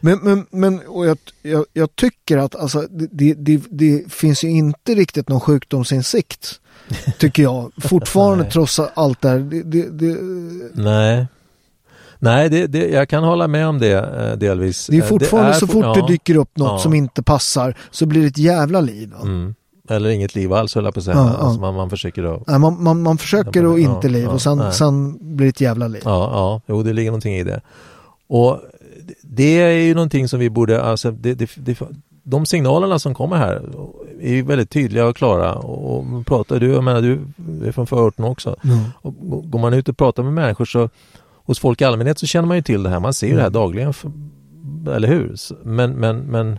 Men, 0.00 0.18
men, 0.18 0.46
men 0.50 0.80
och 0.80 1.06
jag, 1.06 1.18
jag, 1.42 1.64
jag 1.72 1.96
tycker 1.96 2.38
att 2.38 2.54
alltså, 2.54 2.86
det, 2.90 3.34
det, 3.34 3.62
det 3.70 4.12
finns 4.12 4.44
ju 4.44 4.48
inte 4.48 4.94
riktigt 4.94 5.28
någon 5.28 5.40
sjukdomsinsikt 5.40 6.60
Tycker 7.18 7.42
jag. 7.42 7.72
Fortfarande 7.78 8.44
trots 8.50 8.80
allt 8.94 9.20
det 9.20 9.28
här. 9.28 9.38
Det, 9.38 9.62
det, 9.62 9.90
det... 9.90 10.16
Nej. 10.74 11.26
Nej, 12.22 12.48
det, 12.48 12.66
det, 12.66 12.88
jag 12.88 13.08
kan 13.08 13.24
hålla 13.24 13.48
med 13.48 13.66
om 13.66 13.78
det 13.78 13.92
eh, 13.92 14.38
delvis. 14.38 14.86
Det 14.86 14.98
är 14.98 15.02
fortfarande 15.02 15.50
det 15.50 15.54
är 15.54 15.58
så 15.58 15.66
fort 15.66 15.84
ja, 15.84 15.94
det 15.94 16.06
dyker 16.12 16.36
upp 16.36 16.56
något 16.56 16.70
ja. 16.70 16.78
som 16.78 16.94
inte 16.94 17.22
passar 17.22 17.76
så 17.90 18.06
blir 18.06 18.20
det 18.20 18.26
ett 18.26 18.38
jävla 18.38 18.80
liv. 18.80 19.14
Mm. 19.22 19.54
Eller 19.88 20.10
inget 20.10 20.34
liv 20.34 20.52
alls 20.52 20.74
höll 20.74 20.84
jag 20.84 20.94
på 20.94 21.00
att 21.00 21.04
säga. 21.04 21.16
Ja, 21.16 21.36
alltså 21.36 21.60
man, 21.60 21.74
man 21.74 21.90
försöker 21.90 22.34
att... 22.34 22.46
Nej, 22.46 22.58
man, 22.58 22.82
man, 22.82 23.02
man 23.02 23.18
försöker 23.18 23.74
att 23.74 23.78
inte 23.78 24.08
liv 24.08 24.28
och 24.28 24.42
sen, 24.42 24.72
sen 24.72 25.18
blir 25.36 25.46
det 25.46 25.50
ett 25.50 25.60
jävla 25.60 25.88
liv. 25.88 26.02
Ja, 26.04 26.30
ja, 26.32 26.60
jo 26.66 26.82
det 26.82 26.92
ligger 26.92 27.10
någonting 27.10 27.34
i 27.34 27.44
det. 27.44 27.60
Och 28.28 28.60
det 29.22 29.60
är 29.60 29.72
ju 29.72 29.94
någonting 29.94 30.28
som 30.28 30.40
vi 30.40 30.50
borde, 30.50 30.82
alltså 30.82 31.10
det, 31.10 31.34
det, 31.34 31.50
det, 31.56 31.78
de 32.30 32.46
signalerna 32.46 32.98
som 32.98 33.14
kommer 33.14 33.36
här 33.36 33.62
är 34.20 34.42
väldigt 34.42 34.70
tydliga 34.70 35.06
och 35.06 35.16
klara. 35.16 35.54
Och 35.54 36.26
pratar 36.26 36.60
du, 36.60 36.72
jag 36.72 36.84
menar 36.84 37.02
du 37.02 37.20
är 37.68 37.72
från 37.72 37.86
förorten 37.86 38.24
också. 38.24 38.56
Mm. 38.64 38.78
Och 38.94 39.14
går 39.50 39.58
man 39.58 39.74
ut 39.74 39.88
och 39.88 39.96
pratar 39.96 40.22
med 40.22 40.32
människor 40.32 40.64
så 40.64 40.88
hos 41.44 41.58
folk 41.58 41.80
i 41.80 41.84
allmänhet 41.84 42.18
så 42.18 42.26
känner 42.26 42.48
man 42.48 42.56
ju 42.56 42.62
till 42.62 42.82
det 42.82 42.90
här. 42.90 43.00
Man 43.00 43.14
ser 43.14 43.26
ju 43.26 43.32
mm. 43.32 43.38
det 43.38 43.42
här 43.42 43.50
dagligen. 43.50 43.92
Eller 44.94 45.08
hur? 45.08 45.36
Men, 45.64 45.92
men, 45.92 46.18
men 46.18 46.58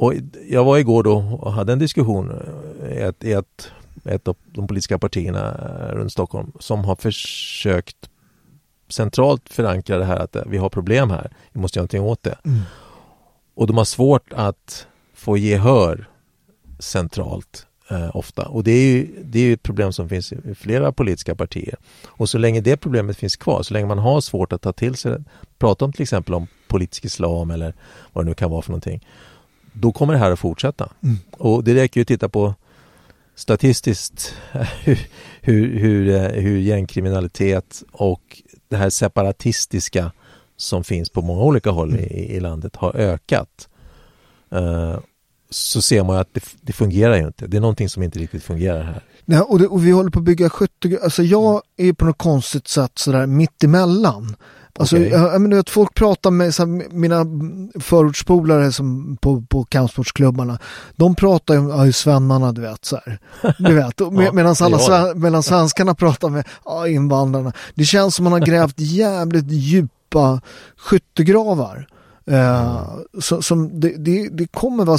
Och 0.00 0.14
jag 0.48 0.64
var 0.64 0.78
igår 0.78 1.02
då 1.02 1.16
och 1.40 1.52
hade 1.52 1.72
en 1.72 1.78
diskussion 1.78 2.32
i 2.90 2.96
ett, 2.96 3.24
i 3.24 3.32
ett, 3.32 3.70
ett 4.04 4.28
av 4.28 4.36
de 4.44 4.66
politiska 4.66 4.98
partierna 4.98 5.52
runt 5.92 6.12
Stockholm 6.12 6.52
som 6.58 6.84
har 6.84 6.96
försökt 6.96 7.96
centralt 8.88 9.48
förankra 9.48 9.98
det 9.98 10.04
här 10.04 10.16
att 10.16 10.36
vi 10.46 10.58
har 10.58 10.68
problem 10.68 11.10
här. 11.10 11.30
Vi 11.52 11.60
måste 11.60 11.78
göra 11.78 11.82
någonting 11.82 12.02
åt 12.02 12.22
det. 12.22 12.38
Mm. 12.44 12.60
Och 13.54 13.66
de 13.66 13.76
har 13.76 13.84
svårt 13.84 14.32
att 14.32 14.86
få 15.14 15.36
gehör 15.36 16.08
centralt 16.78 17.66
eh, 17.90 18.16
ofta. 18.16 18.48
Och 18.48 18.64
det 18.64 18.72
är 18.72 18.92
ju 18.92 19.08
det 19.24 19.38
är 19.38 19.52
ett 19.52 19.62
problem 19.62 19.92
som 19.92 20.08
finns 20.08 20.32
i 20.32 20.54
flera 20.54 20.92
politiska 20.92 21.34
partier. 21.34 21.74
Och 22.06 22.28
så 22.28 22.38
länge 22.38 22.60
det 22.60 22.76
problemet 22.76 23.16
finns 23.16 23.36
kvar, 23.36 23.62
så 23.62 23.74
länge 23.74 23.86
man 23.86 23.98
har 23.98 24.20
svårt 24.20 24.52
att 24.52 24.62
ta 24.62 24.72
till 24.72 24.94
sig 24.94 25.24
prata 25.58 25.84
om 25.84 25.92
till 25.92 26.02
exempel 26.02 26.34
om 26.34 26.46
politisk 26.68 27.04
islam 27.04 27.50
eller 27.50 27.74
vad 28.12 28.24
det 28.24 28.28
nu 28.28 28.34
kan 28.34 28.50
vara 28.50 28.62
för 28.62 28.70
någonting. 28.70 29.06
Då 29.72 29.92
kommer 29.92 30.12
det 30.12 30.18
här 30.18 30.30
att 30.30 30.38
fortsätta. 30.38 30.92
Mm. 31.02 31.18
Och 31.32 31.64
det 31.64 31.74
räcker 31.74 32.00
ju 32.00 32.02
att 32.02 32.08
titta 32.08 32.28
på 32.28 32.54
statistiskt 33.34 34.34
hur, 34.84 34.98
hur, 35.40 35.78
hur, 35.78 36.08
eh, 36.08 36.42
hur 36.42 36.58
gängkriminalitet 36.58 37.82
och 37.92 38.42
det 38.68 38.76
här 38.76 38.90
separatistiska 38.90 40.12
som 40.56 40.84
finns 40.84 41.10
på 41.10 41.22
många 41.22 41.42
olika 41.42 41.70
håll 41.70 41.96
i, 41.96 42.36
i 42.36 42.40
landet 42.40 42.76
har 42.76 42.96
ökat. 42.96 43.68
Uh, 44.54 44.98
så 45.50 45.82
ser 45.82 46.04
man 46.04 46.16
att 46.16 46.28
det, 46.34 46.44
det, 46.60 46.72
fungerar 46.72 47.16
ju 47.16 47.26
inte. 47.26 47.46
Det 47.46 47.56
är 47.56 47.60
någonting 47.60 47.88
som 47.88 48.02
inte 48.02 48.18
riktigt 48.18 48.42
fungerar 48.42 48.82
här. 48.82 49.04
Nej, 49.24 49.40
och, 49.40 49.58
det, 49.58 49.66
och 49.66 49.86
vi 49.86 49.90
håller 49.90 50.10
på 50.10 50.18
att 50.18 50.24
bygga 50.24 50.50
70, 50.50 50.98
alltså 51.02 51.22
jag 51.22 51.62
är 51.76 51.92
på 51.92 52.04
något 52.04 52.18
konstigt 52.18 52.68
sätt 52.68 52.92
sådär 52.94 53.26
mittemellan. 53.26 54.36
Alltså, 54.78 54.96
Okej. 54.96 55.08
jag, 55.08 55.40
menar, 55.40 55.56
att 55.58 55.70
folk 55.70 55.94
pratar 55.94 56.30
med 56.30 56.54
så 56.54 56.62
här, 56.62 56.92
mina 56.94 57.26
förortspolare 57.80 58.72
som 58.72 59.16
på, 59.16 59.42
på 59.48 59.64
kampsportsklubbarna. 59.64 60.58
De 60.96 61.14
pratar 61.14 61.54
ju 61.54 61.60
om 61.60 61.86
ja, 61.86 61.92
svennarna, 61.92 62.52
du 62.52 62.60
vet. 62.60 62.84
Så 62.84 62.98
här. 63.06 63.18
Du 63.58 63.74
vet, 63.74 64.00
med, 64.12 64.24
Ja, 64.26 64.32
medan, 64.32 64.54
alla, 64.60 64.78
sven- 64.78 65.20
medan 65.20 65.42
svenskarna 65.42 65.94
pratar 65.94 66.28
med 66.28 66.44
ja, 66.64 66.88
invandrarna. 66.88 67.52
Det 67.74 67.84
känns 67.84 68.14
som 68.14 68.24
man 68.24 68.32
har 68.32 68.40
grävt 68.40 68.74
jävligt 68.78 69.50
djupa 69.50 70.40
skyttegravar. 70.76 71.86
Eh, 72.30 72.84
så, 73.20 73.42
som 73.42 73.80
det, 73.80 73.94
det, 73.98 74.28
det 74.28 74.46
kommer 74.46 74.84
vara 74.84 74.98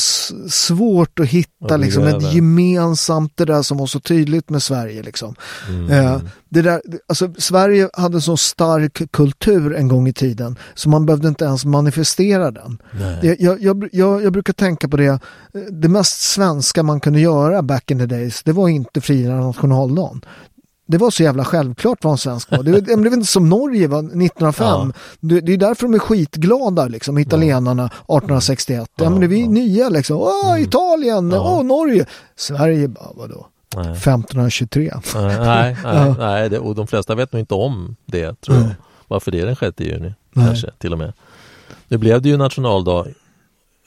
svårt 0.50 1.20
att 1.20 1.28
hitta 1.28 1.78
liksom, 1.78 2.04
ett 2.04 2.34
gemensamt, 2.34 3.34
det 3.36 3.46
där 3.46 3.62
som 3.62 3.78
var 3.78 3.88
så 3.88 4.00
tydligt 4.00 4.50
med 4.50 4.63
Sverige. 4.63 5.04
Liksom. 5.04 5.36
Mm. 5.70 5.91
Eh, 5.91 6.22
det 6.50 6.62
där, 6.62 6.82
alltså, 7.08 7.34
Sverige 7.38 7.89
hade 7.94 8.22
så 8.22 8.38
stark 8.38 9.12
kultur 9.12 9.76
en 9.76 9.88
gång 9.88 10.08
i 10.08 10.13
tiden 10.13 10.58
så 10.74 10.89
man 10.89 11.06
behövde 11.06 11.28
inte 11.28 11.46
ens 11.46 11.65
manifestera 11.65 12.52
den. 12.52 12.82
Jag, 13.22 13.41
jag, 13.41 13.89
jag, 13.91 14.24
jag 14.24 14.34
brukar 14.34 14.54
tänka 14.54 14.88
på 14.88 14.98
det, 14.98 15.06
eh, 15.06 15.20
det 15.72 15.88
mest 15.88 16.22
svenska 16.22 16.84
man 16.84 17.00
kunde 17.00 17.20
göra 17.20 17.62
back 17.62 17.91
in 17.91 18.00
the 18.00 18.06
days, 18.06 18.44
det 18.44 18.52
var 18.52 18.70
inte 18.70 19.02
fira 19.02 19.36
nationaldagen. 19.36 20.22
Det 20.88 20.98
var 20.98 21.10
så 21.12 21.24
jävla 21.24 21.46
självklart 21.46 22.04
vad 22.04 22.12
en 22.12 22.17
svensk 22.17 22.52
var. 22.52 22.63
Det, 22.63 22.82
det 22.82 22.98
blev 22.98 23.13
inte 23.13 23.28
som 23.28 23.50
Norge 23.50 23.88
var 23.88 24.00
1905. 24.00 24.65
Ja. 24.67 24.91
Det, 25.20 25.41
det 25.41 25.54
är 25.54 25.58
därför 25.58 25.84
de 25.88 25.94
är 25.94 26.00
skitglada, 26.00 26.88
liksom, 26.88 27.17
italienarna 27.17 27.86
1861. 27.86 28.89
Ja, 28.96 29.04
Ja, 29.04 29.10
men 29.10 29.20
det 29.20 29.26
är 29.26 29.28
vi 29.28 29.41
ja. 29.41 29.48
nya 29.50 29.89
liksom. 29.89 30.17
Åh, 30.17 30.62
Italien, 30.62 31.32
Ja. 31.32 31.58
åh, 31.58 31.63
Norge. 31.63 32.06
Sverige, 32.36 32.88
bara, 32.88 33.10
vadå? 33.15 33.48
Nej. 33.76 33.91
1523. 33.91 34.94
Nej, 35.15 35.38
nej, 35.39 35.76
nej, 35.84 36.13
nej 36.20 36.50
det, 36.50 36.60
och 36.60 36.76
de 36.76 36.88
flesta 36.88 37.15
vet 37.15 37.34
nog 37.34 37.39
inte 37.39 37.54
om 37.54 37.96
det 38.06 38.41
tror 38.41 38.58
jag. 38.58 38.65
Varför 39.08 39.32
det 39.32 39.39
är 39.39 39.46
den 39.46 39.56
6 39.56 39.80
juni 39.80 40.13
Nej. 40.34 40.46
kanske 40.46 40.72
till 40.78 40.94
och 40.94 41.00
med. 41.00 41.13
Nu 41.88 41.98
blev 41.98 42.22
det 42.22 42.30
ju 42.30 42.38
nationaldag. 42.38 43.08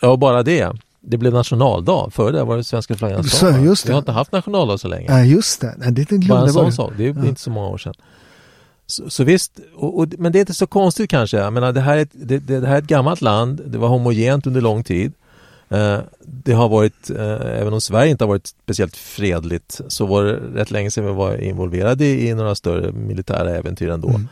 Ja, 0.00 0.16
bara 0.16 0.42
det. 0.42 0.72
Det 1.06 1.16
blev 1.18 1.32
nationaldag. 1.32 2.10
Före 2.12 2.32
det 2.32 2.44
var 2.44 2.56
det 2.56 2.64
svenska 2.64 2.94
flaggans 2.94 3.40
dag. 3.40 3.64
just 3.64 3.82
det. 3.84 3.88
Vi 3.88 3.92
har 3.92 3.98
inte 3.98 4.12
haft 4.12 4.32
nationaldag 4.32 4.78
så 4.78 4.88
länge. 4.88 5.06
Ja, 5.08 5.24
just 5.24 5.60
det. 5.60 5.74
Nej, 5.78 5.92
det 5.92 6.04
glömde 6.04 6.28
Bara 6.28 6.42
en 6.46 6.52
sån 6.52 6.72
sak. 6.72 6.92
Det 6.96 7.06
är 7.08 7.14
Ja. 7.14 7.26
inte 7.26 7.40
så 7.40 7.50
många 7.50 7.68
år 7.68 7.78
sedan. 7.78 7.94
Så, 8.86 9.10
så 9.10 9.24
visst, 9.24 9.60
och, 9.76 9.98
och, 9.98 10.08
men 10.18 10.32
det 10.32 10.38
är 10.38 10.40
inte 10.40 10.54
så 10.54 10.66
konstigt 10.66 11.10
kanske. 11.10 11.36
Jag 11.36 11.52
menar, 11.52 11.72
det, 11.72 11.80
här 11.80 11.96
är 11.96 12.00
ett, 12.02 12.10
det, 12.12 12.38
det 12.38 12.66
här 12.66 12.74
är 12.74 12.78
ett 12.78 12.86
gammalt 12.86 13.20
land. 13.20 13.60
Det 13.66 13.78
var 13.78 13.88
homogent 13.88 14.46
under 14.46 14.60
lång 14.60 14.84
tid. 14.84 15.12
Eh, 15.68 15.98
det 16.26 16.52
har 16.52 16.68
varit, 16.68 17.10
eh, 17.10 17.60
även 17.60 17.72
om 17.72 17.80
Sverige 17.80 18.10
inte 18.10 18.24
har 18.24 18.28
varit 18.28 18.46
speciellt 18.46 18.96
fredligt, 18.96 19.80
så 19.88 20.06
var 20.06 20.24
det 20.24 20.32
rätt 20.54 20.70
länge 20.70 20.90
sedan 20.90 21.06
vi 21.06 21.12
var 21.12 21.36
involverade 21.36 22.04
i, 22.04 22.28
i 22.28 22.34
några 22.34 22.54
större 22.54 22.92
militära 22.92 23.50
äventyr 23.50 23.88
ändå. 23.88 24.08
Mm. 24.08 24.28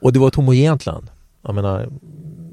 Och 0.00 0.12
det 0.12 0.18
var 0.18 0.28
ett 0.28 0.34
homogent 0.34 0.86
land. 0.86 1.06
Jag 1.42 1.54
menar, 1.54 1.88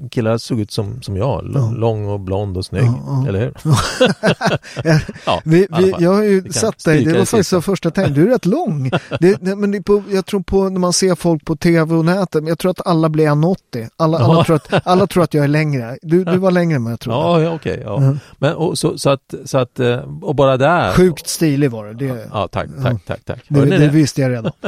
killar 0.08 0.38
såg 0.38 0.60
ut 0.60 0.70
som, 0.70 1.02
som 1.02 1.16
jag, 1.16 1.44
L- 1.44 1.52
Ja. 1.54 1.70
lång 1.76 2.06
och 2.08 2.20
blond 2.20 2.56
och 2.56 2.64
snygg, 2.64 2.84
Ja, 3.06 3.24
eller 3.28 3.38
hur? 3.40 3.54
ja, 5.26 5.40
Vi, 5.44 5.66
vi, 5.78 5.94
jag 5.98 6.14
har 6.14 6.22
ju 6.22 6.52
sett 6.52 6.84
dig, 6.84 7.04
det 7.04 7.12
var 7.18 7.24
faktiskt 7.24 7.50
det 7.50 7.62
första 7.62 7.90
tänk. 7.90 8.14
Du 8.14 8.22
är 8.26 8.28
rätt 8.30 8.46
lång. 8.46 8.90
Det, 9.20 9.36
det, 9.40 9.56
men 9.56 9.70
det 9.70 9.82
på, 9.82 10.02
jag 10.10 10.26
tror 10.26 10.40
på 10.40 10.68
när 10.68 10.80
man 10.80 10.92
ser 10.92 11.14
folk 11.14 11.44
på 11.44 11.56
tv 11.56 11.94
och 11.94 12.04
nätet, 12.04 12.48
jag 12.48 12.58
tror 12.58 12.70
att 12.70 12.86
alla 12.86 13.08
blir 13.08 13.26
1,80. 13.26 13.88
Alla, 13.96 14.18
alla, 14.18 14.44
tror 14.44 14.56
att, 14.56 14.86
alla 14.86 15.06
tror 15.06 15.22
att 15.22 15.34
jag 15.34 15.44
är 15.44 15.48
längre. 15.48 15.98
Du, 16.02 16.24
du 16.24 16.38
var 16.38 16.50
längre 16.50 16.76
än 16.76 16.84
vad 16.84 16.92
jag 16.92 17.00
trodde. 17.00 17.18
Ja, 17.18 17.40
ja 17.42 17.54
okej. 17.54 17.80
ja. 17.84 17.96
Mm. 17.96 18.18
Men, 18.38 18.54
och, 18.54 18.78
så, 18.78 18.98
så 18.98 19.10
att, 19.10 19.34
så 19.44 19.58
att, 19.58 19.80
eh, 19.80 19.96
och 20.22 20.34
bara 20.34 20.56
där. 20.56 20.92
Sjukt 20.92 21.28
stilig 21.28 21.70
var 21.70 21.84
det. 21.86 21.94
Det, 21.94 22.28
Ja, 22.32 22.48
tack, 22.52 22.68
tack, 22.82 23.04
tack, 23.06 23.24
tack. 23.24 23.44
det 23.48 23.64
det? 23.78 23.88
visste 23.88 24.20
jag 24.20 24.30
redan. 24.30 24.52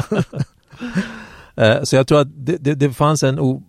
Eh, 1.57 1.83
Så 1.83 1.97
jag 1.97 2.07
tror 2.07 2.21
att 2.21 2.29
det, 2.47 2.57
det, 2.57 2.75
det 2.75 2.91
fanns 2.93 3.23
en, 3.23 3.39
o, 3.41 3.63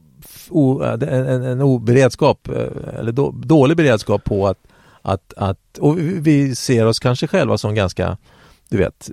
o, 0.49 0.83
en, 0.83 1.43
en, 1.43 1.62
oberedskap, 1.62 2.47
eh, 2.47 2.99
eller 2.99 3.12
då, 3.12 3.31
dålig 3.31 3.77
beredskap 3.77 4.23
på 4.23 4.47
att, 4.47 4.57
att, 5.01 5.33
att, 5.38 5.77
och 5.79 5.99
vi- 5.99 6.55
ser 6.55 6.85
oss 6.85 6.99
kanske 6.99 7.27
själva 7.27 7.57
som 7.57 7.75
ganska, 7.75 8.17
du 8.69 8.77
vet, 8.77 9.09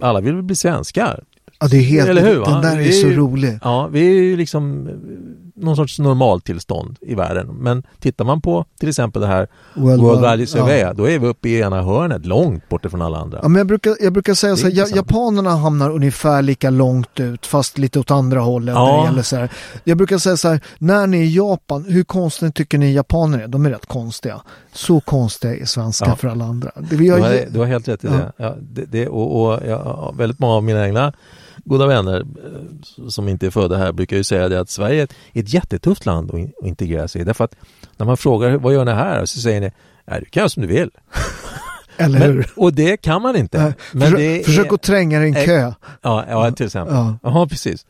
alla 0.00 0.20
vill 0.20 0.42
bli 0.42 0.56
svenskar. 0.56 1.24
Ja, 1.60 1.68
det 1.68 1.76
är 1.76 1.82
helt, 1.82 2.08
Eller 2.08 2.26
hur, 2.26 2.38
va? 2.38 2.50
Den 2.50 2.62
där 2.62 2.76
är, 2.76 2.88
är 2.88 2.92
så 2.92 3.08
rolig. 3.08 3.58
Ja, 3.62 3.88
vi 3.92 4.00
är 4.18 4.22
ju 4.22 4.36
liksom 4.36 4.88
någon 5.54 5.76
sorts 5.76 5.98
normaltillstånd 5.98 6.98
i 7.00 7.14
världen. 7.14 7.46
Men 7.46 7.82
tittar 8.00 8.24
man 8.24 8.40
på 8.40 8.64
till 8.80 8.88
exempel 8.88 9.22
det 9.22 9.28
här 9.28 9.48
World 9.74 10.02
World 10.02 10.20
Value 10.20 10.46
Survey, 10.46 10.78
ja. 10.78 10.92
då 10.92 11.08
är 11.08 11.18
vi 11.18 11.26
uppe 11.26 11.48
i 11.48 11.60
ena 11.60 11.82
hörnet, 11.82 12.26
långt 12.26 12.68
bort 12.68 12.84
ifrån 12.84 13.02
alla 13.02 13.18
andra. 13.18 13.38
Ja, 13.42 13.48
men 13.48 13.58
jag, 13.58 13.66
brukar, 13.66 13.96
jag 14.00 14.12
brukar 14.12 14.34
säga 14.34 14.56
så 14.56 14.68
här, 14.68 14.96
japanerna 14.96 15.50
hamnar 15.50 15.90
ungefär 15.90 16.42
lika 16.42 16.70
långt 16.70 17.20
ut 17.20 17.46
fast 17.46 17.78
lite 17.78 18.00
åt 18.00 18.10
andra 18.10 18.40
hållet. 18.40 18.74
Ja. 18.74 18.86
När 18.86 18.98
det 19.02 19.04
gäller 19.04 19.22
så 19.22 19.36
här. 19.36 19.52
Jag 19.84 19.98
brukar 19.98 20.18
säga 20.18 20.36
så 20.36 20.48
här, 20.48 20.60
när 20.78 21.06
ni 21.06 21.18
är 21.18 21.22
i 21.22 21.36
Japan, 21.36 21.84
hur 21.88 22.04
konstiga 22.04 22.52
tycker 22.52 22.78
ni 22.78 22.92
japaner 22.92 23.38
är? 23.38 23.48
De 23.48 23.66
är 23.66 23.70
rätt 23.70 23.86
konstiga. 23.86 24.40
Så 24.72 25.00
konstiga 25.00 25.56
är 25.56 25.64
svenskar 25.64 26.06
Ja. 26.08 26.16
för 26.16 26.28
alla 26.28 26.44
andra. 26.44 26.70
Det, 26.90 26.96
har, 27.08 27.16
Du 27.16 27.22
har, 27.22 27.46
du 27.50 27.58
har 27.58 27.66
helt 27.66 27.88
rätt 27.88 28.04
i 28.04 28.08
det. 28.08 28.32
Ja, 28.36 28.54
det, 28.60 28.84
det 28.84 29.08
och, 29.08 29.52
och 29.52 30.20
väldigt 30.20 30.38
många 30.38 30.54
av 30.54 30.64
mina 30.64 30.86
egna 30.86 31.12
goda 31.64 31.86
vänner 31.86 32.20
eh, 32.20 33.08
som 33.08 33.28
inte 33.28 33.46
är 33.46 33.50
födda 33.50 33.76
här 33.76 33.92
brukar 33.92 34.16
ju 34.16 34.24
säga 34.24 34.48
det 34.48 34.60
att 34.60 34.70
Sverige 34.70 35.02
är 35.02 35.08
ett, 35.40 35.52
jättetufft 35.52 36.06
land 36.06 36.30
att, 36.30 36.38
in, 36.38 36.52
att 36.60 36.66
integrera 36.66 37.08
sig 37.08 37.20
i. 37.20 37.24
Därför 37.24 37.44
att 37.44 37.54
när 37.96 38.06
man 38.06 38.16
frågar 38.16 38.56
vad 38.56 38.74
gör 38.74 38.84
ni 38.84 38.92
här? 38.92 39.26
Så 39.26 39.40
säger 39.40 39.60
ni, 39.60 39.72
ja, 40.04 40.20
du 40.20 40.24
kan 40.24 40.40
göra 40.40 40.48
som 40.48 40.62
du 40.62 40.68
vill. 40.68 40.90
eller 41.96 42.18
Men, 42.18 42.32
hur? 42.32 42.50
och 42.56 42.72
det 42.72 42.96
kan 42.96 43.22
man 43.22 43.36
inte. 43.36 43.62
Nej, 43.62 43.72
Men 43.92 44.02
försök, 44.02 44.18
det 44.18 44.40
är, 44.40 44.44
försök 44.44 44.72
att 44.72 44.82
tränga 44.82 45.18
dig 45.18 45.28
i 45.28 45.38
en 45.38 45.44
kö. 45.46 45.72
Ja, 46.02 46.24
ja 46.28 46.50
till 46.50 46.66
exempel. 46.66 46.94
Ja. 46.94 47.18
Ja, 47.22 47.46
precis. 47.46 47.86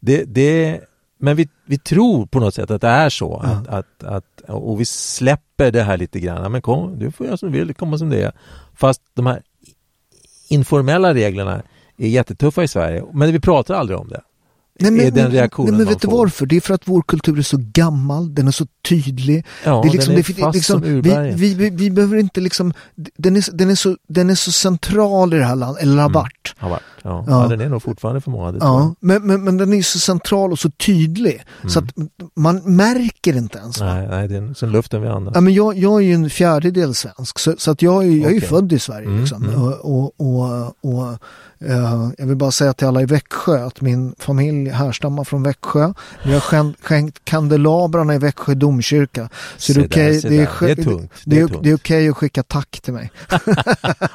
Det, 0.00 0.24
det, 0.24 0.80
men 1.18 1.36
vi, 1.36 1.48
vi 1.66 1.78
tror 1.78 2.26
på 2.26 2.40
något 2.40 2.54
sätt 2.54 2.70
att 2.70 2.80
det 2.80 2.88
är 2.88 3.10
så. 3.10 3.40
Ja. 3.44 3.50
Att, 3.50 3.68
att, 3.68 4.04
att, 4.04 4.40
och 4.50 4.80
vi 4.80 4.84
släpper 4.84 5.70
det 5.70 5.82
här 5.82 5.96
lite 5.96 6.20
grann. 6.20 6.52
Men 6.52 6.62
kom, 6.62 6.98
du 6.98 7.10
får 7.10 7.26
göra 7.26 7.36
som 7.36 7.52
du 7.52 7.58
vill, 7.58 7.74
komma 7.74 7.98
som 7.98 8.10
det 8.10 8.22
är. 8.22 8.32
Fast 8.74 9.02
de 9.14 9.26
här 9.26 9.42
informella 10.48 11.14
reglerna 11.14 11.62
är 11.98 12.08
jättetuffa 12.08 12.62
i 12.62 12.68
Sverige. 12.68 13.04
Men 13.12 13.32
vi 13.32 13.40
pratar 13.40 13.74
aldrig 13.74 13.98
om 13.98 14.08
det. 14.08 14.20
Nej, 14.80 15.06
är 15.06 15.10
den 15.10 15.30
reaktionen 15.30 15.70
nej, 15.70 15.78
men 15.78 15.88
vet 15.88 16.00
du 16.00 16.08
varför? 16.08 16.46
Det 16.46 16.56
är 16.56 16.60
för 16.60 16.74
att 16.74 16.88
vår 16.88 17.02
kultur 17.02 17.38
är 17.38 17.42
så 17.42 17.56
gammal, 17.60 18.34
den 18.34 18.48
är 18.48 18.52
så 18.52 18.66
tydlig. 18.88 19.46
Ja, 19.64 19.80
det 19.82 19.88
är 19.88 19.92
liksom, 19.92 20.14
den 20.14 20.20
är 20.20 20.26
det, 20.26 20.34
fast 20.34 20.54
liksom, 20.54 20.80
som 20.80 20.82
vi, 20.82 20.98
urberget. 20.98 21.36
vi, 21.36 21.54
vi, 21.54 21.70
vi 21.70 21.90
behöver 21.90 22.16
inte 22.16 22.40
liksom, 22.40 22.72
den 22.96 23.36
är, 23.36 23.44
den, 23.52 23.70
är 23.70 23.74
så, 23.74 23.96
den 24.08 24.30
är 24.30 24.34
så 24.34 24.52
central 24.52 25.34
i 25.34 25.36
det 25.36 25.44
här 25.44 25.56
landet, 25.56 25.82
eller 25.82 26.02
har 26.02 26.08
Mm. 26.60 26.78
Ja. 27.04 27.24
Ja. 27.26 27.42
Ja. 27.42 27.48
den 27.48 27.60
är 27.60 27.68
nog 27.68 27.82
fortfarande 27.82 28.20
för 28.20 28.30
många. 28.30 28.58
Ja, 28.60 28.94
men, 29.00 29.26
men, 29.26 29.44
men 29.44 29.56
den 29.56 29.72
är 29.72 29.82
så 29.82 29.98
central 29.98 30.52
och 30.52 30.58
så 30.58 30.70
tydlig 30.70 31.42
så 31.68 31.78
att 31.78 31.84
man 32.36 32.56
märker 32.76 33.36
inte 33.36 33.58
ens. 33.58 33.80
Nej, 33.80 34.06
nej, 34.10 34.28
det 34.28 34.36
är 34.36 34.54
som 34.54 34.68
luften 34.68 35.02
vi 35.02 35.08
andas. 35.08 35.34
Ja, 35.34 35.40
men 35.40 35.54
jag, 35.54 35.76
jag 35.78 35.94
är 36.02 36.04
ju 36.04 36.14
en 36.14 36.30
fjärdedel 36.30 36.94
svensk 36.94 37.38
så, 37.38 37.54
så 37.58 37.70
att 37.70 37.82
jag, 37.82 38.04
är, 38.04 38.08
jag 38.08 38.26
är 38.26 38.30
ju 38.30 38.36
Okej. 38.36 38.40
född 38.48 38.72
i 38.72 38.78
Sverige. 38.78 39.06
Mm, 39.06 39.20
Liksom. 39.20 39.44
mm. 39.44 39.62
Och, 39.62 40.12
och, 40.20 40.74
och, 40.80 41.08
eh, 41.58 42.10
jag 42.18 42.26
vill 42.26 42.36
bara 42.36 42.50
säga 42.50 42.72
till 42.72 42.86
alla 42.86 43.02
i 43.02 43.06
Växjö 43.06 43.66
att 43.66 43.80
min 43.80 44.14
familj 44.18 44.70
härstammar 44.70 45.24
från 45.24 45.42
Växjö. 45.42 45.92
Vi 46.24 46.32
har 46.32 46.40
skänkt, 46.40 46.84
skänkt 46.84 47.24
kandelabrarna 47.24 48.14
i 48.14 48.18
Växjö 48.18 48.54
domkyrka. 48.54 49.28
Så 49.56 49.72
det 49.72 49.96
är 49.96 50.20
se 50.20 50.28
det 50.28 50.36
är. 50.36 50.48
Det 50.60 50.70
är 50.70 50.84
tungt. 50.84 51.12
Det 51.24 51.36
Det 51.36 51.42
är 51.56 51.62
det 51.62 51.74
okej 51.74 52.08
att 52.08 52.16
skicka 52.16 52.42
tack 52.42 52.80
till 52.82 52.92
mig. 52.92 53.10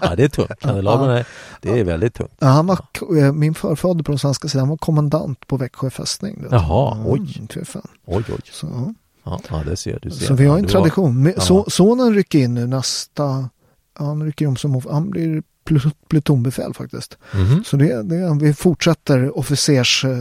Ja, 0.01 0.15
det 0.15 0.23
är 0.23 0.27
tungt. 0.29 0.51
Kandelaberna, 0.59 1.19
är- 1.19 1.25
det 1.61 1.79
är 1.79 1.83
väldigt 1.83 2.13
tungt. 2.13 2.31
Ja, 2.39 2.47
han 2.47 2.67
var, 2.67 2.78
eh, 3.17 3.31
min 3.33 3.53
förfader 3.53 4.03
på 4.03 4.11
den 4.11 4.19
svenska 4.19 4.47
sidan 4.47 4.69
var 4.69 4.77
kommandant 4.77 5.47
på 5.47 5.57
Växjö 5.57 5.89
fästning. 5.89 6.45
Jaha, 6.51 6.97
oj. 7.05 7.19
Mm, 7.19 7.47
fy 7.47 7.65
fan. 7.65 7.87
Oj, 8.05 8.23
oj. 8.29 8.39
Så, 8.51 8.93
ja. 9.23 9.41
Det 9.65 9.77
ser 9.77 9.99
du. 10.01 10.09
Ser. 10.11 10.25
Så 10.25 10.33
vi 10.33 10.45
har 10.45 10.57
en 10.57 10.63
du 10.63 10.69
tradition. 10.69 11.33
Ja. 11.35 11.41
Så, 11.41 11.65
sonen 11.69 12.13
rycker 12.13 12.39
in 12.39 12.53
nu 12.53 12.67
nästa, 12.67 13.49
han 13.93 14.23
rycker 14.23 14.47
om 14.47 14.55
som, 14.55 14.81
han 14.89 15.09
blir 15.09 15.43
plut- 15.65 15.95
plutonbefäl 16.09 16.73
faktiskt. 16.73 17.17
Mhm. 17.33 17.63
Så 17.65 17.77
det, 17.77 18.03
det, 18.03 18.37
vi 18.41 18.53
fortsätter 18.53 19.37
officers... 19.39 20.05
eh, 20.05 20.11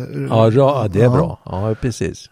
Ja, 0.50 0.88
det 0.92 1.02
är 1.02 1.08
bra. 1.08 1.38
Ja, 1.44 1.74
precis. 1.80 2.30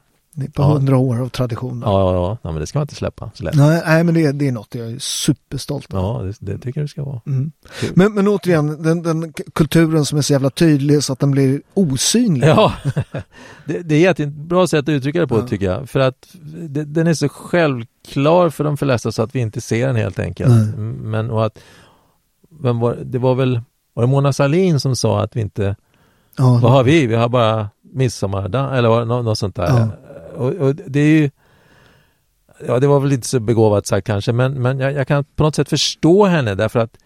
På 0.54 0.62
Ja. 0.62 0.66
hundra 0.66 0.96
år 0.96 1.20
av 1.20 1.28
tradition. 1.28 1.82
Ja, 1.86 2.12
ja, 2.14 2.38
ja. 2.42 2.50
Men 2.50 2.60
det 2.60 2.66
ska 2.66 2.78
man 2.78 2.84
inte 2.84 2.94
släppa. 2.94 3.30
så 3.34 3.44
lätt. 3.44 3.54
Nej, 3.54 3.82
nej, 3.86 4.04
men 4.04 4.14
det, 4.14 4.32
det 4.32 4.48
är 4.48 4.52
något 4.52 4.74
jag 4.74 4.90
är 4.92 4.98
superstolt 4.98 5.94
över. 5.94 6.02
Ja, 6.02 6.22
det, 6.22 6.52
det 6.52 6.58
tycker 6.58 6.80
jag 6.80 6.84
det 6.84 6.88
ska 6.90 7.04
vara. 7.04 7.20
Mm. 7.26 7.52
Men, 7.94 8.14
men 8.14 8.28
återigen, 8.28 8.82
den, 8.82 9.02
den 9.02 9.32
kulturen 9.54 10.04
som 10.04 10.18
är 10.18 10.22
så 10.22 10.32
jävla 10.32 10.50
tydlig 10.50 11.04
så 11.04 11.12
att 11.12 11.18
den 11.18 11.30
blir 11.30 11.62
osynlig. 11.74 12.48
Ja, 12.48 12.72
det, 13.64 13.78
det 13.82 13.94
är 14.06 14.10
ett 14.10 14.18
jättebra 14.18 14.66
sätt 14.66 14.78
att 14.84 14.88
uttrycka 14.88 15.20
det 15.20 15.26
på 15.26 15.38
Ja. 15.38 15.46
tycker 15.46 15.66
jag. 15.66 15.88
För 15.88 16.00
att 16.00 16.26
det, 16.68 16.84
den 16.84 17.06
är 17.06 17.14
så 17.14 17.28
självklar 17.28 18.50
för 18.50 18.64
de 18.64 18.76
flesta 18.76 19.12
så 19.12 19.22
att 19.22 19.34
vi 19.34 19.40
inte 19.40 19.60
ser 19.60 19.86
den 19.86 19.96
helt 19.96 20.18
enkelt. 20.18 20.50
Nej. 20.50 20.66
Men 20.86 21.30
och 21.30 21.46
att, 21.46 21.58
vem 22.62 22.78
var, 22.80 22.96
det 23.04 23.18
var 23.18 23.34
väl, 23.34 23.60
var 23.94 24.02
det 24.02 24.06
Mona 24.10 24.32
Sahlin 24.32 24.80
som 24.80 24.96
sa 24.96 25.20
att 25.22 25.36
vi 25.36 25.40
inte, 25.40 25.76
Ja. 26.38 26.58
vad 26.62 26.72
har 26.72 26.84
vi? 26.84 27.06
Vi 27.06 27.14
har 27.14 27.28
bara 27.28 27.68
midsommardag 27.92 28.78
eller 28.78 28.88
vad- 28.88 29.08
nå- 29.08 29.22
något 29.22 29.38
sånt 29.38 29.56
där. 29.56 29.88
Och, 30.36 30.52
och 30.52 30.74
det 30.74 31.00
är 31.00 31.20
ju, 31.20 31.30
ja 32.66 32.80
det 32.80 32.86
var 32.86 33.00
väl 33.00 33.12
inte 33.12 33.26
så 33.26 33.40
begåvat 33.40 33.86
sagt 33.86 34.06
kanske, 34.06 34.32
men, 34.32 34.52
men 34.62 34.78
jag, 34.78 34.92
jag 34.92 35.08
kan 35.08 35.24
på 35.24 35.42
något 35.42 35.54
sätt 35.54 35.68
förstå 35.68 36.24
henne 36.24 36.54
därför 36.54 36.80
att 36.80 36.96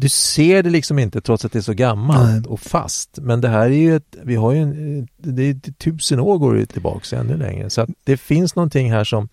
du 0.00 0.08
ser 0.08 0.62
det 0.62 0.70
liksom 0.70 0.98
inte 0.98 1.20
trots 1.20 1.44
att 1.44 1.52
det 1.52 1.58
är 1.58 1.62
så 1.62 1.72
gammalt 1.72 2.30
Nej. 2.30 2.52
och 2.52 2.60
fast. 2.60 3.18
Men 3.22 3.40
det 3.40 3.48
här 3.48 3.66
är 3.66 3.78
ju 3.78 3.96
ett, 3.96 4.16
vi 4.22 4.34
har 4.34 4.52
ju 4.52 4.58
en, 4.58 5.08
det 5.16 5.42
är 5.42 5.72
tusen 5.72 6.20
år 6.20 6.38
går 6.38 6.54
det 6.54 6.66
tillbaka 6.66 7.18
ännu 7.18 7.36
längre. 7.36 7.70
Så 7.70 7.80
att 7.80 7.90
det 8.04 8.16
finns 8.16 8.56
någonting 8.56 8.92
här 8.92 9.04
som 9.04 9.28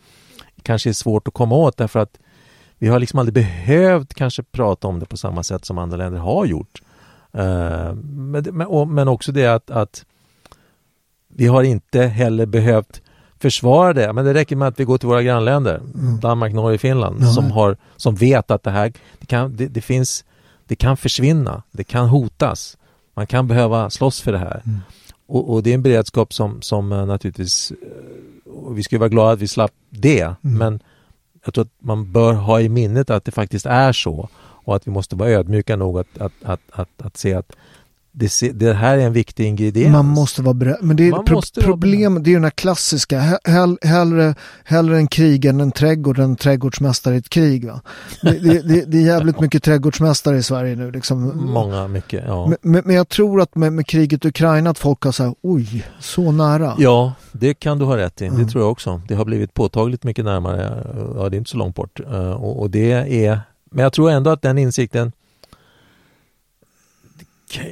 kanske 0.62 0.89
är 0.89 0.93
svårt 0.93 1.28
att 1.28 1.34
komma 1.34 1.56
åt 1.56 1.78
därför 1.78 2.00
att 2.00 2.20
vi 2.78 2.88
har 2.88 3.00
liksom 3.00 3.20
aldrig 3.20 3.34
behövt 3.34 4.14
kanske 4.14 4.43
prata 4.43 4.88
om 4.88 5.00
det 5.00 5.06
på 5.06 5.18
samma 5.18 5.43
sätt 5.43 5.66
som 5.66 5.78
andra 5.78 5.98
länder 5.98 6.20
har 6.20 6.45
gjort. 6.45 6.82
Uh, 7.38 7.93
men, 7.93 8.43
men, 8.52 8.68
och, 8.68 8.88
men 8.88 9.08
också 9.08 9.32
det 9.32 9.48
att, 9.48 9.72
att 9.72 10.06
vi 11.38 11.48
har 11.48 11.64
inte 11.64 12.02
heller 12.02 12.46
behövt 12.46 13.02
försvara 13.40 13.94
det. 13.94 14.14
Men 14.14 14.26
det 14.26 14.34
räcker 14.34 14.56
med 14.56 14.68
att 14.68 14.80
vi 14.80 14.84
går 14.84 14.98
till 14.98 15.08
våra 15.08 15.24
grannländer, 15.24 15.76
mm. 15.76 16.20
Danmark, 16.20 16.54
Norge, 16.54 16.78
Finland, 16.78 17.18
ja. 17.22 17.28
som, 17.28 17.52
har, 17.52 17.78
som 17.98 18.16
vet 18.16 18.52
att 18.52 18.64
det 18.64 18.72
här 18.72 18.94
det 19.20 19.26
kan, 19.26 19.56
det, 19.56 19.68
det, 19.68 19.82
finns, 19.82 20.26
det 20.68 20.76
kan 20.76 20.98
försvinna, 20.98 21.64
det 21.72 21.84
kan 21.84 22.08
hotas. 22.08 22.78
Man 23.14 23.28
kan 23.28 23.48
behöva 23.48 23.90
slåss 23.90 24.22
för 24.22 24.32
det 24.32 24.38
här. 24.38 24.62
Mm. 24.66 24.80
Och, 25.28 25.54
och, 25.54 25.64
det 25.64 25.70
är 25.70 25.74
en 25.74 25.82
beredskap 25.82 26.34
som, 26.34 26.62
som 26.62 26.92
eh, 26.92 27.06
naturligtvis, 27.06 27.72
eh, 27.72 28.74
vi 28.74 28.84
ska 28.84 29.00
vara 29.00 29.10
glada 29.10 29.32
att 29.32 29.40
vi 29.40 29.48
slapp 29.48 29.74
det, 29.90 30.22
mm. 30.22 30.38
men 30.42 30.80
jag 31.46 31.54
tror 31.54 31.66
att 31.66 31.74
man 31.80 32.12
bör 32.12 32.34
ha 32.34 32.62
i 32.62 32.70
minnet 32.70 33.10
att 33.10 33.26
det 33.26 33.32
faktiskt 33.32 33.66
är 33.66 33.92
så 33.94 34.30
och 34.40 34.76
att 34.76 34.88
vi 34.88 34.92
måste 34.92 35.16
vara 35.16 35.30
ödmjuka 35.30 35.76
nog 35.76 36.00
att, 36.00 36.18
att, 36.18 36.34
att, 36.44 36.62
att, 36.72 37.02
att 37.02 37.18
se 37.18 37.34
att 37.34 37.56
det, 38.18 38.59
det, 38.59 38.74
här 38.74 38.97
är 38.97 39.01
en 39.01 39.13
viktig 39.13 39.45
ingrediens. 39.45 39.91
Man 39.91 40.05
måste 40.05 40.41
vara 40.41 40.53
beredd. 40.53 40.78
Men 40.82 40.95
det 40.97 41.07
är 41.07 41.24
pro 41.24 41.41
problemet, 41.61 42.24
det 42.24 42.30
är 42.30 42.32
ju 42.32 42.36
den 42.36 42.43
här 42.43 42.51
klassiska, 42.51 43.39
hell, 43.43 43.78
hellre, 43.82 44.36
hellre 44.63 44.97
en 44.97 45.07
krig 45.07 45.45
än 45.45 45.61
en 45.61 45.72
trädgård 45.72 46.20
än 46.20 46.24
en 46.24 46.36
trädgårdsmästare 46.36 47.15
i 47.15 47.18
ett 47.18 47.30
krig. 47.30 47.68
Va? 47.68 47.82
Det, 48.22 48.39
det, 48.39 48.86
det, 48.86 48.97
är 48.97 49.05
jävligt 49.05 49.39
mycket 49.39 49.63
trädgårdsmästare 49.63 50.38
i 50.38 50.43
Sverige 50.43 50.76
nu. 50.76 50.91
Liksom. 50.91 51.32
Många, 51.53 51.88
mycket, 51.88 52.24
ja. 52.28 52.53
Men, 52.61 52.82
men 52.86 52.95
jag 52.95 53.09
tror 53.09 53.41
att 53.41 53.55
med, 53.55 53.74
med 53.74 53.88
kriget 53.88 54.26
i 54.26 54.28
Ukraina 54.28 54.70
att 54.70 54.80
folk 54.80 55.03
har 55.03 55.11
så 55.11 55.24
här, 55.24 55.36
oj, 55.41 55.86
så 55.99 56.32
nära. 56.32 56.76
Ja, 56.78 57.13
det 57.32 57.53
kan 57.53 57.80
du 57.80 57.86
ha 57.86 57.97
rätt 57.97 58.22
i. 58.22 58.26
Mm. 58.26 58.43
Det 58.43 58.51
tror 58.51 58.63
jag 58.63 58.72
också. 58.72 59.01
Det 59.07 59.15
har 59.15 59.26
blivit 59.26 59.53
påtagligt 59.53 60.03
mycket 60.03 60.26
närmare. 60.26 60.84
Ja, 61.15 61.30
det 61.30 61.36
är 61.36 61.39
inte 61.39 61.49
så 61.49 61.57
långt 61.57 61.76
bort. 61.76 61.99
Eh, 61.99 62.32
och, 62.32 62.59
och 62.59 62.70
det 62.70 62.91
är, 63.26 63.41
men 63.72 63.84
jag 63.84 63.93
tror 63.93 64.11
ändå 64.11 64.30
att 64.30 64.41
den 64.41 64.57
insikten 64.57 65.11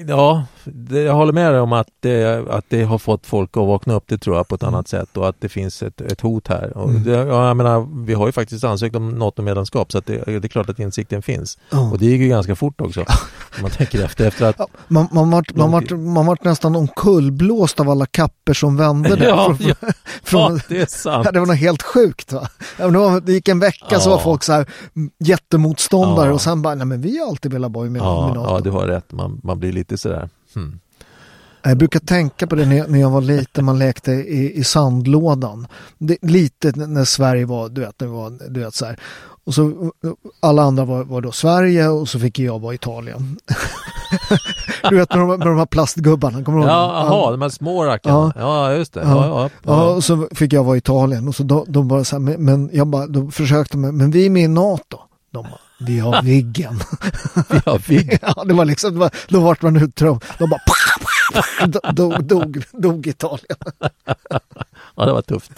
Ja, 0.07 0.45
det, 0.63 1.01
jag 1.01 1.13
håller 1.13 1.33
med 1.33 1.53
dig 1.53 1.61
om 1.61 1.73
att 1.73 1.87
det, 1.99 2.47
att 2.49 2.65
det 2.69 2.83
har 2.83 2.97
fått 2.97 3.25
folk 3.25 3.57
att 3.57 3.67
vakna 3.67 3.93
upp, 3.93 4.03
det 4.07 4.17
tror 4.17 4.35
jag, 4.35 4.47
på 4.47 4.55
ett 4.55 4.63
annat 4.63 4.87
sätt 4.87 5.17
och 5.17 5.29
att 5.29 5.35
det 5.41 5.49
fins 5.49 5.83
ett, 5.83 6.01
ett 6.01 6.21
hot 6.21 6.47
här. 6.47 6.77
Och 6.77 6.89
mm. 6.89 7.03
det, 7.03 7.11
jag 7.11 7.57
menar, 7.57 8.05
vi 8.05 8.13
har 8.13 8.25
ju 8.25 8.31
faktiskt 8.31 8.63
ansökt 8.63 8.95
om 8.95 9.09
NATO-medlemskap 9.09 9.91
så 9.91 9.97
att 9.97 10.05
det, 10.05 10.23
det, 10.25 10.43
är 10.43 10.47
klart 10.47 10.69
att 10.69 10.79
insikten 10.79 11.21
finns. 11.21 11.57
Mm. 11.71 11.91
Och 11.91 11.99
det 11.99 12.05
gick 12.05 12.21
ju 12.21 12.27
ganska 12.27 12.55
fort 12.55 12.81
också, 12.81 12.99
om 12.99 13.61
man 13.61 13.71
tänker 13.71 14.03
efter. 14.03 14.27
efter 14.27 14.45
att 14.45 14.55
ja, 14.59 14.67
man, 14.87 15.07
man, 15.11 15.31
vart, 15.31 15.55
man, 15.55 15.71
vart, 15.71 15.91
man 15.91 16.25
vart 16.25 16.43
nästan 16.43 16.75
omkullblåst 16.75 17.79
av 17.79 17.89
alla 17.89 18.05
kapper 18.05 18.53
som 18.53 18.77
vände 18.77 19.15
där. 19.15 19.25
ja, 19.27 19.55
från, 19.55 19.67
ja, 19.67 19.75
från, 20.23 20.53
ja, 20.55 20.61
det 20.67 20.81
är 20.81 20.85
sant. 20.85 21.27
Det 21.33 21.39
var 21.39 21.47
något 21.47 21.57
helt 21.57 21.83
sjukt. 21.83 22.33
Va? 22.33 22.47
Det 23.23 23.33
gick 23.33 23.47
en 23.47 23.59
vecka 23.59 23.85
ja. 23.89 23.99
så 23.99 24.09
var 24.09 24.19
folk 24.19 24.43
så 24.43 24.53
här 24.53 24.65
jättemotståndare 25.19 26.33
och 26.33 26.41
sen 26.41 26.61
bara, 26.61 26.75
nej 26.75 26.87
men 26.87 27.01
vi 27.01 27.19
har 27.19 27.27
alltid 27.27 27.53
velat 27.53 27.71
vara 27.71 27.89
med, 27.89 28.01
ja, 28.01 28.27
med 28.27 28.35
NATO. 28.35 28.55
Ja, 28.55 28.59
du 28.59 28.69
har 28.69 28.87
rätt. 28.87 29.11
Man, 29.11 29.39
man 29.43 29.59
blir 29.65 29.73
lite 29.73 29.97
sådär, 29.97 30.29
hmm. 30.53 30.79
Jag 31.63 31.77
brukar 31.77 31.99
tänka 31.99 32.47
på 32.47 32.55
det 32.55 32.65
när 32.65 32.99
jag, 32.99 33.09
var 33.09 33.21
liten, 33.21 33.65
man 33.65 33.79
lekte 33.79 34.11
i, 34.11 34.59
i 34.59 34.63
sandlådan. 34.63 35.67
Det, 35.97 36.17
lite 36.21 36.71
när 36.71 37.05
Sverige 37.05 37.45
var, 37.45 37.69
du 37.69 37.81
vet, 37.81 38.01
var, 38.01 38.49
du 38.49 38.59
vet 38.59 38.73
så 38.73 38.85
här. 38.85 38.99
Och 39.45 39.53
så 39.53 39.91
alla 40.39 40.63
andra 40.63 40.85
var, 40.85 41.03
var 41.03 41.21
då 41.21 41.31
Sverige 41.31 41.87
och 41.87 42.09
så 42.09 42.19
fick 42.19 42.39
jag 42.39 42.59
vara 42.59 42.73
Italien. 42.73 43.37
du 44.89 44.97
vet 44.97 45.09
med 45.09 45.19
de, 45.19 45.27
med 45.27 45.47
de 45.47 45.57
här 45.57 45.65
plastgubbarna, 45.65 46.43
kommer 46.43 46.57
du 46.57 46.63
ihåg? 46.63 46.73
Ja, 46.73 47.07
jaha, 47.09 47.31
de 47.31 47.41
här 47.41 47.49
små 47.49 47.85
rackarna. 47.85 48.33
Ja. 48.35 48.69
ja, 48.69 48.73
just 48.73 48.93
det. 48.93 49.01
Ja. 49.01 49.25
Ja, 49.25 49.49
ja, 49.63 49.89
och 49.89 50.03
så 50.03 50.27
fick 50.31 50.53
jag 50.53 50.63
vara 50.63 50.77
Italien 50.77 51.27
och 51.27 51.35
så 51.35 51.43
de, 51.43 51.65
de 51.67 51.87
bara 51.87 52.03
så 52.03 52.15
här, 52.15 52.37
men, 52.37 52.69
jag 52.73 52.87
bara, 52.87 53.07
då 53.07 53.31
försökte, 53.31 53.77
men 53.77 54.11
vi 54.11 54.25
är 54.25 54.29
med 54.29 54.43
i 54.43 54.47
NATO. 54.47 54.97
De 55.31 55.43
bara, 55.43 55.59
vi 55.77 55.99
har 55.99 56.21
Viggen. 56.21 56.75
vi 57.49 57.61
har 57.65 57.87
Viggen. 57.87 58.19
ja, 58.35 58.43
det 58.43 58.53
var 58.53 58.65
liksom, 58.65 58.93
det 58.93 58.99
var, 58.99 59.11
då 59.27 59.39
vart 59.39 59.61
man 59.61 59.77
uttråkad. 59.77 60.29
De 60.37 60.49
bara 60.49 61.91
dog, 61.91 62.25
dog, 62.25 62.63
dog 62.71 63.07
Italien. 63.07 63.57
ja, 64.95 65.05
det 65.05 65.11
var 65.11 65.21
tufft. 65.21 65.51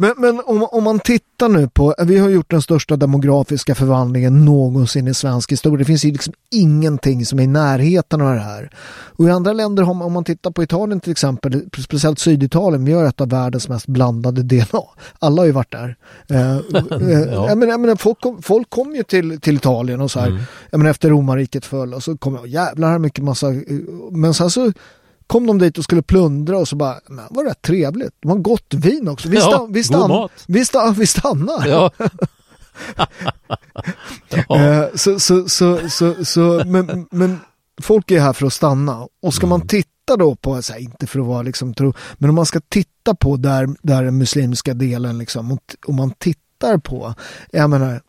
Men, 0.00 0.14
men 0.16 0.40
om, 0.46 0.62
om, 0.62 0.84
man 0.84 0.98
tittar 0.98 1.48
nu 1.48 1.68
på, 1.68 1.94
vi 1.98 2.18
har 2.18 2.28
gjort 2.28 2.50
den 2.50 2.62
största 2.62 2.96
demografiska 2.96 3.74
förvandlingen 3.74 4.44
någonsin 4.44 5.08
i 5.08 5.14
svensk 5.14 5.52
historia. 5.52 5.78
Det 5.78 5.84
finns 5.84 6.04
ju 6.04 6.12
liksom 6.12 6.34
ingenting 6.50 7.26
som 7.26 7.38
är 7.38 7.42
i 7.42 7.46
närheten 7.46 8.20
av 8.20 8.34
det 8.34 8.40
här. 8.40 8.70
Och 9.16 9.24
i 9.24 9.30
andra 9.30 9.52
länder, 9.52 9.84
man, 9.84 10.02
om 10.02 10.12
man 10.12 10.24
tittar 10.24 10.50
på 10.50 10.62
Italien 10.62 11.00
till 11.00 11.12
exempel, 11.12 11.62
speciellt 11.84 12.18
Syditalien, 12.18 12.84
vi 12.84 12.92
har 12.92 13.04
ett 13.04 13.20
av 13.20 13.28
världens 13.28 13.68
mest 13.68 13.86
blandade 13.86 14.42
DNA. 14.42 14.82
Alla 15.18 15.42
har 15.42 15.46
ju 15.46 15.52
varit 15.52 15.72
där. 15.72 15.96
Eh, 16.28 16.56
eh 16.56 17.20
ja. 17.32 17.48
jag 17.48 17.58
menar, 17.58 17.72
jag 17.72 17.80
menar, 17.80 17.96
folk, 17.96 18.20
kom, 18.20 18.42
folk 18.42 18.70
kom 18.70 18.94
ju 18.94 19.02
till, 19.02 19.40
till 19.40 19.56
Italien 19.56 20.00
och 20.00 20.10
så 20.10 20.20
här, 20.20 20.28
mm. 20.28 20.42
jag 20.70 20.78
menar, 20.78 20.90
efter 20.90 21.10
romarriket 21.10 21.64
föll 21.64 21.94
och 21.94 22.02
så 22.02 22.16
kom 22.16 22.34
jag, 22.34 22.46
jävlar 22.46 22.90
här 22.90 22.98
mycket 22.98 23.24
massa, 23.24 23.46
men 24.10 24.34
sen 24.34 24.50
så 24.50 24.72
kom 25.30 25.46
de 25.46 25.58
dit 25.58 25.78
och 25.78 25.84
skulle 25.84 26.02
plundra 26.02 26.58
och 26.58 26.68
så 26.68 26.76
bara, 26.76 27.00
men 27.08 27.24
var 27.30 27.44
rätt 27.44 27.62
trevligt. 27.62 28.12
De 28.22 28.30
har 28.30 28.38
gott 28.38 28.74
vin 28.74 29.08
också. 29.08 29.28
Vi, 29.28 29.36
ja, 29.36 29.68
vi, 29.70 29.84
stann, 29.84 30.28
vi, 30.46 30.64
stann, 30.64 30.94
vi 30.94 31.06
stannar. 31.06 31.66
Ja. 31.66 31.90
ja. 34.48 34.56
Eh, 34.56 34.84
så, 34.94 35.20
så, 35.20 35.48
så, 35.48 35.88
så, 35.88 36.24
så, 36.24 36.62
men, 36.66 37.06
men 37.10 37.38
folk 37.82 38.10
är 38.10 38.20
här 38.20 38.32
för 38.32 38.46
att 38.46 38.52
stanna. 38.52 39.08
Och 39.22 39.34
ska 39.34 39.46
mm. 39.46 39.58
man 39.58 39.68
titta 39.68 40.16
då 40.18 40.34
på, 40.34 40.62
så 40.62 40.72
här, 40.72 40.80
inte 40.80 41.06
för 41.06 41.20
att 41.20 41.26
vara 41.26 41.42
liksom 41.42 41.74
tro, 41.74 41.92
men 42.18 42.30
om 42.30 42.36
man 42.36 42.46
ska 42.46 42.60
titta 42.68 43.14
på 43.14 43.36
där, 43.36 43.68
där 43.82 44.04
den 44.04 44.18
muslimska 44.18 44.74
delen 44.74 45.18
liksom, 45.18 45.58
om 45.86 45.96
man 45.96 46.10
tittar 46.10 46.78
på, 46.78 47.14
jag 47.50 47.70
menar, 47.70 48.02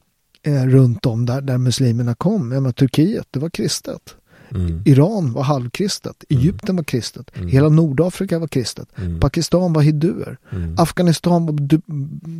eh, 0.43 0.63
runt 0.63 1.05
om 1.05 1.25
där, 1.25 1.41
där 1.41 1.57
muslimerna 1.57 2.15
kom, 2.15 2.51
jag 2.51 2.61
menar 2.63 2.73
Turkiet, 2.73 3.27
det 3.31 3.39
var 3.39 3.49
kristet. 3.49 4.15
Mm. 4.51 4.81
Iran 4.85 5.33
var 5.33 5.43
halvkristet, 5.43 6.23
mm. 6.29 6.41
Egypten 6.41 6.75
var 6.75 6.83
kristet, 6.83 7.31
mm. 7.37 7.47
hela 7.47 7.69
Nordafrika 7.69 8.39
var 8.39 8.47
kristet. 8.47 8.89
Pakistan 9.19 9.73
var 9.73 9.81
hinduer. 9.81 10.37
Afghanistan 10.77 11.45
var, 11.45 11.81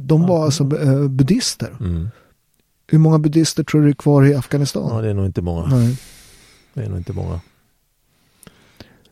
de 0.08 0.28
var 0.28 0.46
alltså 0.46 0.64
uh, 0.64 1.08
buddister. 1.08 1.78
Hur 2.88 2.98
många 2.98 3.20
buddister 3.20 3.64
tror 3.64 3.82
du 3.82 3.90
är 3.90 3.94
kvar 3.94 4.26
i 4.26 4.36
Afghanistan? 4.36 4.90
Ja, 4.96 5.02
det 5.02 5.10
är 5.10 5.14
nog 5.14 5.26
inte 5.26 5.42
många. 5.42 5.76
Nej. 5.76 5.98
Det 6.74 6.84
är 6.84 6.90
nog 6.90 6.98
inte 6.98 7.14
många. 7.14 7.40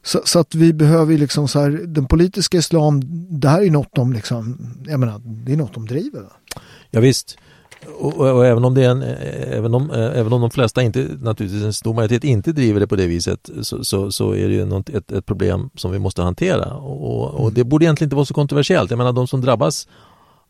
Så, 0.03 0.21
så, 0.25 0.39
att 0.39 0.55
vi 0.55 0.73
behöver 0.73 1.17
liksom 1.17 1.47
så 1.47 1.59
här, 1.59 1.69
den 1.69 2.05
politiska 2.05 2.57
islam, 2.57 3.01
det 3.29 3.49
här 3.49 3.61
är 3.61 3.71
något 3.71 3.95
de 3.95 4.13
liksom, 4.13 4.57
jag 4.87 4.99
menar, 4.99 5.21
det 5.23 5.53
är 5.53 5.57
något 5.57 5.73
de 5.73 5.87
driver. 5.87 6.23
Ja, 6.91 6.99
visst. 6.99 7.37
Och, 7.85 8.17
och, 8.17 8.29
och, 8.29 8.45
även 8.45 8.65
om 8.65 8.73
det 8.73 8.85
är 8.85 8.89
en, 8.89 9.03
även 9.53 9.73
om, 9.73 9.91
även 9.91 10.33
om 10.33 10.41
de 10.41 10.51
flesta 10.51 10.81
inte, 10.81 11.07
naturligtvis 11.19 11.63
en 11.63 11.73
stor 11.73 11.93
majoritet 11.93 12.23
inte 12.23 12.51
driver 12.51 12.79
det 12.79 12.87
på 12.87 12.95
det 12.95 13.07
viset 13.07 13.49
så, 13.61 13.83
så, 13.83 14.11
så 14.11 14.31
är 14.31 14.47
det 14.47 14.53
ju 14.53 14.65
något, 14.65 14.89
ett, 14.89 15.11
ett 15.11 15.25
problem 15.25 15.69
som 15.75 15.91
vi 15.91 15.99
måste 15.99 16.21
hantera 16.21 16.73
och, 16.73 17.43
och, 17.43 17.53
det 17.53 17.63
borde 17.63 17.85
egentligen 17.85 18.07
inte 18.07 18.15
vara 18.15 18.25
så 18.25 18.33
kontroversiellt. 18.33 18.91
Jag 18.91 18.97
menar 18.97 19.13
de 19.13 19.27
som 19.27 19.41
drabbas 19.41 19.87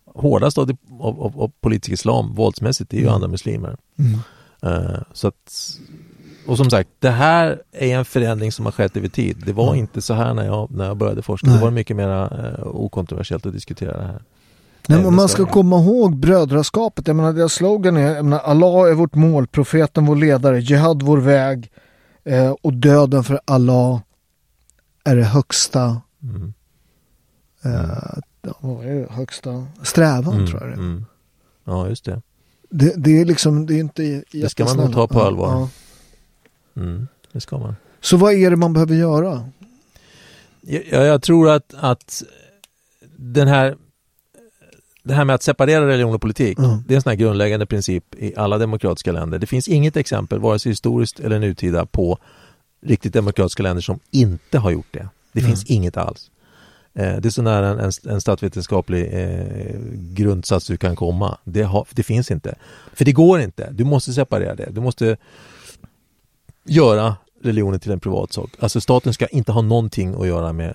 hårdast 0.06 0.58
av, 0.58 0.68
det, 0.68 0.78
av, 1.00 1.22
av, 1.22 1.42
av 1.42 1.52
politisk 1.62 1.94
islam 1.94 2.36
våldsmässigt 2.36 2.90
det 2.90 2.98
är 2.98 3.02
ju 3.02 3.06
mm. 3.06 3.16
andra 3.16 3.28
muslimer. 3.28 3.78
Mm. 4.00 4.20
Uh, 4.66 5.00
så 5.14 5.28
att, 5.28 5.78
och 6.48 6.58
som 6.58 6.70
sagt, 6.70 6.90
det 7.00 7.10
här 7.10 7.62
är 7.72 7.98
en 7.98 8.06
förändring 8.06 8.52
som 8.52 8.66
har 8.66 8.72
skett 8.72 8.98
över 8.98 9.08
tid. 9.08 9.44
Det 9.46 9.54
var 9.54 9.68
mm. 9.68 9.80
inte 9.80 10.02
så 10.02 10.14
här 10.14 10.34
när 10.34 10.46
jag, 10.46 10.72
när 10.72 10.86
jag 10.86 10.98
började 10.98 11.22
forska. 11.22 11.48
Nej. 11.48 11.58
Det 11.58 11.64
var 11.64 11.72
mycket 11.72 11.96
mer 11.96 12.10
uh, 12.10 12.68
okontroversiellt 12.68 13.46
att 13.46 13.54
diskutera 13.54 13.98
det 13.98 14.08
här. 14.08 14.22
Nej, 14.90 15.04
men 15.04 15.16
man 15.16 15.30
ska 15.30 15.46
komma 15.46 15.80
ihåg 15.80 16.18
brödraskapet. 16.18 17.08
Jag 17.08 17.16
menar, 17.16 17.34
deras 17.34 17.54
slogan 17.54 17.98
är 17.98 18.16
jag 18.16 18.26
menar, 18.26 18.40
Allah 18.40 18.90
är 18.90 18.94
vårt 18.94 19.16
mål, 19.16 19.48
profeten 19.48 20.06
vår 20.06 20.16
ledare, 20.16 20.60
Jihad 20.60 21.04
vår 21.04 21.18
väg 21.18 21.72
eh, 22.24 22.52
och 22.62 22.74
döden 22.74 23.24
för 23.24 23.40
Allah 23.46 24.02
är 25.04 25.16
det 25.16 25.24
högsta 25.24 26.02
mm. 26.24 26.54
eh, 27.64 27.72
är 28.62 28.96
det, 28.96 29.14
högsta 29.14 29.68
strävan 29.84 30.34
mm, 30.34 30.48
tror 30.48 30.62
jag 30.62 30.70
det 30.70 30.76
mm. 30.76 31.06
Ja, 31.64 31.90
just 31.90 32.06
det. 32.06 32.22
det. 32.70 32.94
Det 32.98 33.22
är 33.22 33.26
liksom, 33.26 33.66
det 33.66 33.74
är 33.74 33.80
inte 33.80 34.24
Det 34.32 34.50
ska 34.50 34.66
man 34.66 34.78
nog 34.78 34.94
ta 34.94 35.08
på 35.08 35.22
allvar. 35.22 35.52
Ja. 35.52 35.70
Mm, 36.82 37.08
det 37.32 37.42
ska 37.42 37.58
man. 37.58 37.76
Så 38.02 38.18
vad 38.18 38.34
är 38.34 38.50
det 38.50 38.56
man 38.56 38.74
behöver 38.74 38.96
göra? 38.96 39.50
Jag, 40.62 41.06
jag 41.06 41.22
tror 41.22 41.50
att, 41.50 41.74
att 41.78 42.24
den 43.18 43.48
här 43.48 43.78
det 45.04 45.14
här 45.14 45.26
med 45.26 45.34
att 45.36 45.44
separera 45.44 45.88
religion 45.88 46.14
och 46.14 46.22
politik, 46.22 46.60
mm. 46.60 46.84
det 46.88 46.94
är 46.94 46.96
en 46.96 47.02
sån 47.02 47.10
här 47.10 47.18
grundläggande 47.18 47.66
princip 47.66 48.16
i 48.18 48.36
alla 48.36 48.58
demokratiska 48.58 49.12
länder. 49.12 49.40
Det 49.40 49.48
finns 49.48 49.68
inget 49.68 49.98
exempel, 49.98 50.40
vare 50.40 50.60
sig 50.60 50.72
historiskt 50.72 51.20
eller 51.20 51.40
nutida, 51.40 51.86
på 51.86 52.18
riktigt 52.82 53.14
demokratiska 53.14 53.64
länder 53.64 53.82
som 53.82 54.00
inte 54.12 54.58
har 54.58 54.72
gjort 54.72 54.88
det. 54.92 55.10
Det 55.32 55.40
mm. 55.40 55.52
finns 55.52 55.66
inget 55.66 55.98
alls. 55.98 56.32
Eh, 56.94 57.18
det 57.18 57.26
är 57.26 57.30
så 57.30 57.42
nära 57.42 57.68
en, 57.68 57.80
en, 57.80 57.92
en 58.06 58.22
statsvetenskaplig 58.22 59.10
eh, 59.14 59.80
grundsats 59.94 60.68
du 60.68 60.78
kan 60.78 60.96
komma. 60.96 61.38
Det, 61.44 61.64
har, 61.64 61.88
det 61.92 62.04
finns 62.04 62.32
inte. 62.32 62.56
För 62.94 63.06
det 63.06 63.12
går 63.12 63.40
inte. 63.40 63.72
Du 63.72 63.84
måste 63.84 64.14
separera 64.14 64.56
det. 64.56 64.70
Du 64.72 64.82
måste 64.82 65.18
göra 66.66 67.16
religionen 67.42 67.80
till 67.80 67.92
en 67.92 68.00
privatsak. 68.00 68.50
Alltså 68.60 68.82
staten 68.82 69.14
ska 69.14 69.28
inte 69.28 69.52
ha 69.52 69.62
någonting 69.62 70.22
att 70.22 70.28
göra 70.28 70.54
med 70.54 70.74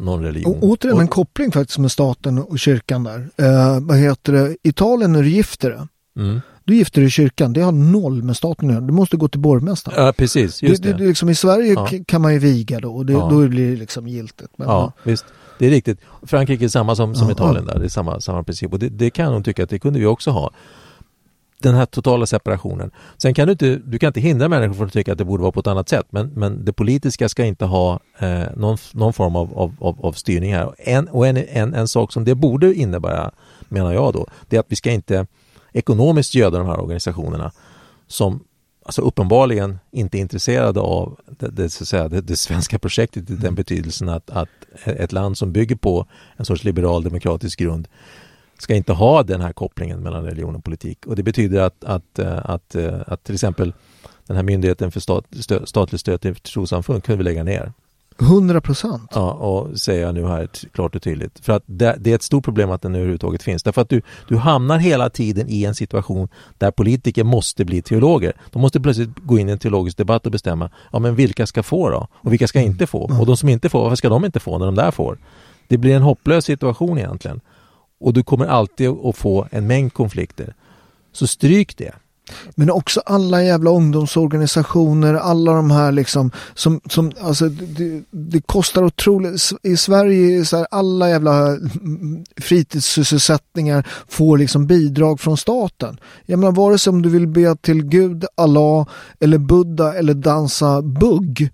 någon 0.00 0.22
religion. 0.22 0.54
Och, 0.56 0.62
återigen 0.62 1.00
en 1.00 1.08
koppling 1.08 1.52
faktiskt 1.52 1.78
med 1.78 1.92
staten 1.92 2.38
och 2.38 2.58
kyrkan 2.58 3.04
där. 3.04 3.28
Eh, 3.36 3.80
vad 3.80 3.96
heter 3.96 4.32
det? 4.32 4.56
Italien 4.62 5.12
när 5.12 5.22
du 5.22 5.28
gifter 5.28 5.70
dig. 5.70 5.80
Mm. 6.16 6.40
Du 6.64 6.76
gifter 6.76 7.00
dig 7.00 7.06
i 7.06 7.10
kyrkan, 7.10 7.52
det 7.52 7.60
har 7.60 7.72
noll 7.72 8.22
med 8.22 8.36
staten 8.36 8.68
att 8.68 8.74
göra. 8.74 8.84
Du 8.84 8.92
måste 8.92 9.16
gå 9.16 9.28
till 9.28 9.40
borgmästaren. 9.40 10.04
Ja, 10.04 10.12
precis. 10.12 10.62
Just 10.62 10.82
det, 10.82 10.92
det. 10.92 10.98
det 10.98 11.06
liksom, 11.06 11.28
I 11.28 11.34
Sverige 11.34 11.72
ja. 11.72 11.88
kan 12.06 12.22
man 12.22 12.32
ju 12.32 12.38
viga 12.38 12.80
då 12.80 12.94
och 12.94 13.06
det, 13.06 13.12
ja. 13.12 13.28
då 13.30 13.48
blir 13.48 13.70
det 13.70 13.76
liksom 13.76 14.08
giltigt. 14.08 14.50
Men, 14.56 14.68
ja, 14.68 14.92
visst. 15.02 15.24
Det 15.58 15.66
är 15.66 15.70
riktigt. 15.70 16.00
Frankrike 16.22 16.64
är 16.64 16.68
samma 16.68 16.96
som, 16.96 17.14
som 17.14 17.30
Italien 17.30 17.66
där. 17.66 17.78
Det 17.78 17.84
är 17.84 17.88
samma, 17.88 18.20
samma 18.20 18.42
princip. 18.42 18.72
Och 18.72 18.78
det, 18.78 18.88
det 18.88 19.10
kan 19.10 19.32
nog 19.32 19.44
tycka 19.44 19.62
att 19.62 19.70
det 19.70 19.78
kunde 19.78 19.98
vi 19.98 20.06
också 20.06 20.30
ha 20.30 20.50
den 21.58 21.74
här 21.74 21.86
totala 21.86 22.26
separationen. 22.26 22.90
Sen 23.16 23.34
kan 23.34 23.46
du 23.46 23.52
inte, 23.52 23.76
du 23.76 23.98
kan 23.98 24.06
inte 24.06 24.20
hindra 24.20 24.48
människor 24.48 24.74
från 24.74 24.86
att 24.86 24.92
tycka 24.92 25.12
att 25.12 25.18
det 25.18 25.24
borde 25.24 25.42
vara 25.42 25.52
på 25.52 25.60
ett 25.60 25.66
annat 25.66 25.88
sätt 25.88 26.06
men, 26.10 26.28
men 26.28 26.64
det 26.64 26.72
politiska 26.72 27.28
ska 27.28 27.44
inte 27.44 27.64
ha 27.64 28.00
eh, 28.18 28.42
någon, 28.56 28.78
någon 28.92 29.12
form 29.12 29.36
av, 29.36 29.58
av, 29.80 29.96
av, 30.06 30.12
styrning 30.12 30.54
här. 30.54 30.74
En, 30.78 31.08
och 31.08 31.26
en, 31.26 31.36
en, 31.36 31.74
en 31.74 31.88
sak 31.88 32.12
som 32.12 32.24
det 32.24 32.34
borde 32.34 32.74
innebära, 32.74 33.30
menar 33.68 33.92
jag 33.92 34.12
då, 34.12 34.26
det 34.48 34.56
är 34.56 34.60
att 34.60 34.66
vi 34.68 34.76
ska 34.76 34.90
inte 34.90 35.26
ekonomiskt 35.72 36.34
göda 36.34 36.58
de 36.58 36.66
här 36.66 36.80
organisationerna 36.80 37.52
som 38.06 38.44
alltså 38.86 39.02
uppenbarligen 39.02 39.78
inte 39.90 40.18
är 40.18 40.20
intresserade 40.20 40.80
av 40.80 41.18
det, 41.38 41.48
det, 41.48 41.70
så 41.70 41.84
att 41.84 41.88
säga, 41.88 42.08
det, 42.08 42.20
det 42.20 42.36
svenska 42.36 42.78
projektet 42.78 43.30
i 43.30 43.34
den 43.34 43.54
betydelsen 43.54 44.08
att, 44.08 44.30
att 44.30 44.48
ett 44.84 45.12
land 45.12 45.38
som 45.38 45.52
bygger 45.52 45.76
på 45.76 46.06
en 46.36 46.44
sorts 46.44 46.64
liberal 46.64 47.02
demokratisk 47.02 47.58
grund 47.58 47.88
ska 48.58 48.74
inte 48.74 48.92
ha 48.92 49.22
den 49.22 49.40
här 49.40 49.52
kopplingen 49.52 50.00
mellan 50.00 50.24
religion 50.24 50.56
och 50.56 50.64
politik. 50.64 51.06
Och 51.06 51.16
det 51.16 51.22
betyder 51.22 51.60
att, 51.60 51.84
att, 51.84 52.18
eh, 52.18 52.50
att, 52.50 52.74
eh, 52.74 52.94
att 53.06 53.24
till 53.24 53.34
exempel 53.34 53.72
den 54.26 54.36
här 54.36 54.42
myndigheten 54.42 54.90
för 54.90 55.00
stat, 55.00 55.24
stö, 55.40 55.66
statligt 55.66 56.00
stöd 56.00 56.20
till 56.20 56.34
trossamfund 56.34 57.04
kunde 57.04 57.16
vi 57.16 57.24
lägga 57.24 57.44
ner. 57.44 57.72
100 58.18 58.60
procent? 58.60 59.10
Ja, 59.14 59.32
och 59.32 59.80
säger 59.80 60.06
jag 60.06 60.14
nu 60.14 60.26
här 60.26 60.48
klart 60.72 60.96
och 60.96 61.02
tydligt. 61.02 61.38
För 61.44 61.52
att 61.52 61.62
det, 61.66 61.96
det, 62.00 62.10
är 62.10 62.14
ett 62.14 62.22
stort 62.22 62.44
problem 62.44 62.70
att 62.70 62.82
den 62.82 62.94
överhuvudtaget 62.94 63.42
finns. 63.42 63.62
Därför 63.62 63.82
att 63.82 63.88
du, 63.88 64.02
du 64.28 64.36
hamnar 64.36 64.78
hela 64.78 65.10
tiden 65.10 65.48
i 65.48 65.64
en 65.64 65.74
situation 65.74 66.28
där 66.58 66.70
politiker 66.70 67.24
måste 67.24 67.64
bli 67.64 67.82
teologer. 67.82 68.32
De 68.50 68.62
måste 68.62 68.80
plötsligt 68.80 69.10
gå 69.22 69.38
in 69.38 69.48
i 69.48 69.52
en 69.52 69.58
teologisk 69.58 69.96
debatt 69.96 70.26
och 70.26 70.32
bestämma, 70.32 70.70
ja 70.92 70.98
men 70.98 71.14
vilka 71.14 71.46
ska 71.46 71.62
få 71.62 71.90
då? 71.90 72.08
Och 72.12 72.32
vilka 72.32 72.48
ska 72.48 72.60
inte 72.60 72.86
få? 72.86 73.00
Och 73.20 73.26
de 73.26 73.36
som 73.36 73.48
inte 73.48 73.68
får, 73.68 73.82
varför 73.82 73.96
ska 73.96 74.08
de 74.08 74.24
inte 74.24 74.40
få 74.40 74.58
när 74.58 74.66
de 74.66 74.74
där 74.74 74.90
får? 74.90 75.18
Det 75.68 75.78
blir 75.78 75.96
en 75.96 76.02
hopplös 76.02 76.44
situation 76.44 76.98
egentligen 76.98 77.40
och 78.00 78.12
du 78.12 78.22
kommer 78.22 78.46
alltid 78.46 78.88
att 78.88 79.16
få 79.16 79.46
en 79.50 79.66
mängd 79.66 79.92
konflikter. 79.92 80.54
Så 81.12 81.26
stryk 81.26 81.76
det. 81.76 81.92
Men 82.54 82.70
också 82.70 83.00
alla 83.06 83.42
jävla 83.42 83.70
ungdomsorganisationer, 83.70 85.14
alla 85.14 85.52
de 85.52 85.70
här 85.70 85.92
liksom 85.92 86.30
som, 86.54 86.80
som 86.90 87.12
alltså 87.20 87.48
det, 87.48 88.02
det 88.10 88.40
kostar 88.40 88.84
otroligt. 88.84 89.52
I 89.62 89.76
Sverige 89.76 90.44
så 90.44 90.56
här, 90.56 90.66
alla 90.70 91.08
jävla 91.08 91.58
fritidssysselsättningar 92.36 93.86
får 94.08 94.38
liksom 94.38 94.66
bidrag 94.66 95.20
från 95.20 95.36
staten. 95.36 96.00
Jag 96.26 96.38
menar 96.38 96.52
vare 96.52 96.78
sig 96.78 96.90
om 96.90 97.02
du 97.02 97.08
vill 97.08 97.26
be 97.26 97.56
till 97.56 97.84
Gud, 97.84 98.24
Allah 98.34 98.86
eller 99.20 99.38
Buddha 99.38 99.94
eller 99.94 100.14
dansa 100.14 100.82
bugg 100.82 101.50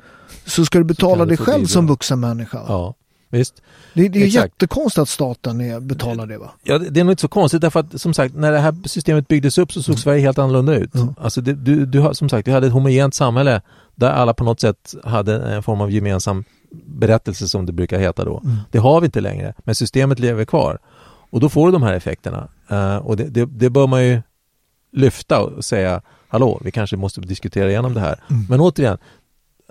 så 0.46 0.64
ska 0.64 0.78
du 0.78 0.84
betala 0.84 1.24
dig 1.24 1.36
själv 1.36 1.58
bidrag. 1.58 1.70
som 1.70 1.86
vuxen 1.86 2.20
människa. 2.20 2.60
Ja, 2.68 2.94
visst. 3.32 3.62
Det, 3.94 4.08
det 4.08 4.22
är 4.22 4.26
Exakt. 4.26 4.54
jättekonstigt 4.54 5.02
att 5.02 5.08
staten 5.08 5.86
betalar 5.86 6.26
det 6.26 6.38
va? 6.38 6.50
Ja, 6.62 6.78
det 6.78 7.00
är 7.00 7.04
nog 7.04 7.12
inte 7.12 7.20
så 7.20 7.28
konstigt 7.28 7.60
därför 7.60 7.80
att 7.80 8.00
som 8.00 8.14
sagt 8.14 8.34
när 8.34 8.52
det 8.52 8.58
här 8.58 8.74
systemet 8.84 9.28
byggdes 9.28 9.58
upp 9.58 9.72
så 9.72 9.82
såg 9.82 9.92
mm. 9.92 9.98
Sverige 9.98 10.20
helt 10.20 10.38
annorlunda 10.38 10.74
ut. 10.74 10.94
Mm. 10.94 11.14
Alltså 11.20 11.40
det, 11.40 11.52
du, 11.52 11.86
du 11.86 12.10
som 12.12 12.28
sagt, 12.28 12.48
vi 12.48 12.52
hade 12.52 12.66
ett 12.66 12.72
homogent 12.72 13.14
samhälle 13.14 13.60
där 13.94 14.10
alla 14.10 14.34
på 14.34 14.44
något 14.44 14.60
sätt 14.60 14.94
hade 15.04 15.54
en 15.54 15.62
form 15.62 15.80
av 15.80 15.90
gemensam 15.90 16.44
berättelse 16.84 17.48
som 17.48 17.66
det 17.66 17.72
brukar 17.72 17.98
heta 17.98 18.24
då. 18.24 18.40
Mm. 18.44 18.56
Det 18.70 18.78
har 18.78 19.00
vi 19.00 19.04
inte 19.04 19.20
längre, 19.20 19.54
men 19.64 19.74
systemet 19.74 20.18
lever 20.18 20.44
kvar. 20.44 20.78
Och 21.30 21.40
då 21.40 21.48
får 21.48 21.66
du 21.66 21.72
de 21.72 21.82
här 21.82 21.92
effekterna. 21.92 22.48
Uh, 22.72 22.96
och 22.96 23.16
det, 23.16 23.24
det, 23.24 23.46
det, 23.46 23.70
bör 23.70 23.86
man 23.86 24.04
ju 24.04 24.22
lyfta 24.92 25.40
och 25.40 25.64
säga 25.64 26.02
hallå, 26.28 26.60
vi 26.64 26.70
kanske 26.70 26.96
måste 26.96 27.20
diskutera 27.20 27.70
igenom 27.70 27.94
det 27.94 28.00
här. 28.00 28.20
Mm. 28.30 28.46
Men 28.48 28.60
återigen, 28.60 28.98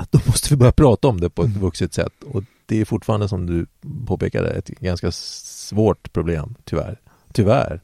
då 0.09 0.19
måste 0.25 0.49
vi 0.49 0.55
börja 0.55 0.71
prata 0.71 1.07
om 1.07 1.21
det 1.21 1.29
på 1.29 1.41
ett 1.41 1.49
mm. 1.49 1.61
vuxet 1.61 1.93
sätt. 1.93 2.13
Och 2.25 2.43
det 2.71 2.81
är 2.81 2.85
fortfarande 2.85 3.27
som 3.27 3.45
du 3.45 3.65
påpekade 4.07 4.49
ett 4.49 4.67
ganska 4.67 5.11
svårt 5.11 6.13
problem, 6.13 6.55
tyvärr. 6.63 6.99
Tyvärr. 7.33 7.81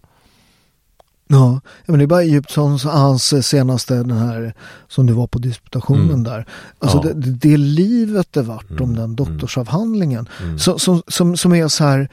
Ja, 1.27 1.61
men 1.85 1.97
det 1.97 2.05
är 2.05 2.07
bara 2.07 2.23
Egyptssons, 2.23 2.83
hans 2.83 3.47
senaste, 3.47 3.95
den 3.95 4.17
här 4.17 4.53
som 4.87 5.05
du 5.05 5.13
var 5.13 5.27
på 5.27 5.39
disputationen 5.39 6.09
mm. 6.09 6.23
där. 6.23 6.45
Alltså 6.79 7.01
ja. 7.03 7.13
det, 7.13 7.31
det 7.31 7.57
livet 7.57 8.27
det 8.33 8.41
vart 8.41 8.69
mm. 8.69 8.83
om 8.83 8.95
den 8.95 9.15
doktorsavhandlingen. 9.15 10.29
Mm. 10.43 10.59
Så, 10.59 10.79
som, 10.79 11.03
som, 11.07 11.37
som 11.37 11.53
är 11.53 11.67
så 11.67 11.83
här, 11.83 12.09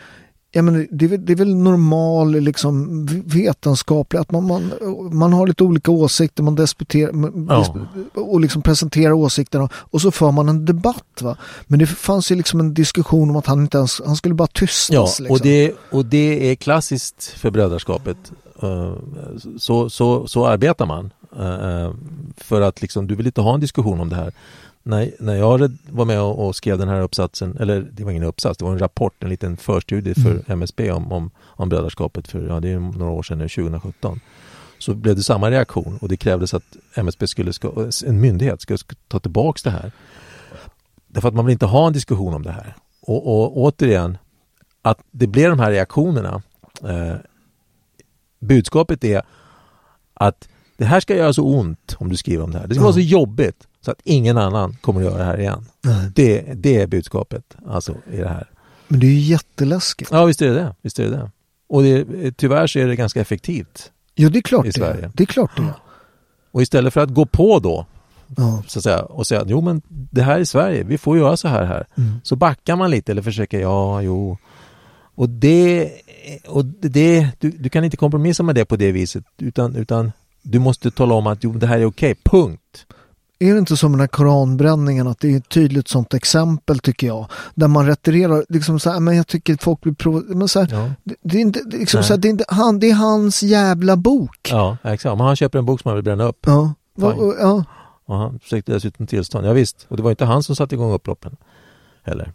Ja, 0.57 0.62
men 0.62 0.88
det, 0.90 1.05
är 1.05 1.09
väl, 1.09 1.26
det 1.26 1.32
är 1.32 1.36
väl 1.36 1.55
normal 1.55 2.32
liksom, 2.40 3.07
vetenskaplig, 3.26 4.20
att 4.20 4.30
man, 4.30 4.46
man, 4.46 4.72
man 5.12 5.32
har 5.32 5.46
lite 5.46 5.64
olika 5.64 5.90
åsikter, 5.90 6.42
man 6.42 6.55
disputerar 6.55 7.12
ja. 7.48 7.76
och 8.14 8.40
liksom 8.40 8.62
presenterar 8.62 9.12
åsikterna 9.12 9.68
och 9.74 10.00
så 10.00 10.11
för 10.11 10.30
man 10.30 10.48
en 10.48 10.64
debatt. 10.64 11.22
Va? 11.22 11.36
Men 11.66 11.78
det 11.78 11.86
fanns 11.86 12.30
ju 12.30 12.34
liksom 12.34 12.61
en 12.61 12.74
diskussion 12.74 13.30
om 13.30 13.36
att 13.36 13.46
han 13.46 13.61
inte 13.61 13.78
ens, 13.78 14.02
han 14.07 14.16
skulle 14.16 14.34
bara 14.34 14.48
tystas. 14.48 14.90
Ja, 14.90 15.02
liksom. 15.02 15.30
och, 15.30 15.40
det, 15.40 15.72
och 15.90 16.07
det 16.07 16.50
är 16.50 16.55
klassiskt 16.55 17.24
för 17.24 17.50
brödraskapet. 17.50 18.32
Eh, 18.62 18.94
så, 19.59 19.90
så, 19.90 20.26
så 20.26 20.46
arbetar 20.46 20.86
man. 20.86 21.11
Eh, 21.38 21.92
för 22.36 22.61
att 22.61 22.82
liksom, 22.82 23.07
du 23.07 23.14
vill 23.14 23.26
inte 23.26 23.40
ha 23.40 23.55
en 23.55 23.61
diskussion 23.61 24.00
om 24.00 24.09
det 24.09 24.16
här 24.16 24.32
när, 24.87 25.11
när 25.20 25.35
jag 25.35 25.78
var 25.91 26.05
med 26.05 26.20
och, 26.20 26.57
skrev 26.57 26.78
den 26.78 26.89
här 26.89 27.01
uppsatsen, 27.01 27.57
eller 27.61 27.80
det 27.93 28.05
var 28.05 28.11
ingen 28.11 28.22
uppsats, 28.22 28.59
det 28.59 28.64
var 28.64 28.72
en 28.72 28.78
rapport, 28.78 29.22
en 29.22 29.28
liten 29.28 29.57
förstudie 29.57 30.14
för 30.14 30.30
mm. 30.30 30.43
MSB 30.47 30.91
om, 30.91 31.12
om, 31.12 31.30
om 31.41 31.68
brödraskapet 31.68 32.28
för, 32.28 32.47
ja 32.47 32.61
det 32.61 32.68
är 32.68 32.78
några 32.78 33.12
år 33.12 33.22
sedan 33.22 33.39
nu, 33.39 33.49
2017. 33.49 34.20
Så 34.78 34.95
blev 34.95 35.16
det 35.16 35.22
samma 35.22 35.51
reaktion 35.51 35.99
och 36.01 36.09
det 36.09 36.16
krävdes 36.16 36.55
att 36.55 36.76
MSB 36.95 37.26
skulle, 37.26 37.53
ska, 37.53 37.91
en 38.07 38.20
myndighet 38.20 38.61
skulle 38.61 38.78
ta 39.09 39.20
tillbaks 39.20 39.62
det 39.62 39.70
här. 39.70 39.93
Därför 41.07 41.28
att 41.28 41.35
man 41.35 41.47
vill 41.47 41.53
inte 41.53 41.66
ha 41.66 41.87
en 41.87 41.93
diskussion 41.93 42.35
om 42.35 42.43
det 42.43 42.53
här. 42.53 42.76
Och, 43.01 43.26
och 43.26 43.59
återigen, 43.59 44.18
att 44.82 44.99
det 45.11 45.26
blev 45.26 45.51
de 45.51 45.59
här 45.61 45.70
reaktionerna. 45.70 46.43
Eh, 46.82 47.16
budskapet 48.41 49.05
är 49.05 49.22
att 50.14 50.49
det 50.76 50.85
här 50.85 51.01
ska 51.01 51.16
göra 51.16 51.32
så 51.32 51.45
ont 51.45 51.97
om 51.99 52.09
du 52.09 52.16
skriver 52.16 52.45
om 52.45 52.51
det 52.51 52.59
här. 52.59 52.66
Det 52.66 52.74
ska 52.74 52.80
mm. 52.80 52.85
vara 52.85 52.95
så 52.95 53.01
jobbigt 53.01 53.66
så 53.85 53.91
att 53.91 54.01
ingen 54.05 54.39
annan 54.39 54.76
kommer 54.80 55.01
att 55.01 55.07
göra 55.07 55.18
det 55.18 55.24
här 55.24 55.41
igen. 55.41 55.66
Det, 56.14 56.41
det 56.55 56.80
är 56.80 56.87
budskapet 56.87 57.57
alltså 57.66 57.95
i 58.12 58.16
det 58.16 58.28
här. 58.28 58.51
Men 58.89 59.01
det 59.01 59.07
är 59.07 59.11
ju 59.11 59.18
jätteläskigt. 59.18 60.11
Ja, 60.12 60.24
visst 60.24 60.43
är 60.43 60.49
det 60.49 60.55
det. 60.55 60.74
Visst 60.82 60.99
är 60.99 61.05
det, 61.05 61.11
det. 61.11 61.30
Och 61.68 61.82
det, 61.82 62.32
tyvärr 62.37 62.66
så 62.66 62.78
är 62.78 62.87
det 62.87 62.97
ganska 62.97 63.20
effektivt. 63.20 63.93
Ja, 64.14 64.28
det 64.28 64.39
är 64.39 64.43
klart 64.43 64.66
i 64.66 64.72
Sverige. 64.72 65.01
det. 65.01 65.11
Det 65.14 65.24
är 65.24 65.26
klart 65.26 65.57
det. 65.57 65.74
Och 66.51 66.62
istället 66.62 66.95
för 66.95 67.01
att 67.01 67.11
gå 67.11 67.26
på 67.26 67.59
då 67.59 67.87
ja. 68.37 68.62
så 68.66 68.78
att 68.78 68.82
säga, 68.82 69.03
och 69.03 69.26
säga 69.26 69.45
jo 69.47 69.61
men 69.61 69.82
det 69.89 70.22
här 70.22 70.41
är 70.41 70.45
Sverige, 70.45 70.85
vi 70.85 70.99
får 70.99 71.18
göra 71.18 71.37
så 71.37 71.49
här 71.49 71.64
här. 71.64 71.87
Mm. 71.97 72.20
Så 72.22 72.37
backar 72.37 72.76
man 72.76 72.91
lite 72.91 73.12
eller 73.12 73.22
försöker, 73.22 73.61
ja, 73.61 74.03
jo. 74.03 74.39
Och 75.16 75.28
det, 75.28 75.93
och 76.47 76.64
det 76.64 77.28
du, 77.39 77.51
du 77.51 77.68
kan 77.68 77.85
inte 77.85 77.97
kompromissa 77.97 78.43
med 78.43 78.55
det 78.55 78.64
på 78.64 78.76
det 78.76 78.93
viset 78.93 79.24
utan, 79.39 79.76
utan 79.76 80.12
du 80.43 80.59
måste 80.59 80.91
tala 80.91 81.14
om 81.14 81.26
att 81.26 81.45
jo, 81.45 81.53
det 81.53 81.66
här 81.66 81.78
är 81.78 81.85
okej, 81.85 82.12
okay, 82.12 82.22
punkt. 82.24 82.87
Är 83.39 83.53
det 83.53 83.59
inte 83.59 83.76
som 83.76 83.93
den 83.93 84.01
här 84.01 84.07
koranbränningen 84.07 85.09
att 85.09 85.20
det 85.20 85.32
är 85.32 85.37
ett 85.37 85.49
tydligt 85.49 85.89
sånt 85.89 86.14
exempel 86.14 86.78
tycker 86.78 87.07
jag. 87.07 87.26
Där 87.55 87.68
man 87.68 87.87
retirerar, 87.87 88.45
liksom 88.49 88.80
så 88.80 88.91
här, 88.91 89.01
men 89.01 89.16
jag 89.16 89.26
tycker 89.26 89.57
folk 89.61 89.80
blir 89.80 89.93
provocerade. 89.93 90.39
Men 90.39 90.49
så 90.49 90.61
här, 90.61 90.68
ja. 90.70 90.91
det, 91.05 91.16
det, 91.22 91.37
är 91.37 91.41
inte, 91.41 91.61
liksom 91.64 92.03
så 92.03 92.12
här, 92.12 92.20
det, 92.20 92.28
är 92.28 92.30
inte 92.30 92.45
han, 92.49 92.78
det 92.78 92.91
är 92.91 92.95
hans 92.95 93.43
jävla 93.43 93.97
bok. 93.97 94.49
Ja, 94.51 94.76
exakt. 94.82 95.18
Men 95.18 95.26
han 95.26 95.37
köper 95.37 95.59
en 95.59 95.66
bok 95.66 95.80
som 95.80 95.89
han 95.89 95.97
vill 95.97 96.05
bränna 96.05 96.24
upp. 96.24 96.39
Ja. 96.47 96.74
Va, 96.95 97.14
ja. 97.41 97.64
Och 98.07 98.16
han 98.16 98.39
försökte 98.39 98.72
dessutom 98.72 99.07
tillstånd. 99.07 99.47
Ja, 99.47 99.53
visst. 99.53 99.87
och 99.89 99.97
det 99.97 100.03
var 100.03 100.11
inte 100.11 100.24
han 100.24 100.43
som 100.43 100.57
satte 100.57 100.74
igång 100.74 100.93
upploppen. 100.93 101.37
Heller. 102.03 102.32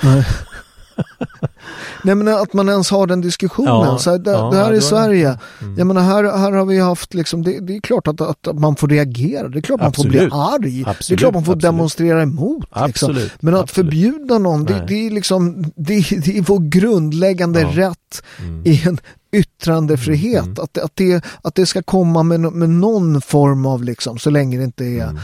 Nej. 0.00 0.26
Nej 2.02 2.14
men 2.14 2.28
att 2.28 2.52
man 2.52 2.68
ens 2.68 2.90
har 2.90 3.06
den 3.06 3.20
diskussionen. 3.20 3.72
Ja, 3.72 3.98
så 3.98 4.10
här, 4.10 4.18
det, 4.18 4.30
ja, 4.30 4.50
det, 4.50 4.56
här 4.56 4.72
är 4.72 4.80
Sverige. 4.80 5.38
Mm. 5.60 5.78
Jag 5.78 5.86
menar 5.86 6.02
här, 6.02 6.38
här 6.38 6.52
har 6.52 6.64
vi 6.64 6.80
haft 6.80 7.14
liksom, 7.14 7.42
det, 7.42 7.60
det 7.60 7.76
är 7.76 7.80
klart 7.80 8.06
att, 8.08 8.20
att, 8.20 8.58
man 8.58 8.76
får 8.76 8.88
reagera. 8.88 9.48
Det 9.48 9.58
är 9.58 9.62
klart 9.62 9.80
man 9.80 9.88
absolut. 9.88 10.12
får 10.12 10.18
bli 10.18 10.28
arg. 10.32 10.84
Absolut, 10.86 11.08
det 11.08 11.14
är 11.14 11.16
klart 11.16 11.34
man 11.34 11.44
får 11.44 11.52
absolut. 11.52 11.62
demonstrera 11.62 12.22
emot. 12.22 12.64
Liksom. 12.86 13.18
Men 13.40 13.54
att 13.54 13.70
förbjuda 13.70 14.38
någon, 14.38 14.64
det, 14.64 14.84
det, 14.88 15.06
är 15.06 15.10
liksom, 15.10 15.62
det, 15.76 15.94
det 16.24 16.38
är 16.38 16.42
vår 16.42 16.58
grundläggande 16.58 17.64
rätt 17.64 18.22
mm. 18.38 18.62
i 18.64 18.82
en 18.86 18.98
yttrandefrihet. 19.34 20.44
Mm. 20.44 20.56
Att, 20.62 20.78
att, 20.78 20.92
det, 20.96 21.24
att 21.42 21.54
det 21.54 21.66
ska 21.66 21.82
komma 21.82 22.22
med, 22.22 22.40
med 22.40 22.70
någon 22.70 23.20
form 23.20 23.66
av, 23.66 23.84
liksom, 23.84 24.18
så 24.18 24.30
länge 24.30 24.58
det 24.58 24.64
inte 24.64 24.84
är 24.84 25.02
Mm. 25.04 25.18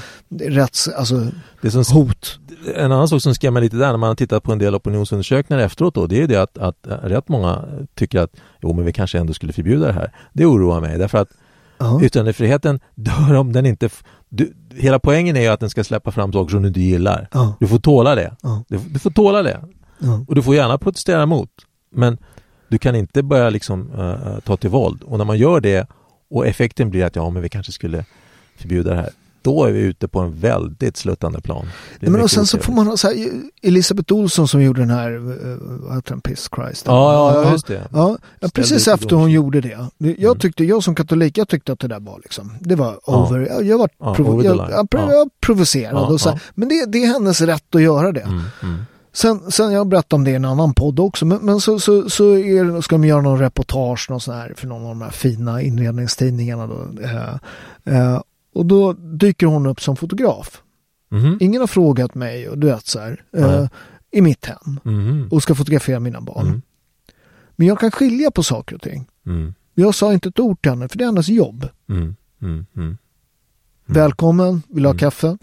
rätts, 0.55 0.89
alltså, 0.89 1.27
Det 1.63 1.71
som, 1.71 1.85
hot. 1.97 2.39
en 2.77 2.93
annan 2.93 3.09
sak 3.09 3.23
som 3.23 3.35
skrämmer 3.35 3.61
lite 3.61 3.77
där 3.77 3.91
när 3.91 3.97
man 3.97 4.09
har 4.09 4.15
tittat 4.15 4.43
på 4.43 4.53
en 4.53 4.59
del 4.59 4.75
opinionsundersökningar 4.75 5.63
efteråt 5.63 5.95
då, 5.95 6.07
det 6.07 6.17
är 6.17 6.21
ju 6.21 6.27
det 6.27 6.43
att, 6.43 6.59
att 6.59 6.87
eh, 6.87 6.91
rätt 6.95 7.29
många 7.29 7.65
tycker 7.95 8.21
att 8.21 8.31
jo 8.63 8.73
men 8.73 8.85
vi 8.85 8.93
kanske 8.93 9.19
ändå 9.19 9.33
skulle 9.35 9.53
förbjuda 9.53 9.87
det 9.87 9.93
här. 9.93 10.13
Det 10.33 10.47
oroar 10.47 10.81
mig 10.81 10.99
därför 10.99 11.19
att 11.19 11.29
Ja. 11.79 12.03
yttrandefriheten 12.03 12.81
dör 12.95 13.35
om 13.35 13.53
den 13.53 13.67
inte... 13.67 13.87
f- 13.87 14.03
Du, 14.29 14.53
hela 14.75 14.99
poängen 14.99 15.37
är 15.37 15.41
ju 15.41 15.47
att 15.49 15.61
den 15.61 15.71
ska 15.71 15.85
släppa 15.85 16.11
fram 16.11 16.33
saker 16.33 16.51
som 16.51 16.63
du 16.63 16.69
inte 16.69 16.81
gillar. 16.81 17.29
Ja. 17.33 17.57
Du 17.61 17.67
får 17.67 17.79
tåla 17.79 18.15
det. 18.15 18.37
Ja. 18.43 18.65
Du, 18.69 18.79
du 18.79 18.99
får 18.99 19.11
tåla 19.11 19.43
det. 19.43 19.61
Och 20.29 20.35
du 20.35 20.43
får 20.43 20.55
gärna 20.55 20.79
protestera 20.79 21.23
emot. 21.23 21.51
Men 21.95 22.19
du 22.71 22.79
kan 22.79 22.95
inte 22.97 23.23
börja 23.23 23.51
liksom 23.51 23.91
eh, 23.99 24.39
ta 24.45 24.57
till 24.57 24.71
våld. 24.71 25.03
Och 25.03 25.19
när 25.19 25.25
man 25.25 25.39
gör 25.39 25.61
det 25.61 25.87
och 26.31 26.47
effekten 26.47 26.91
blir 26.91 27.05
att 27.05 27.17
ja 27.17 27.31
men 27.31 27.43
vi 27.43 27.49
kanske 27.49 27.73
skulle 27.73 28.05
förbjuda 28.57 28.91
det 28.91 28.97
här. 28.97 29.11
Då 29.43 29.65
är 29.65 29.73
vi 29.73 29.81
ute 29.81 30.09
på 30.09 30.21
en 30.21 30.41
väldigt 30.41 30.97
sluttande 30.97 31.41
plan. 31.41 31.67
Är 32.01 32.11
Men 32.11 32.21
och 32.21 32.31
sen 32.31 32.47
så 32.47 32.57
får 32.59 32.63
otrevligt. 32.63 32.77
man 32.77 32.87
ha 32.87 32.97
så 32.97 33.09
här, 33.09 33.17
Elisabeth 33.63 34.13
Olsson 34.15 34.49
som 34.49 34.63
gjorde 34.63 34.81
den 34.81 34.91
här, 34.91 35.11
uh, 35.13 35.57
vad 35.61 35.97
heter 35.97 36.11
den, 36.11 36.21
Piss 36.21 36.49
Christ? 36.57 36.87
Ja, 36.87 37.13
ja, 37.35 37.43
ja, 37.45 37.53
just 37.53 37.67
det. 37.67 37.89
Ja, 37.93 38.19
ja, 38.41 38.49
precis 38.55 38.89
efter 38.89 39.17
hon 39.17 39.31
gjorde 39.31 39.61
det. 39.61 39.79
Jag 39.99 40.11
Mm. 40.25 40.39
tyckte, 40.39 40.65
jag 40.65 40.83
som 40.83 40.95
katolik, 40.95 41.39
jag 41.39 41.49
tyckte 41.49 41.73
att 41.73 41.79
det 41.79 41.89
där 41.89 42.01
var 42.01 42.19
liksom, 42.23 42.53
det 42.61 42.75
var 42.75 42.99
Ja. 43.07 43.27
over, 43.27 43.39
jag, 43.41 43.65
jag 43.65 43.79
var 43.79 43.89
provo- 44.15 44.45
jag, 44.45 44.57
jag, 44.57 44.89
Ja. 44.93 45.13
jag 45.13 45.29
provocerad. 45.41 46.13
Och 46.13 46.21
så, 46.21 46.31
här. 46.31 46.41
Men 46.55 46.69
det, 46.69 46.87
det 46.87 47.05
är 47.05 47.07
hennes 47.07 47.41
rätt 47.41 47.75
att 47.75 47.83
göra 47.83 48.13
det. 48.13 48.21
Mm, 48.21 48.43
mm. 48.63 48.83
Sen, 49.13 49.51
sen 49.51 49.73
jag 49.73 49.89
berättade 49.89 50.15
om 50.19 50.25
det 50.25 50.31
i 50.31 50.35
en 50.35 50.45
annan 50.45 50.75
podd 50.75 51.01
också, 51.01 51.27
men, 51.27 51.39
men 51.39 51.61
så, 51.61 51.79
så, 51.81 52.11
så 52.11 52.33
är, 52.39 52.81
ska 52.81 52.95
de 52.95 53.05
göra 53.05 53.21
någon 53.23 53.39
reportage 53.39 54.07
någon 54.11 54.21
sån 54.21 54.35
här, 54.35 54.55
för 54.57 54.67
någon 54.67 54.83
av 54.83 54.89
de 54.89 55.03
här 55.03 55.11
fina 55.11 55.63
inredningstidningarna. 55.63 56.67
Då, 56.67 56.89
eh, 57.03 57.35
eh, 57.97 58.21
och 58.55 58.67
då 58.67 58.93
dyker 58.93 59.47
hon 59.47 59.67
upp 59.67 59.81
som 59.81 59.97
fotograf. 59.97 60.63
Mhm. 61.11 61.39
Ingen 61.41 61.61
har 61.61 61.67
frågat 61.67 62.15
mig, 62.15 62.49
och 62.49 62.59
du 62.59 62.67
vet 62.67 62.87
så 62.87 62.99
här, 63.01 63.25
eh, 63.37 63.47
Nej. 63.61 63.69
i 64.11 64.21
mitt 64.21 64.47
hem 64.47 64.81
Mhm. 64.85 65.29
och 65.31 65.43
ska 65.43 65.55
fotografera 65.55 66.01
mina 66.01 66.21
barn. 66.21 66.47
Mm. 66.47 66.63
Men 67.57 67.67
jag 67.67 67.79
kan 67.81 67.91
skilja 67.91 68.31
på 68.31 68.43
saker 68.43 68.75
och 68.77 68.83
ting. 68.83 69.07
Mm. 69.27 69.55
Jag 69.75 69.95
sa 69.95 70.13
inte 70.13 70.29
ett 70.29 70.39
ord 70.41 70.63
till 70.63 70.71
henne, 70.71 70.89
för 70.89 70.99
det 70.99 71.05
är 71.05 71.07
hennes 71.07 71.29
jobb. 71.29 71.69
Mm. 71.89 72.17
Mm. 72.43 72.67
Mm. 72.77 72.97
Välkommen, 73.87 74.63
vill 74.69 74.83
du 74.83 74.89
ha 74.89 74.93
Mm. 74.95 74.99
kaffe? 74.99 75.39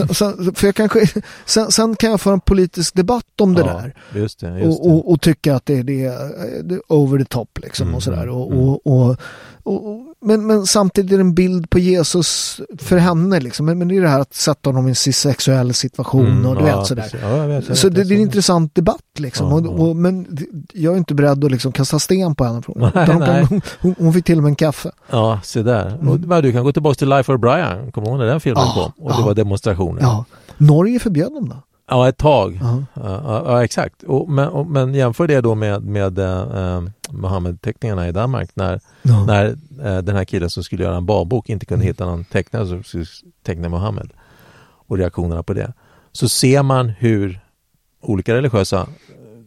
Mm. 0.00 0.04
Mm. 0.04 0.14
Sen, 0.14 0.36
sen, 0.36 0.54
för 0.54 0.66
jag 0.66 0.74
kanske, 0.74 1.22
sen, 1.44 1.72
sen 1.72 1.96
kan 1.96 2.10
jag 2.10 2.20
föra 2.20 2.34
en 2.34 2.40
politisk 2.40 2.94
debatt 2.94 3.40
om 3.40 3.54
det 3.54 3.60
Ja, 3.60 3.66
där. 3.66 3.94
Just 4.20 4.40
det, 4.40 4.58
just 4.58 4.80
Och, 4.80 4.90
och, 4.90 5.12
och 5.12 5.20
tycka 5.20 5.56
att 5.56 5.66
det 5.66 5.78
är 5.78 5.82
det, 5.82 6.02
det 6.62 6.74
är 6.74 6.80
over 6.88 7.18
the 7.18 7.24
top 7.24 7.58
liksom 7.62 7.86
Mm, 7.86 7.94
och 7.94 8.02
sådär. 8.02 8.28
Och, 8.28 8.52
mm. 8.52 8.58
och, 8.68 8.86
och, 8.86 9.16
och, 9.64 9.90
och, 9.90 10.00
men, 10.20 10.46
men 10.46 10.66
samtidigt 10.66 11.12
är 11.12 11.16
det 11.16 11.20
en 11.22 11.34
bild 11.34 11.70
på 11.70 11.78
Jesus 11.78 12.60
för 12.78 12.96
henne 12.96 13.40
liksom. 13.40 13.66
Men, 13.66 13.78
men 13.78 13.88
det 13.88 13.96
är 13.96 14.00
det 14.00 14.08
här 14.08 14.20
att 14.20 14.34
sätta 14.34 14.70
honom 14.70 14.86
i 14.86 14.88
en 14.88 14.94
sexuell 14.94 15.74
situation 15.74 16.26
Mm, 16.26 16.46
och 16.46 16.56
du 16.56 16.66
ja, 16.66 16.78
vet 16.78 16.86
sådär. 16.86 17.02
precis. 17.02 17.20
Ja, 17.22 17.46
vet, 17.46 17.78
Så 17.78 17.88
det, 17.88 18.04
det 18.04 18.14
är 18.14 18.16
en 18.16 18.22
intressant 18.22 18.74
debatt 18.74 19.00
liksom. 19.18 19.48
Ja, 19.64 19.70
och, 19.70 19.88
och, 19.88 19.96
men 19.96 20.38
jag 20.72 20.94
är 20.94 20.98
inte 20.98 21.14
beredd 21.14 21.44
att 21.44 21.50
liksom 21.50 21.72
kasta 21.72 21.98
sten 21.98 22.34
på 22.34 22.44
henne. 22.44 22.62
Nej, 22.94 23.06
hon, 23.06 23.18
nej. 23.18 23.46
hon, 23.50 23.60
hon, 23.80 23.94
hon 23.98 24.12
fick 24.12 24.24
till 24.24 24.36
och 24.36 24.42
med 24.42 24.50
en 24.50 24.56
kaffe. 24.56 24.90
Ja, 25.10 25.40
se 25.44 25.62
där. 25.62 25.86
Mm. 25.86 26.08
Och, 26.08 26.42
du 26.42 26.52
kan 26.52 26.64
gå 26.64 26.72
tillbaka 26.72 26.94
till 26.94 27.08
Life 27.08 27.32
of 27.32 27.40
Brian. 27.40 27.92
Kommer 27.92 28.06
du 28.06 28.10
ihåg 28.10 28.18
när 28.20 28.26
den 28.26 28.40
filmen 28.40 28.64
kom? 28.74 28.92
Och 28.98 29.16
det 29.16 29.22
var 29.22 29.34
demonstrationer. 29.34 30.24
Norge 30.58 30.98
förbjöd 30.98 31.32
dem 31.32 31.48
då. 31.48 31.56
Ja, 31.92 32.08
ett 32.08 32.16
tag. 32.18 32.58
Ja. 32.62 32.82
Ja, 32.94 33.42
ja, 33.46 33.64
exakt. 33.64 34.02
Och, 34.02 34.28
men, 34.30 34.48
och, 34.48 34.66
men 34.66 34.94
jämför 34.94 35.26
det 35.26 35.40
då 35.40 35.54
med, 35.54 35.82
med 35.84 36.18
eh, 36.18 36.82
Mohammed-teckningarna 37.10 38.08
i 38.08 38.12
Danmark 38.12 38.50
när, 38.54 38.80
Ja. 39.02 39.24
när 39.26 39.46
eh, 39.84 39.98
den 39.98 40.16
här 40.16 40.24
killen 40.24 40.50
som 40.50 40.64
skulle 40.64 40.84
göra 40.84 40.96
en 40.96 41.06
barnbok 41.06 41.48
inte 41.50 41.66
kunde 41.66 41.84
Mm. 41.84 41.90
hitta 41.92 42.06
någon 42.06 42.24
tecknare 42.24 42.66
som 42.66 42.82
skulle 42.84 43.04
teckna 43.46 43.68
Mohammed 43.68 44.10
och 44.88 44.98
reaktionerna 44.98 45.42
på 45.42 45.52
det. 45.54 45.72
Så 46.12 46.28
ser 46.28 46.62
man 46.62 46.88
hur 46.88 47.40
olika 48.00 48.34
religiösa 48.34 48.80
eh, 48.80 48.86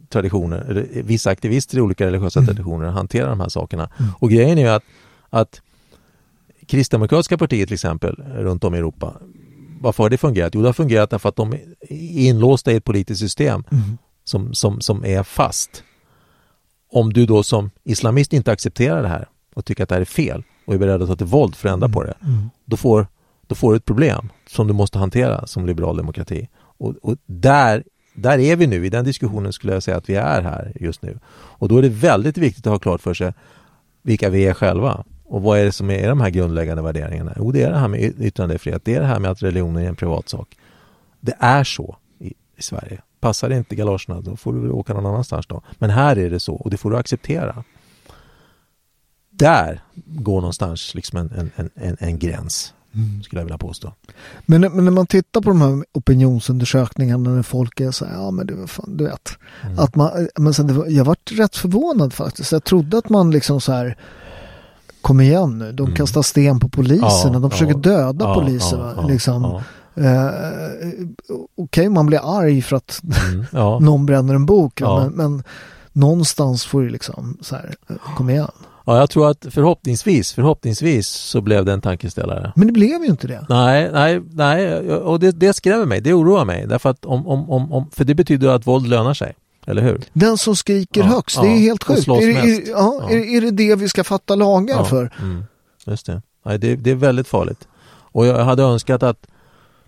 traditioner, 0.08 0.58
eller 0.68 0.86
vissa 1.02 1.30
aktivister 1.30 1.78
i 1.78 1.80
olika 1.80 2.06
religiösa 2.06 2.40
Mm. 2.40 2.46
traditioner 2.46 2.86
hanterar 2.86 3.28
de 3.28 3.40
här 3.40 3.48
sakerna. 3.48 3.88
Och 4.18 4.30
grejen 4.30 4.58
är 4.58 4.62
ju 4.62 4.68
att, 4.68 4.82
att 5.30 5.60
Kristdemokratiska 6.66 7.38
partiet 7.38 7.68
till 7.68 7.74
exempel 7.74 8.16
runt 8.34 8.64
om 8.64 8.74
i 8.74 8.78
Europa 8.78 9.12
varför 9.86 10.02
har 10.04 10.10
det 10.10 10.18
fungerat? 10.18 10.54
Jo, 10.54 10.60
det 10.62 10.68
har 10.68 10.72
fungerat 10.72 11.10
därför 11.10 11.28
att 11.28 11.36
de 11.36 11.52
är 11.52 11.60
inlåsta 11.90 12.72
i 12.72 12.76
ett 12.76 12.84
politiskt 12.84 13.20
system 13.20 13.64
Mm. 13.72 13.98
som, 14.24 14.54
som, 14.54 14.80
som 14.80 15.04
är 15.04 15.22
fast. 15.22 15.82
Om 16.92 17.12
du 17.12 17.26
då 17.26 17.42
som 17.42 17.70
islamist 17.84 18.32
inte 18.32 18.52
accepterar 18.52 19.02
det 19.02 19.08
här 19.08 19.28
och 19.54 19.64
tycker 19.64 19.82
att 19.82 19.88
det 19.88 19.94
här 19.94 20.00
är 20.00 20.04
fel 20.04 20.42
och 20.66 20.74
är 20.74 20.78
beredd 20.78 21.02
att 21.02 21.08
ta 21.08 21.16
till 21.16 21.26
våld 21.26 21.54
för 21.56 21.68
att 21.68 21.72
ändra 21.72 21.88
på 21.88 22.02
det, 22.02 22.14
Mm. 22.22 22.50
då, 22.64 22.76
får, 22.76 23.06
då 23.46 23.54
får 23.54 23.70
du 23.72 23.76
ett 23.76 23.84
problem 23.84 24.28
som 24.48 24.66
du 24.66 24.72
måste 24.72 24.98
hantera 24.98 25.46
som 25.46 25.66
liberal 25.66 25.96
demokrati. 25.96 26.48
Och, 26.58 26.94
och 27.02 27.16
där, 27.26 27.84
där 28.14 28.38
är 28.38 28.56
vi 28.56 28.66
nu, 28.66 28.86
i 28.86 28.88
den 28.88 29.04
diskussionen 29.04 29.52
skulle 29.52 29.72
jag 29.72 29.82
säga 29.82 29.96
att 29.96 30.08
vi 30.10 30.14
är 30.14 30.42
här 30.42 30.72
just 30.80 31.02
nu. 31.02 31.18
Och 31.34 31.68
då 31.68 31.78
är 31.78 31.82
det 31.82 31.88
väldigt 31.88 32.38
viktigt 32.38 32.66
att 32.66 32.70
ha 32.72 32.78
klart 32.78 33.00
för 33.02 33.14
sig 33.14 33.32
vilka 34.02 34.30
vi 34.30 34.46
är 34.46 34.54
själva. 34.54 35.04
Och 35.28 35.42
vad 35.42 35.58
är 35.58 35.64
det 35.64 35.72
som 35.72 35.90
är 35.90 36.08
de 36.08 36.20
här 36.20 36.30
grundläggande 36.30 36.82
värderingarna? 36.82 37.32
Jo, 37.36 37.52
det 37.52 37.62
är 37.62 37.70
det 37.70 37.78
här 37.78 37.88
med 37.88 38.00
yttrandefrihet. 38.20 38.84
Det 38.84 38.94
är 38.94 39.00
det 39.00 39.06
här 39.06 39.18
med 39.18 39.30
att 39.30 39.42
religionen 39.42 39.84
är 39.84 39.88
en 39.88 39.96
privatsak. 39.96 40.56
Det 41.20 41.36
är 41.38 41.64
så 41.64 41.96
i, 42.18 42.34
i 42.56 42.62
Sverige. 42.62 43.02
Passar 43.20 43.48
det 43.48 43.56
inte 43.56 43.74
galoscherna, 43.74 44.20
då 44.20 44.36
får 44.36 44.52
du 44.52 44.60
väl 44.60 44.72
åka 44.72 44.94
någon 44.94 45.06
annanstans 45.06 45.46
då. 45.46 45.62
Men 45.78 45.90
här 45.90 46.18
är 46.18 46.30
det 46.30 46.40
så 46.40 46.54
och 46.54 46.70
det 46.70 46.76
får 46.76 46.90
du 46.90 46.96
acceptera. 46.96 47.64
Där 49.30 49.82
går 50.06 50.40
någonstans 50.40 50.94
liksom 50.94 51.18
en, 51.18 51.50
en, 51.56 51.70
en, 51.74 51.96
en, 52.00 52.18
gräns, 52.18 52.74
skulle 53.24 53.40
jag 53.40 53.44
vilja 53.44 53.58
påstå. 53.58 53.92
Men, 54.46 54.60
men 54.60 54.84
när 54.84 54.92
man 54.92 55.06
tittar 55.06 55.40
på 55.40 55.48
de 55.50 55.60
här 55.60 55.84
opinionsundersökningarna 55.92 57.30
när 57.30 57.42
folk 57.42 57.80
är 57.80 57.90
så 57.90 58.04
här, 58.04 58.14
ja 58.14 58.30
men 58.30 58.60
var 58.60 58.66
fan, 58.66 58.96
du 58.96 59.04
vet. 59.04 59.38
Mm. 59.62 59.78
Att 59.78 59.96
man, 59.96 60.28
men 60.36 60.54
sen 60.54 60.84
jag 60.88 61.04
varit 61.04 61.32
rätt 61.32 61.56
förvånad 61.56 62.12
faktiskt. 62.12 62.52
Jag 62.52 62.64
trodde 62.64 62.98
att 62.98 63.08
man 63.08 63.30
liksom 63.30 63.60
så 63.60 63.72
här, 63.72 63.96
kom 65.06 65.20
igen 65.20 65.58
nu, 65.58 65.72
de 65.72 65.82
Mm. 65.82 65.96
kastar 65.96 66.22
sten 66.22 66.60
på 66.60 66.68
poliserna, 66.68 67.32
Ja, 67.34 67.38
de 67.38 67.50
försöker 67.50 67.72
ja, 67.72 67.78
döda 67.78 68.24
ja, 68.24 68.34
poliserna. 68.34 68.92
ja, 68.96 69.06
liksom. 69.08 69.42
ja. 69.42 69.62
Eh, 70.02 70.30
Okej, 71.56 71.88
man 71.88 72.06
blir 72.06 72.38
arg 72.38 72.62
för 72.62 72.76
att 72.76 73.00
Mm, 73.32 73.44
någon 73.84 74.06
bränner 74.06 74.34
en 74.34 74.46
bok, 74.46 74.80
men, 74.80 75.12
men 75.12 75.42
någonstans 75.92 76.64
får 76.64 76.82
det 76.82 76.90
liksom 76.90 77.38
så 77.40 77.54
här, 77.56 77.74
eh, 77.90 77.96
kom 78.16 78.30
igen. 78.30 78.50
ja, 78.86 78.98
jag 78.98 79.10
tror 79.10 79.30
att 79.30 79.46
förhoppningsvis, 79.50 80.32
förhoppningsvis 80.32 81.08
så 81.08 81.40
blev 81.40 81.64
det 81.64 81.72
en 81.72 81.80
tankeställare. 81.80 82.52
Men 82.56 82.66
det 82.66 82.72
blev 82.72 83.02
ju 83.02 83.06
inte 83.06 83.26
det. 83.26 83.46
Nej, 83.48 83.90
nej, 83.92 84.22
nej, 84.32 84.90
och 84.90 85.20
det, 85.20 85.32
det 85.32 85.52
skrämmer 85.52 85.86
mig, 85.86 86.00
det 86.00 86.12
oroar 86.14 86.44
mig. 86.44 86.66
Därför 86.66 86.90
att 86.90 87.04
om, 87.04 87.26
om, 87.26 87.50
om, 87.50 87.72
om, 87.72 87.90
för 87.92 88.04
det 88.04 88.14
betyder 88.14 88.48
att 88.48 88.66
våld 88.66 88.86
lönar 88.86 89.14
sig, 89.14 89.34
eller 89.66 89.82
hur? 89.82 90.00
Den 90.12 90.38
som 90.38 90.56
skriker 90.56 91.00
Ja, 91.00 91.06
högst, 91.06 91.40
det 91.40 91.46
är 91.48 91.50
ja, 91.50 91.56
helt 91.58 91.84
sjukt. 91.84 92.08
Är, 92.08 92.12
är, 92.12 92.70
ja, 92.70 92.98
Ja. 93.00 93.10
Är, 93.10 93.36
är 93.36 93.40
det 93.40 93.50
det 93.50 93.74
vi 93.76 93.88
ska 93.88 94.04
fatta 94.04 94.34
lagar 94.34 94.84
för? 94.84 95.12
Mm, 95.20 95.44
just 95.86 96.06
det. 96.06 96.22
Nej, 96.44 96.58
det. 96.58 96.76
Det 96.76 96.90
är 96.90 96.94
väldigt 96.94 97.28
farligt. 97.28 97.68
Och 97.88 98.26
jag 98.26 98.44
hade 98.44 98.62
önskat 98.62 99.02
att 99.02 99.26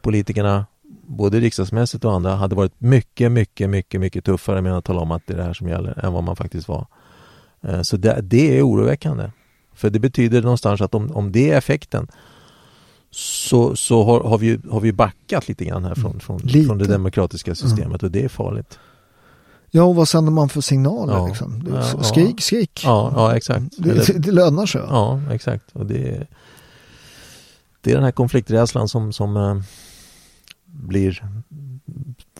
politikerna, 0.02 0.66
både 1.06 1.40
riksdagsmässigt 1.40 2.04
och 2.04 2.12
andra, 2.12 2.34
hade 2.34 2.54
varit 2.54 2.80
mycket, 2.80 3.32
mycket, 3.32 3.70
mycket, 3.70 4.00
mycket 4.00 4.24
tuffare 4.24 4.62
med 4.62 4.76
att 4.78 4.84
tala 4.84 5.00
om 5.00 5.10
att 5.10 5.22
det 5.26 5.32
är 5.32 5.36
det 5.36 5.42
här 5.44 5.52
som 5.54 5.68
gäller 5.68 6.04
än 6.04 6.12
vad 6.12 6.24
man 6.24 6.36
faktiskt 6.36 6.68
var. 6.68 6.86
Eh, 7.62 7.82
Så 7.82 7.96
det, 7.96 8.20
det 8.22 8.58
är 8.58 8.62
oroväckande. 8.66 9.30
För 9.74 9.90
det 9.90 9.98
betyder 9.98 10.42
någonstans 10.42 10.80
att 10.80 10.94
om, 10.94 11.10
om 11.12 11.32
det 11.32 11.50
är 11.50 11.58
effekten 11.58 12.08
så, 13.10 13.76
så 13.76 14.04
har, 14.04 14.20
har, 14.20 14.38
vi, 14.38 14.60
har 14.70 14.80
vi 14.80 14.92
backat 14.92 15.48
lite 15.48 15.64
grann 15.64 15.84
här 15.84 15.94
från, 15.94 16.20
från, 16.20 16.38
Lite. 16.38 16.66
från 16.66 16.78
det 16.78 16.86
demokratiska 16.86 17.54
systemet 17.54 18.02
och 18.02 18.10
det 18.10 18.24
är 18.24 18.28
farligt. 18.28 18.78
Ja, 19.70 19.82
och 19.82 19.94
vad 19.96 20.08
sänder 20.08 20.32
man 20.32 20.48
för 20.48 20.60
signaler 20.60 21.12
Ja. 21.14 21.26
liksom? 21.26 21.64
Ja, 21.72 21.84
ja. 21.96 22.02
skrik, 22.02 22.40
skrik. 22.40 22.80
Ja, 22.84 23.12
ja 23.16 23.36
exakt. 23.36 23.64
Det, 23.78 24.06
det, 24.06 24.12
det 24.18 24.32
lönar 24.32 24.66
sig. 24.66 24.80
Ja, 24.88 25.20
exakt. 25.32 25.64
Och 25.72 25.86
det, 25.86 26.26
det 27.80 27.90
är 27.90 27.94
den 27.94 28.04
här 28.04 28.12
konflikträdslan 28.12 28.88
som, 28.88 29.12
som 29.12 29.36
eh, 29.36 29.56
blir 30.64 31.24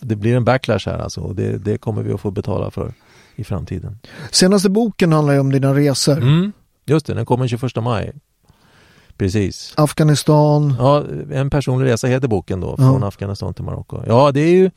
det 0.01 0.15
blir 0.15 0.35
en 0.35 0.45
backlash 0.45 0.85
här 0.89 0.99
alltså 0.99 1.21
och 1.21 1.35
det, 1.35 1.57
det 1.57 1.77
kommer 1.77 2.03
vi 2.03 2.13
att 2.13 2.21
få 2.21 2.31
betala 2.31 2.71
för 2.71 2.93
i 3.35 3.43
framtiden. 3.43 3.99
Senaste 4.31 4.69
boken 4.69 5.13
handlar 5.13 5.33
ju 5.33 5.39
om 5.39 5.51
dina 5.51 5.73
resor. 5.75 6.17
Mm, 6.17 6.51
just 6.85 7.05
det, 7.05 7.13
den 7.13 7.25
kommer 7.25 7.47
21 7.47 7.75
maj. 7.75 8.11
Precis. 9.17 9.73
Afghanistan. 9.77 10.75
Ja, 10.79 11.03
en 11.31 11.49
personlig 11.49 11.87
resa 11.91 12.07
heter 12.07 12.27
boken 12.27 12.59
då, 12.59 12.67
Ja. 12.69 12.75
från 12.77 13.03
Afghanistan 13.03 13.53
till 13.53 13.63
Marocko. 13.63 14.03
Ja, 14.07 14.31
det 14.31 14.39
är 14.41 14.51
ju 14.55 14.71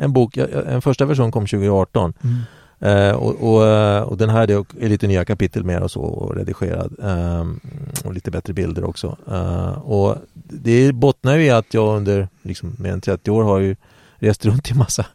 en 0.00 0.12
bok, 0.12 0.36
en 0.66 0.82
första 0.82 1.04
version 1.04 1.32
kom 1.32 1.46
2018. 1.46 2.12
Mm. 2.22 2.36
Eh, 2.82 3.14
och, 3.14 3.52
och, 3.54 3.66
eh, 3.66 4.02
och 4.02 4.16
den 4.16 4.30
här 4.30 4.50
är 4.50 4.88
lite 4.88 5.06
nya 5.06 5.24
kapitel 5.24 5.64
med 5.64 5.82
och 5.82 5.90
så 5.90 6.00
och 6.00 6.36
redigerad. 6.36 6.96
ehm, 7.02 7.60
och 8.04 8.14
lite 8.14 8.30
bättre 8.30 8.52
bilder 8.52 8.84
också. 8.84 9.16
Eh, 9.30 9.70
och 9.70 10.16
det 10.32 10.92
bottnar 10.92 11.36
ju 11.36 11.44
i 11.44 11.50
att 11.50 11.74
jag 11.74 11.96
under 11.96 12.28
liksom, 12.42 12.76
mer 12.78 12.92
än 12.92 13.00
30 13.00 13.30
år 13.30 13.42
har 13.44 13.58
ju 13.58 13.76
rest 14.18 14.44
runt 14.46 14.70
i 14.70 14.74
massa 14.74 15.06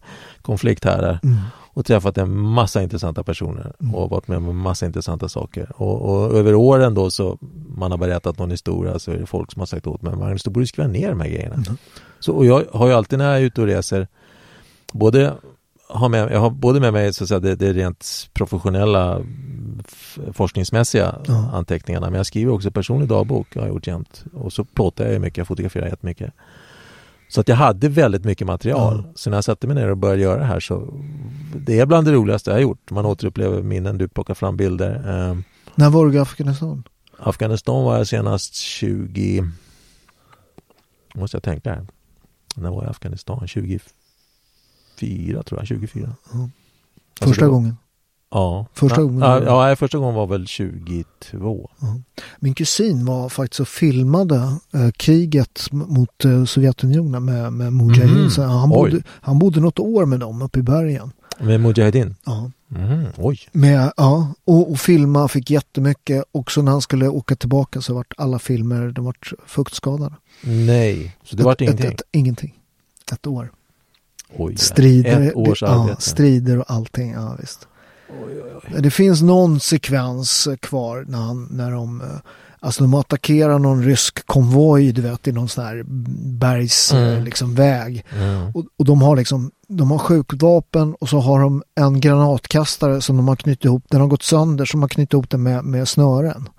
konflikthärdar. 0.41 1.19
Mm. 1.23 1.35
och 1.77 1.85
träffat 1.85 2.17
en 2.17 2.37
massa 2.39 2.81
intressanta 2.83 3.23
personer 3.23 3.73
Mm. 3.79 3.95
och 3.95 4.09
varit 4.09 4.27
med 4.27 4.37
om 4.37 4.49
en 4.49 4.55
massa 4.55 4.85
intressanta 4.85 5.29
saker. 5.29 5.71
Och, 5.81 6.01
och 6.01 6.37
över 6.37 6.55
åren 6.55 6.93
då 6.93 7.11
så 7.11 7.37
man 7.77 7.91
har 7.91 7.97
berättat 7.97 8.37
någon 8.39 8.51
historia 8.51 8.99
så 8.99 9.11
är 9.11 9.17
det 9.17 9.25
folk 9.25 9.51
som 9.51 9.59
har 9.59 9.65
sagt 9.65 9.87
åt 9.87 10.01
mig 10.01 10.15
Magnus, 10.15 10.43
du 10.43 10.49
borde 10.49 10.67
skriva 10.67 10.87
ner 10.87 11.09
de 11.09 11.19
här 11.21 11.29
grejerna. 11.29 11.55
Mm. 11.55 11.77
Så, 12.19 12.33
och 12.33 12.45
jag 12.45 12.63
har 12.73 12.87
ju 12.87 12.93
alltid 12.93 13.19
när 13.19 13.25
jag 13.25 13.37
är 13.37 13.41
ute 13.41 13.61
och 13.61 13.67
reser 13.67 14.07
både 14.99 15.33
har 15.89 16.09
med, 16.09 16.31
jag 16.31 16.39
har 16.39 16.49
både 16.49 16.79
med 16.79 16.93
mig 16.93 17.13
så 17.13 17.23
att 17.23 17.27
säga, 17.27 17.39
det, 17.39 17.55
det 17.55 17.73
rent 17.73 18.29
professionella 18.33 19.21
forskningsmässiga 20.33 21.15
Ja. 21.27 21.49
anteckningarna 21.53 22.09
men 22.09 22.17
jag 22.17 22.25
skriver 22.25 22.53
också 22.53 22.71
personlig 22.71 23.09
dagbok 23.09 23.55
har 23.55 23.61
jag 23.61 23.69
gjort 23.69 23.87
jämt. 23.87 24.25
Och 24.33 24.53
så 24.53 24.63
plåtar 24.63 25.05
jag 25.05 25.21
mycket, 25.21 25.37
jag 25.37 25.47
fotograferar 25.47 25.87
jättemycket. 25.87 26.33
Så 27.29 27.41
att 27.41 27.47
jag 27.47 27.55
hade 27.55 27.89
väldigt 27.89 28.25
mycket 28.25 28.47
material. 28.47 29.03
Ja. 29.07 29.13
Så 29.15 29.29
när 29.29 29.37
jag 29.37 29.43
satte 29.43 29.67
mig 29.67 29.75
ner 29.75 29.89
och 29.91 29.97
började 29.97 30.21
göra 30.21 30.39
det 30.39 30.45
här 30.45 30.59
så 30.59 30.93
det 31.55 31.79
är 31.79 31.85
bland 31.85 32.07
det 32.07 32.13
roligaste 32.13 32.49
jag 32.49 32.55
har 32.55 32.61
gjort. 32.61 32.91
Man 32.91 33.05
återupplever 33.05 33.61
minnen, 33.61 33.97
du 33.97 34.07
plockar 34.07 34.33
fram 34.33 34.57
bilder. 34.57 34.95
Eh, 35.29 35.37
När 35.75 35.89
var 35.89 36.05
du 36.05 36.13
i 36.13 36.19
Afghanistan? 36.19 36.83
Afghanistan 37.19 37.83
var 37.83 37.97
jag 37.97 38.07
senast 38.07 38.55
20 38.55 39.43
måste 41.15 41.35
jag 41.37 41.43
tänka 41.43 41.69
här. 41.69 41.87
När 42.55 42.69
var 42.69 42.77
jag 42.77 42.87
i 42.87 42.89
Afghanistan? 42.89 43.47
24 44.99 45.43
tror 45.43 45.59
jag, 45.61 45.67
24. 45.67 46.09
Ja. 46.33 46.39
Alltså, 46.39 46.49
Första 47.27 47.45
var- 47.45 47.51
gången. 47.53 47.77
Ja. 48.31 48.65
Första 48.73 49.01
ja, 49.01 49.05
gången 49.05 49.19
Ja, 49.21 49.69
ja, 49.69 49.75
första 49.75 49.97
gången 49.97 50.15
var 50.15 50.27
väl 50.27 50.47
22. 50.47 51.69
Min 52.39 52.53
kusin 52.53 53.05
var 53.05 53.29
faktiskt 53.29 53.59
och 53.59 53.67
filmade 53.67 54.35
eh, 54.73 54.89
kriget 54.97 55.67
mot 55.71 56.25
eh, 56.25 56.45
Sovjetunionen 56.45 57.25
med, 57.25 57.53
med 57.53 57.73
Mujahedin. 57.73 58.21
Mhm. 58.21 58.29
Så 58.29 58.43
Han, 58.43 58.69
Oj. 58.73 58.91
bodde, 58.91 59.03
han 59.07 59.39
bodde 59.39 59.59
något 59.59 59.79
år 59.79 60.05
med 60.05 60.19
dem 60.19 60.41
uppe 60.41 60.59
i 60.59 60.61
bergen. 60.61 61.11
Med 61.39 61.59
Mujahedin? 61.61 62.15
Ja. 62.25 62.51
Mhm, 62.67 63.05
Oj. 63.17 63.39
Med, 63.51 63.91
ja, 63.97 64.33
och, 64.45 64.71
och 64.71 64.79
filma 64.79 65.27
fick 65.27 65.49
jättemycket. 65.49 66.23
Också 66.31 66.61
när 66.61 66.71
han 66.71 66.81
skulle 66.81 67.07
åka 67.07 67.35
tillbaka 67.35 67.81
så 67.81 67.93
vart 67.93 68.13
alla 68.17 68.39
filmer 68.39 68.91
de 68.91 69.05
vart 69.05 69.31
fuktskadade. 69.45 70.15
Nej, 70.41 71.15
så 71.23 71.35
det 71.35 71.43
vart 71.43 71.61
ingenting? 71.61 71.85
Ett, 71.85 71.93
ett, 71.93 72.07
ingenting. 72.11 72.53
Ett 73.11 73.27
år. 73.27 73.51
Oj, 74.37 74.57
Strider, 74.57 75.21
ett 75.21 75.35
års 75.35 75.61
ja, 75.61 75.67
arbete. 75.83 76.01
strider 76.01 76.57
och 76.59 76.65
allting. 76.71 77.11
Ja, 77.11 77.35
visst. 77.39 77.67
Det 78.79 78.91
finns 78.91 79.21
någon 79.21 79.59
sekvens 79.59 80.47
eh, 80.47 80.55
kvar 80.55 81.05
när, 81.07 81.17
han, 81.17 81.47
när 81.51 81.71
de, 81.71 82.01
eh, 82.01 82.07
alltså 82.59 82.83
de 82.83 82.93
attackerar 82.93 83.59
någon 83.59 83.83
rysk 83.83 84.25
konvoj, 84.25 84.91
du 84.91 85.01
vet, 85.01 85.27
i 85.27 85.31
någon 85.31 85.49
sån 85.49 85.65
här 85.65 85.83
bergs, 86.39 86.93
eh, 86.93 86.99
Mm. 87.13 87.23
liksom, 87.23 87.55
väg. 87.55 88.05
Mm. 88.17 88.47
Och, 88.55 88.65
och 88.77 88.85
de 88.85 89.01
har 89.01 89.15
liksom, 89.15 89.51
de 89.67 89.91
har 89.91 89.97
skjutvapen 89.97 90.93
och 90.93 91.09
så 91.09 91.19
har 91.19 91.39
de 91.39 91.63
en 91.75 91.99
granatkastare 92.01 93.01
som 93.01 93.17
de 93.17 93.27
har 93.27 93.35
knutit 93.35 93.65
ihop, 93.65 93.83
den 93.89 94.01
har 94.01 94.07
gått 94.07 94.23
sönder 94.23 94.65
som 94.65 94.81
har 94.81 94.89
knutit 94.89 95.13
ihop 95.13 95.29
den 95.29 95.43
med, 95.43 95.63
med 95.63 95.87
snören. 95.87 96.49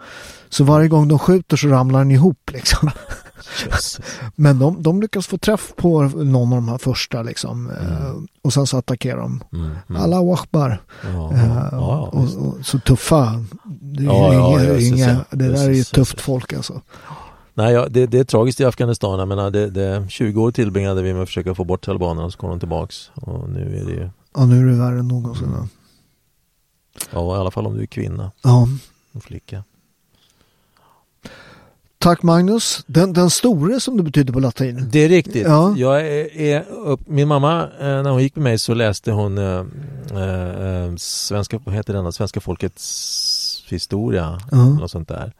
Så 0.48 0.64
varje 0.64 0.88
gång 0.88 1.09
de 1.09 1.18
skjuter 1.18 1.57
så 1.57 1.68
ramlar 1.68 1.98
den 1.98 2.11
ihop 2.11 2.50
liksom. 2.52 2.90
Men 4.36 4.59
de, 4.59 4.82
de 4.82 5.00
lyckas 5.00 5.26
få 5.26 5.38
träff 5.38 5.72
på 5.76 6.02
någon 6.02 6.52
av 6.52 6.57
de 6.59 6.68
här 6.68 6.78
första 6.78 7.22
liksom. 7.22 7.70
eh, 7.70 8.12
Och 8.42 8.52
sen 8.52 8.66
så 8.66 8.78
attackerar 8.78 9.18
de. 9.18 9.42
Mm. 9.52 9.70
Mm. 9.88 10.02
Alla 10.02 10.34
akbar. 10.34 10.82
Ja, 11.02 11.32
Eh, 11.32 11.46
ja, 11.48 11.68
ja, 11.72 12.11
och, 12.12 12.22
och, 12.46 12.54
så 12.62 12.78
tuffa. 12.78 13.44
Det, 13.64 14.04
är 14.04 14.78
inga, 14.80 14.96
inga, 14.96 15.24
det 15.30 15.48
där 15.48 15.68
är 15.68 15.72
ju 15.72 15.84
tufft 15.84 16.20
folk 16.20 16.52
alltså. 16.52 16.80
Nej, 17.59 17.72
ja, 17.74 17.86
det, 17.90 18.07
det 18.07 18.18
är 18.18 18.24
tragiskt 18.24 18.61
i 18.61 18.64
Afghanistan. 18.64 19.18
Jag 19.18 19.28
menar, 19.28 19.50
det, 19.50 19.70
det, 19.70 20.07
20 20.09 20.42
år 20.42 20.50
tillbringade 20.50 21.02
vi 21.02 21.12
med 21.12 21.22
att 21.22 21.28
försöka 21.28 21.54
få 21.54 21.64
bort 21.64 21.84
talibanerna 21.84 22.30
så 22.30 22.38
kom 22.38 22.50
de 22.50 22.59
tillbaks. 22.59 23.11
Och 23.14 23.48
nu 23.50 23.78
är 23.80 23.84
det 23.84 23.92
ju, 23.92 24.09
Ja, 24.34 24.46
nu 24.46 24.61
är 24.61 24.72
det 24.72 24.78
värre 24.78 24.98
än 24.98 25.09
någonsin. 25.09 25.48
Mm. 25.48 25.68
ja 27.12 27.36
i 27.36 27.38
alla 27.40 27.50
fall 27.50 27.66
om 27.66 27.74
du 27.76 27.82
är 27.82 27.86
kvinna 27.86 28.32
Ja. 28.42 28.68
och 29.12 29.22
flicka. 29.22 29.64
Tack 31.98 32.22
Magnus. 32.22 32.84
Den, 32.86 33.12
den 33.12 33.30
store 33.30 33.80
som 33.80 33.96
det 33.96 34.02
betyder 34.02 34.32
på 34.32 34.40
latin. 34.40 34.88
Det 34.92 34.98
är 34.98 35.09
riktigt. 35.09 35.46
Ja. 35.46 35.74
Jag 35.76 36.00
är, 36.00 36.36
är 36.40 36.64
upp, 36.70 37.00
min 37.07 37.28
mamma, 37.28 37.62
eh, 37.62 37.86
när 37.86 38.11
hon 38.11 38.22
gick 38.22 38.36
med 38.36 38.42
mig 38.42 38.59
så 38.59 38.74
läste 38.74 39.12
hon 39.12 39.38
eh, 39.38 39.59
eh, 40.22 40.96
svenska, 40.96 41.61
vad 41.64 41.74
heter 41.74 41.92
denna, 41.92 42.12
svenska 42.12 42.40
folkets 42.40 43.64
historia. 43.68 44.40
Ja. 44.50 44.64
Något 44.64 44.90
sånt 44.90 45.09
där. 45.09 45.32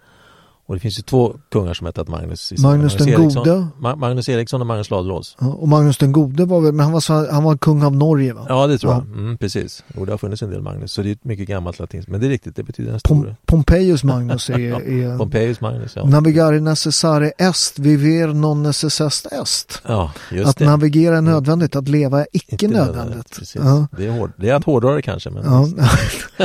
Och 0.69 0.75
det 0.75 0.81
finns 0.81 0.99
ju 0.99 1.03
två 1.03 1.37
kungar 1.53 1.75
som 1.75 1.87
hetat 1.87 2.09
Magnus. 2.09 2.53
i 2.53 2.57
Sverige. 2.57 2.77
Magnus 2.77 2.97
den 2.97 3.09
Eriksson, 3.09 3.45
gode. 3.45 3.67
Ma- 3.81 3.97
Magnus 3.97 4.29
Eriksson 4.29 4.61
och 4.61 4.67
Magnus 4.67 4.91
Ladulås. 4.91 5.37
Ja, 5.41 5.47
och 5.47 5.69
Magnus 5.69 5.99
den 5.99 6.13
gode 6.13 6.45
var 6.45 6.61
väl, 6.61 6.73
men 6.73 6.85
han 6.85 6.93
var, 6.93 7.33
han 7.33 7.45
var 7.45 7.57
kung 7.57 7.83
av 7.83 7.97
Norge 7.97 8.33
va? 8.33 8.47
Ja, 8.49 8.67
det 8.67 8.79
tror 8.79 8.93
Ja. 8.93 9.05
jag. 9.09 9.19
Mm, 9.19 9.39
precis. 9.39 9.85
Och 9.97 10.07
det 10.07 10.13
har 10.13 10.19
funnits 10.19 10.43
en 10.43 10.51
del 10.51 10.63
Magnus. 10.63 10.93
Så 10.93 11.03
det 11.03 11.09
är 11.09 11.13
ett 11.13 11.25
mycket 11.25 11.49
gammalt 11.49 11.79
latinskt. 11.79 12.11
Men 12.11 12.21
det 12.21 12.27
är 12.27 12.29
riktigt, 12.31 12.57
det 12.57 12.63
betyder 12.63 12.91
den 12.91 13.01
Pom, 13.05 13.19
store. 13.21 13.37
Pompejus 13.47 14.05
Magnus 14.05 14.51
är, 14.51 14.59
är 15.05 15.19
Pompejus 15.19 15.61
Magnus, 15.61 15.97
ja. 15.97 16.05
Navigare 16.05 16.61
necessare 16.61 17.29
est, 17.39 17.79
viver 17.79 18.27
non 18.27 18.63
necessest 18.63 19.27
est. 19.27 19.83
Ja, 19.87 20.13
just 20.33 20.49
Att 20.51 20.57
det. 20.57 20.65
Mm. 20.65 20.73
navigera 20.73 21.17
är 21.17 21.21
nödvändigt, 21.23 21.77
att 21.77 21.89
leva 21.89 22.21
är 22.21 22.27
icke, 22.33 22.69
nödvändigt. 22.69 23.31
Precis. 23.39 23.55
Ja. 23.65 23.87
Det, 23.97 24.07
är 24.07 24.11
hård, 24.19 24.33
det 24.37 24.49
är 24.51 24.55
att 24.55 24.65
hårdra 24.65 24.95
det 24.95 25.03
kanske. 25.03 25.31
Men 25.31 25.45
Ja. 25.45 25.69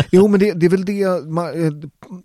jo 0.11 0.28
men 0.28 0.39
det, 0.39 0.51
det 0.51 0.65
är 0.65 0.69
väl 0.69 0.86
det, 0.86 1.01
eh, 1.03 1.19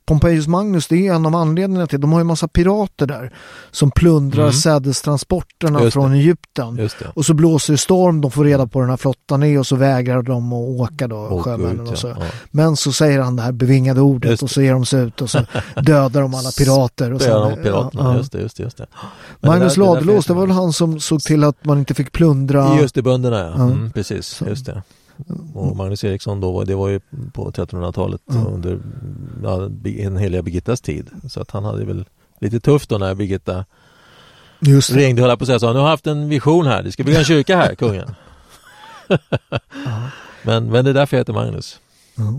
Pompejus 0.06 0.46
Magnus, 0.46 0.88
det 0.88 1.08
är 1.08 1.14
en 1.14 1.26
av 1.26 1.34
anledningarna 1.34 1.85
till, 1.86 2.00
de 2.00 2.12
har 2.12 2.20
ju 2.20 2.24
massa 2.24 2.48
pirater 2.48 3.06
där 3.06 3.32
som 3.70 3.90
plundrar 3.90 4.42
Mm. 4.42 4.52
sädestransporterna 4.52 5.82
Just 5.82 5.92
från 5.92 6.12
Egypten. 6.12 6.88
Och 7.14 7.24
så 7.26 7.34
blåser 7.34 7.72
det 7.72 7.78
storm, 7.78 8.20
de 8.20 8.30
får 8.30 8.44
reda 8.44 8.66
på 8.66 8.80
den 8.80 8.90
här 8.90 8.96
flottan 8.96 9.42
är 9.42 9.58
och 9.58 9.66
så 9.66 9.76
vägrar 9.76 10.22
de 10.22 10.52
att 10.52 10.80
åka 10.80 11.08
då, 11.08 11.16
Och 11.16 11.44
sjömännen 11.44 11.86
ut, 11.86 11.92
och 11.92 11.98
så. 11.98 12.06
ja. 12.08 12.14
Ja. 12.20 12.26
Men 12.50 12.76
så 12.76 12.92
säger 12.92 13.20
han 13.20 13.36
det 13.36 13.42
här 13.42 13.52
bevingade 13.52 14.00
ordet 14.00 14.30
Just 14.30 14.42
och 14.42 14.50
så 14.50 14.62
ger 14.62 14.72
de 14.72 14.86
sig 14.86 15.00
ut 15.04 15.20
och 15.20 15.30
så 15.30 15.38
dödar 15.82 16.20
de 16.22 16.34
alla 16.34 16.50
pirater. 16.58 17.12
Och 17.12 17.20
sen, 17.22 17.56
piraterna, 17.62 18.02
ja, 18.04 18.12
ja. 18.12 18.16
just 18.16 18.32
det, 18.32 18.40
just 18.40 18.56
det, 18.56 18.62
just 18.62 18.76
det. 18.76 18.86
Magnus 19.40 19.74
det 19.74 19.80
där- 19.80 19.86
Ladulås, 19.94 20.26
det 20.26 20.34
var 20.34 20.46
väl 20.46 20.50
han 20.56 20.72
som 20.72 21.00
såg 21.00 21.20
till 21.20 21.44
att 21.44 21.64
man 21.64 21.78
inte 21.78 21.94
fick 21.94 22.12
plundra. 22.12 22.76
Just 22.80 22.94
det, 22.94 23.02
bönderna 23.02 23.38
ja. 23.38 23.44
Ja. 23.56 23.64
Mm, 23.64 23.90
precis, 23.92 24.42
just 24.46 24.66
det. 24.66 24.82
Och 25.54 25.76
Magnus 25.76 26.04
Eriksson 26.04 26.40
då, 26.40 26.64
det 26.64 26.74
var 26.74 26.88
ju 26.88 27.00
på 27.32 27.50
1300-talet 27.50 28.20
Ja. 28.26 28.34
under 28.34 28.78
ja, 29.42 29.70
en 29.98 30.16
heliga 30.16 30.42
Birgittas 30.42 30.80
tid. 30.80 31.10
Så 31.28 31.40
att 31.40 31.50
han 31.50 31.64
hade 31.64 31.84
väl 31.84 32.04
lite 32.40 32.60
tufft 32.60 32.88
då 32.90 32.98
när 32.98 33.14
Birgitta 33.14 33.64
Just 34.60 34.92
det. 34.94 34.98
ringde 35.00 35.22
höll 35.22 35.36
på 35.36 35.44
att 35.44 35.46
säga 35.48 35.58
så. 35.58 35.66
Nu 35.72 35.78
har 35.78 35.84
jag 35.86 35.90
haft 35.90 36.06
en 36.06 36.28
vision 36.28 36.66
här, 36.66 36.82
det 36.82 36.92
ska 36.92 37.04
bygga 37.04 37.18
en 37.18 37.24
kyrka 37.24 37.56
här, 37.56 37.74
kungen. 37.78 38.14
men, 40.42 40.70
men 40.70 40.84
det 40.84 40.90
är 40.90 40.94
därför 40.94 41.16
jag 41.16 41.20
heter 41.20 41.32
Magnus. 41.32 41.80
Ja. 42.14 42.34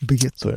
Birgitta. 0.00 0.48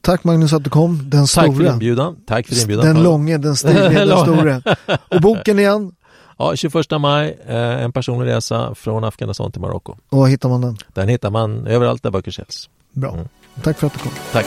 Tack 0.00 0.24
Magnus 0.24 0.52
att 0.52 0.64
du 0.64 0.70
kom, 0.70 1.10
den 1.10 1.26
Tack 1.26 1.56
för 1.56 1.72
inbjudan. 1.72 2.16
Tack 2.26 2.46
för 2.46 2.60
inbjudan. 2.62 2.86
Den 2.86 3.02
långe, 3.02 3.38
den 3.38 3.56
stilige, 3.56 3.88
den 4.04 4.18
store. 4.18 4.62
Och 5.08 5.20
boken 5.20 5.58
igen, 5.58 5.92
Ja, 6.40 6.56
21 6.56 6.98
maj, 6.98 7.38
eh, 7.46 7.82
en 7.82 7.92
personlig 7.92 8.26
resa 8.26 8.74
från 8.74 9.04
Afghanistan 9.04 9.52
till 9.52 9.60
Marocko. 9.60 9.96
och 10.08 10.18
var 10.18 10.26
hittar 10.28 10.48
man 10.48 10.60
den? 10.60 10.76
Den 10.94 11.08
hittar 11.08 11.30
man 11.30 11.66
överallt 11.66 12.02
där 12.02 12.10
böcker 12.10 12.30
säljs. 12.30 12.70
Bra. 12.92 13.12
Mm. 13.12 13.28
Tack 13.62 13.78
för 13.78 13.86
att 13.86 13.92
du 13.92 13.98
kom. 13.98 14.12
Tack. 14.32 14.46